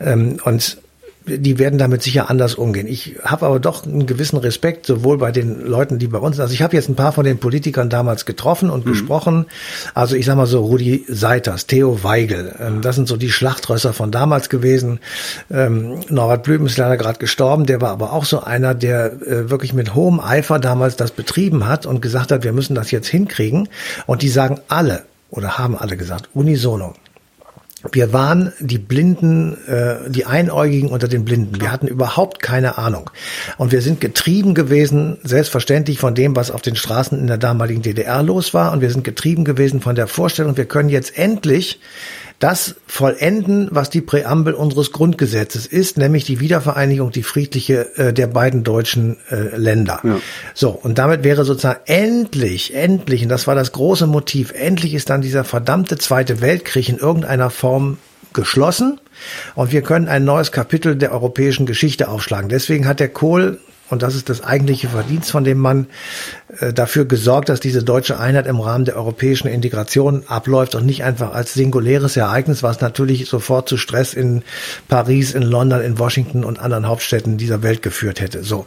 Ähm, 0.00 0.38
und 0.44 0.78
die 1.26 1.58
werden 1.58 1.78
damit 1.78 2.02
sicher 2.02 2.30
anders 2.30 2.54
umgehen. 2.54 2.86
Ich 2.86 3.16
habe 3.22 3.46
aber 3.46 3.60
doch 3.60 3.84
einen 3.84 4.06
gewissen 4.06 4.38
Respekt, 4.38 4.86
sowohl 4.86 5.18
bei 5.18 5.32
den 5.32 5.60
Leuten, 5.66 5.98
die 5.98 6.08
bei 6.08 6.18
uns 6.18 6.36
sind. 6.36 6.42
Also 6.42 6.54
ich 6.54 6.62
habe 6.62 6.74
jetzt 6.74 6.88
ein 6.88 6.94
paar 6.94 7.12
von 7.12 7.24
den 7.24 7.38
Politikern 7.38 7.90
damals 7.90 8.24
getroffen 8.24 8.70
und 8.70 8.86
gesprochen. 8.86 9.46
Also 9.94 10.16
ich 10.16 10.24
sag 10.26 10.36
mal 10.36 10.46
so 10.46 10.64
Rudi 10.64 11.04
Seiters, 11.08 11.66
Theo 11.66 12.02
Weigel, 12.02 12.54
ähm, 12.58 12.80
das 12.80 12.96
sind 12.96 13.06
so 13.08 13.16
die 13.16 13.30
Schlachtrösser 13.30 13.92
von 13.92 14.10
damals 14.10 14.48
gewesen. 14.48 15.00
Ähm, 15.50 16.00
Norbert 16.08 16.42
Blüm 16.42 16.66
ist 16.66 16.78
leider 16.78 16.96
gerade 16.96 17.18
gestorben, 17.18 17.66
der 17.66 17.80
war 17.80 17.90
aber 17.90 18.12
auch 18.12 18.24
so 18.24 18.42
einer, 18.42 18.74
der 18.74 19.12
äh, 19.12 19.50
wirklich 19.50 19.74
mit 19.74 19.94
hohem 19.94 20.20
Eifer 20.20 20.58
damals 20.58 20.96
das 20.96 21.10
betrieben 21.10 21.66
hat 21.66 21.86
und 21.86 22.00
gesagt 22.00 22.32
hat, 22.32 22.44
wir 22.44 22.52
müssen 22.52 22.74
das 22.74 22.90
jetzt 22.90 23.08
hinkriegen. 23.08 23.68
Und 24.06 24.22
die 24.22 24.28
sagen 24.28 24.60
alle 24.68 25.02
oder 25.30 25.58
haben 25.58 25.76
alle 25.76 25.96
gesagt, 25.96 26.30
unisono, 26.34 26.94
wir 27.92 28.12
waren 28.12 28.52
die 28.60 28.78
Blinden, 28.78 29.56
äh, 29.66 30.10
die 30.10 30.26
Einäugigen 30.26 30.90
unter 30.90 31.08
den 31.08 31.24
Blinden. 31.24 31.60
Wir 31.60 31.72
hatten 31.72 31.86
überhaupt 31.86 32.40
keine 32.40 32.76
Ahnung. 32.76 33.10
Und 33.56 33.72
wir 33.72 33.80
sind 33.80 34.00
getrieben 34.00 34.54
gewesen, 34.54 35.18
selbstverständlich 35.22 35.98
von 35.98 36.14
dem, 36.14 36.36
was 36.36 36.50
auf 36.50 36.60
den 36.60 36.76
Straßen 36.76 37.18
in 37.18 37.26
der 37.26 37.38
damaligen 37.38 37.80
DDR 37.82 38.22
los 38.22 38.52
war. 38.52 38.72
Und 38.72 38.82
wir 38.82 38.90
sind 38.90 39.04
getrieben 39.04 39.44
gewesen 39.44 39.80
von 39.80 39.94
der 39.94 40.06
Vorstellung, 40.06 40.56
wir 40.56 40.66
können 40.66 40.90
jetzt 40.90 41.16
endlich 41.16 41.80
das 42.40 42.76
vollenden, 42.86 43.68
was 43.70 43.90
die 43.90 44.00
Präambel 44.00 44.54
unseres 44.54 44.92
Grundgesetzes 44.92 45.66
ist, 45.66 45.98
nämlich 45.98 46.24
die 46.24 46.40
Wiedervereinigung, 46.40 47.12
die 47.12 47.22
friedliche 47.22 47.96
äh, 47.96 48.12
der 48.12 48.26
beiden 48.26 48.64
deutschen 48.64 49.18
äh, 49.30 49.56
Länder. 49.56 50.00
Ja. 50.02 50.18
So, 50.54 50.70
und 50.70 50.98
damit 50.98 51.22
wäre 51.22 51.44
sozusagen 51.44 51.80
endlich, 51.84 52.74
endlich, 52.74 53.22
und 53.22 53.28
das 53.28 53.46
war 53.46 53.54
das 53.54 53.72
große 53.72 54.06
Motiv, 54.06 54.52
endlich 54.52 54.94
ist 54.94 55.10
dann 55.10 55.20
dieser 55.20 55.44
verdammte 55.44 55.98
Zweite 55.98 56.40
Weltkrieg 56.40 56.88
in 56.88 56.96
irgendeiner 56.96 57.50
Form 57.50 57.98
geschlossen 58.32 59.00
und 59.54 59.70
wir 59.70 59.82
können 59.82 60.08
ein 60.08 60.24
neues 60.24 60.50
Kapitel 60.50 60.96
der 60.96 61.12
europäischen 61.12 61.66
Geschichte 61.66 62.08
aufschlagen. 62.08 62.48
Deswegen 62.48 62.86
hat 62.86 63.00
der 63.00 63.08
Kohl 63.08 63.60
und 63.90 64.02
das 64.02 64.14
ist 64.14 64.28
das 64.28 64.42
eigentliche 64.42 64.88
Verdienst 64.88 65.30
von 65.30 65.44
dem 65.44 65.58
Mann, 65.58 65.86
äh, 66.58 66.72
dafür 66.72 67.04
gesorgt, 67.04 67.48
dass 67.48 67.60
diese 67.60 67.82
deutsche 67.82 68.18
Einheit 68.18 68.46
im 68.46 68.60
Rahmen 68.60 68.84
der 68.84 68.96
europäischen 68.96 69.48
Integration 69.48 70.24
abläuft 70.26 70.74
und 70.74 70.86
nicht 70.86 71.04
einfach 71.04 71.34
als 71.34 71.54
singuläres 71.54 72.16
Ereignis, 72.16 72.62
was 72.62 72.80
natürlich 72.80 73.28
sofort 73.28 73.68
zu 73.68 73.76
Stress 73.76 74.14
in 74.14 74.42
Paris, 74.88 75.34
in 75.34 75.42
London, 75.42 75.80
in 75.80 75.98
Washington 75.98 76.44
und 76.44 76.58
anderen 76.58 76.86
Hauptstädten 76.86 77.36
dieser 77.36 77.62
Welt 77.62 77.82
geführt 77.82 78.20
hätte. 78.20 78.44
So, 78.44 78.66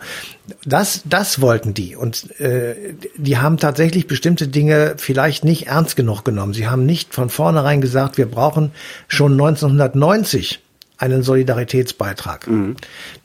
das, 0.66 1.02
das 1.06 1.42
wollten 1.42 1.74
die 1.74 1.96
und 1.96 2.40
äh, 2.40 2.76
die 3.16 3.38
haben 3.38 3.58
tatsächlich 3.58 4.08
bestimmte 4.08 4.48
Dinge 4.48 4.96
vielleicht 4.98 5.46
nicht 5.46 5.68
ernst 5.68 5.96
genug 5.96 6.24
genommen. 6.24 6.54
Sie 6.54 6.68
haben 6.68 6.86
nicht 6.86 7.14
von 7.14 7.30
vornherein 7.30 7.80
gesagt, 7.82 8.18
wir 8.18 8.26
brauchen 8.26 8.72
schon 9.08 9.34
1990 9.34 10.60
einen 11.04 11.22
Solidaritätsbeitrag. 11.22 12.48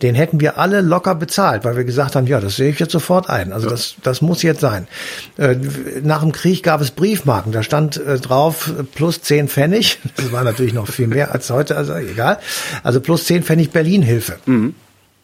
Den 0.03 0.15
hätten 0.17 0.41
wir 0.41 0.59
alle 0.59 0.81
locker 0.81 1.15
bezahlt, 1.15 1.65
weil 1.65 1.77
wir 1.77 1.85
gesagt 1.85 2.17
haben, 2.17 2.27
ja, 2.27 2.41
das 2.41 2.57
sehe 2.57 2.71
ich 2.71 2.81
jetzt 2.81 2.91
sofort 2.91 3.31
ein. 3.31 3.53
Also 3.53 3.71
das, 3.71 3.95
das 4.03 4.21
muss 4.21 4.43
jetzt 4.43 4.61
sein. 4.61 4.89
Äh, 5.37 5.57
nach 6.03 6.23
dem 6.23 6.33
Krieg 6.33 6.65
gab 6.65 6.81
es 6.81 6.91
Briefmarken, 6.91 7.53
da 7.53 7.63
stand 7.63 7.97
äh, 7.97 8.19
drauf 8.19 8.73
äh, 8.77 8.83
plus 8.83 9.23
zehn 9.23 9.49
Pfennig. 9.49 9.99
Das 10.17 10.33
war 10.33 10.43
natürlich 10.43 10.75
noch 10.75 10.89
viel 10.89 11.07
mehr 11.07 11.33
als 11.33 11.49
heute, 11.49 11.77
also 11.77 11.95
egal. 11.95 12.39
Also 12.83 13.01
plus 13.01 13.27
zehn 13.27 13.45
Pfennig 13.45 13.71
Berlin-Hilfe. 13.71 14.39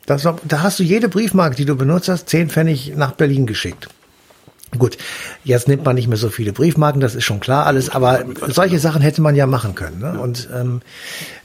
Das 0.07 0.24
war, 0.24 0.38
da 0.44 0.62
hast 0.62 0.78
du 0.78 0.84
jede 0.84 1.09
Briefmarke, 1.09 1.57
die 1.57 1.64
du 1.64 1.74
benutzt 1.74 2.09
hast, 2.09 2.28
zehn 2.28 2.48
Pfennig 2.48 2.92
nach 2.96 3.12
Berlin 3.12 3.46
geschickt. 3.46 3.88
Gut, 4.79 4.99
jetzt 5.45 5.68
nimmt 5.68 5.85
man 5.85 5.95
nicht 5.95 6.09
mehr 6.09 6.16
so 6.16 6.29
viele 6.29 6.53
Briefmarken, 6.53 7.01
das 7.01 7.14
ist 7.14 7.25
schon 7.25 7.41
klar 7.41 7.66
alles, 7.66 7.91
aber 7.91 8.25
solche 8.49 8.79
Sachen 8.79 9.03
hätte 9.03 9.22
man 9.22 9.37
ja 9.37 9.47
machen 9.47 9.75
können. 9.75 10.01
Ne? 10.01 10.18
Und 10.18 10.49
ähm, 10.55 10.81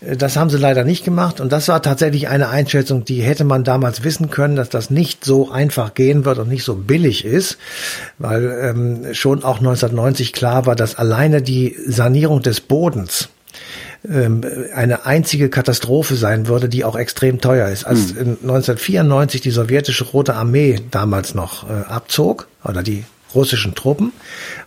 das 0.01 0.37
haben 0.37 0.49
sie 0.49 0.57
leider 0.57 0.83
nicht 0.83 1.03
gemacht. 1.03 1.39
Und 1.39 1.51
das 1.51 1.67
war 1.67 1.81
tatsächlich 1.81 2.27
eine 2.27 2.49
Einschätzung, 2.49 3.05
die 3.05 3.21
hätte 3.21 3.43
man 3.43 3.63
damals 3.63 4.03
wissen 4.03 4.29
können, 4.29 4.55
dass 4.55 4.69
das 4.69 4.89
nicht 4.89 5.25
so 5.25 5.51
einfach 5.51 5.93
gehen 5.93 6.25
wird 6.25 6.39
und 6.39 6.49
nicht 6.49 6.63
so 6.63 6.75
billig 6.75 7.25
ist, 7.25 7.57
weil 8.17 8.45
ähm, 8.61 9.13
schon 9.13 9.43
auch 9.43 9.59
1990 9.59 10.33
klar 10.33 10.65
war, 10.65 10.75
dass 10.75 10.95
alleine 10.95 11.41
die 11.41 11.75
Sanierung 11.85 12.41
des 12.41 12.61
Bodens 12.61 13.29
ähm, 14.07 14.41
eine 14.73 15.05
einzige 15.05 15.49
Katastrophe 15.49 16.15
sein 16.15 16.47
würde, 16.47 16.69
die 16.69 16.85
auch 16.85 16.95
extrem 16.95 17.41
teuer 17.41 17.67
ist. 17.67 17.85
Als 17.85 18.11
hm. 18.11 18.37
1994 18.41 19.41
die 19.41 19.51
sowjetische 19.51 20.05
Rote 20.05 20.35
Armee 20.35 20.79
damals 20.91 21.35
noch 21.35 21.69
äh, 21.69 21.73
abzog, 21.87 22.47
oder 22.63 22.83
die 22.83 23.03
russischen 23.35 23.75
Truppen 23.75 24.11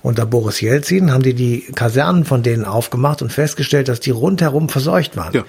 unter 0.03 0.27
Boris 0.27 0.61
Jelzin 0.61 1.13
haben 1.13 1.23
die 1.23 1.35
die 1.35 1.61
Kasernen 1.75 2.25
von 2.25 2.43
denen 2.43 2.65
aufgemacht 2.65 3.23
und 3.23 3.33
festgestellt, 3.33 3.89
dass 3.89 4.01
die 4.01 4.11
rundherum 4.11 4.69
verseucht 4.69 5.17
waren. 5.17 5.35
Ja. 5.35 5.45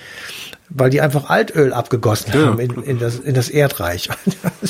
Weil 0.70 0.89
die 0.89 1.01
einfach 1.01 1.30
Altöl 1.30 1.74
abgegossen 1.74 2.34
ja. 2.34 2.47
haben 2.47 2.59
in, 2.59 2.82
in, 2.84 2.99
das, 2.99 3.20
in 3.20 3.36
das 3.36 3.49
Erdreich. 3.49 4.09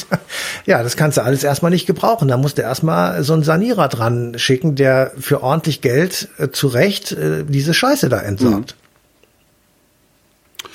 ja, 0.65 0.83
das 0.83 0.97
kannst 0.97 1.17
du 1.17 1.23
alles 1.23 1.43
erstmal 1.43 1.71
nicht 1.71 1.85
gebrauchen. 1.85 2.27
Da 2.27 2.35
musst 2.35 2.57
du 2.57 2.61
erstmal 2.61 3.23
so 3.23 3.33
einen 3.33 3.43
Sanierer 3.43 3.87
dran 3.87 4.37
schicken, 4.37 4.75
der 4.75 5.11
für 5.17 5.43
ordentlich 5.43 5.81
Geld 5.81 6.27
äh, 6.37 6.49
zu 6.49 6.67
Recht 6.67 7.13
äh, 7.13 7.45
diese 7.47 7.73
Scheiße 7.73 8.09
da 8.09 8.19
entsorgt. 8.19 8.75
Mhm. 8.75 8.83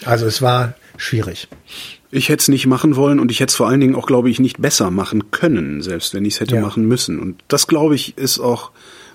Also 0.09 0.27
es 0.27 0.41
war 0.41 0.75
schwierig. 0.97 1.49
Ich 2.11 2.29
hätte 2.29 2.41
es 2.41 2.49
nicht 2.49 2.67
machen 2.67 2.97
wollen 2.97 3.21
und 3.21 3.31
ich 3.31 3.41
hätte 3.41 3.51
es 3.51 3.57
vor 3.57 3.69
allen 3.69 3.81
Dingen 3.81 3.95
auch, 3.95 4.07
glaube 4.07 4.31
ich, 4.31 4.41
nicht 4.41 4.61
besser 4.61 4.91
machen 4.91 5.31
können, 5.31 5.83
selbst 5.83 6.15
wenn 6.15 6.25
ich 6.25 6.35
es 6.35 6.41
hätte 6.41 6.57
ja. 6.57 6.63
machen 6.63 6.87
müssen. 6.87 7.19
Und 7.19 7.43
das, 7.49 7.67
glaube 7.67 7.95
ich, 7.95 8.17
ist 8.17 8.39
auch, 8.39 8.71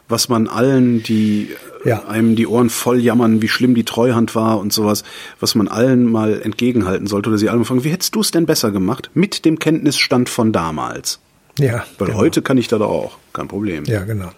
was 0.08 0.30
man 0.30 0.48
allen, 0.48 1.02
die 1.02 1.50
ja. 1.86 2.06
einem 2.06 2.36
die 2.36 2.46
Ohren 2.46 2.70
voll 2.70 3.00
jammern, 3.00 3.42
wie 3.42 3.48
schlimm 3.48 3.74
die 3.74 3.84
Treuhand 3.84 4.36
war 4.36 4.60
und 4.60 4.72
sowas, 4.74 5.04
was 5.40 5.56
man 5.56 5.68
allen 5.68 6.12
mal 6.12 6.42
entgegenhalten 6.42 7.08
sollte 7.08 7.30
oder 7.30 7.38
sie 7.38 7.50
alle 7.50 7.66
fragen, 7.66 7.84
wie 7.84 7.90
hättest 7.90 8.14
du 8.16 8.22
es 8.22 8.32
denn 8.32 8.46
besser 8.46 8.72
gemacht 8.72 9.10
mit 9.14 9.46
dem 9.46 9.58
Kenntnisstand 9.58 10.30
von 10.30 10.52
damals? 10.52 11.20
Ja. 11.60 11.86
Weil 11.98 12.08
genau. 12.08 12.20
heute 12.20 12.42
kann 12.42 12.58
ich 12.58 12.68
da 12.68 12.78
doch 12.78 12.90
auch, 12.90 13.18
kein 13.32 13.48
Problem. 13.48 13.86
Ja, 13.86 14.04
genau. 14.04 14.32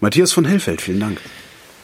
Matthias 0.00 0.32
von 0.32 0.44
Hellfeld, 0.44 0.80
vielen 0.80 1.00
Dank. 1.00 1.18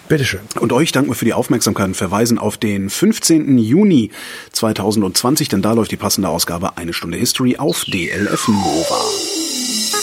Bitteschön. 0.08 0.40
Und 0.60 0.72
euch 0.72 0.92
danken 0.92 1.10
wir 1.10 1.14
für 1.14 1.24
die 1.24 1.32
Aufmerksamkeit 1.32 1.86
und 1.86 1.96
verweisen 1.96 2.38
auf 2.38 2.56
den 2.56 2.90
15. 2.90 3.56
Juni 3.58 4.10
2020, 4.52 5.48
denn 5.48 5.62
da 5.62 5.72
läuft 5.72 5.90
die 5.90 5.96
passende 5.96 6.28
Ausgabe 6.28 6.76
Eine 6.76 6.92
Stunde 6.92 7.16
History 7.16 7.56
auf 7.56 7.84
DLF 7.84 8.48
Nova. 8.48 9.93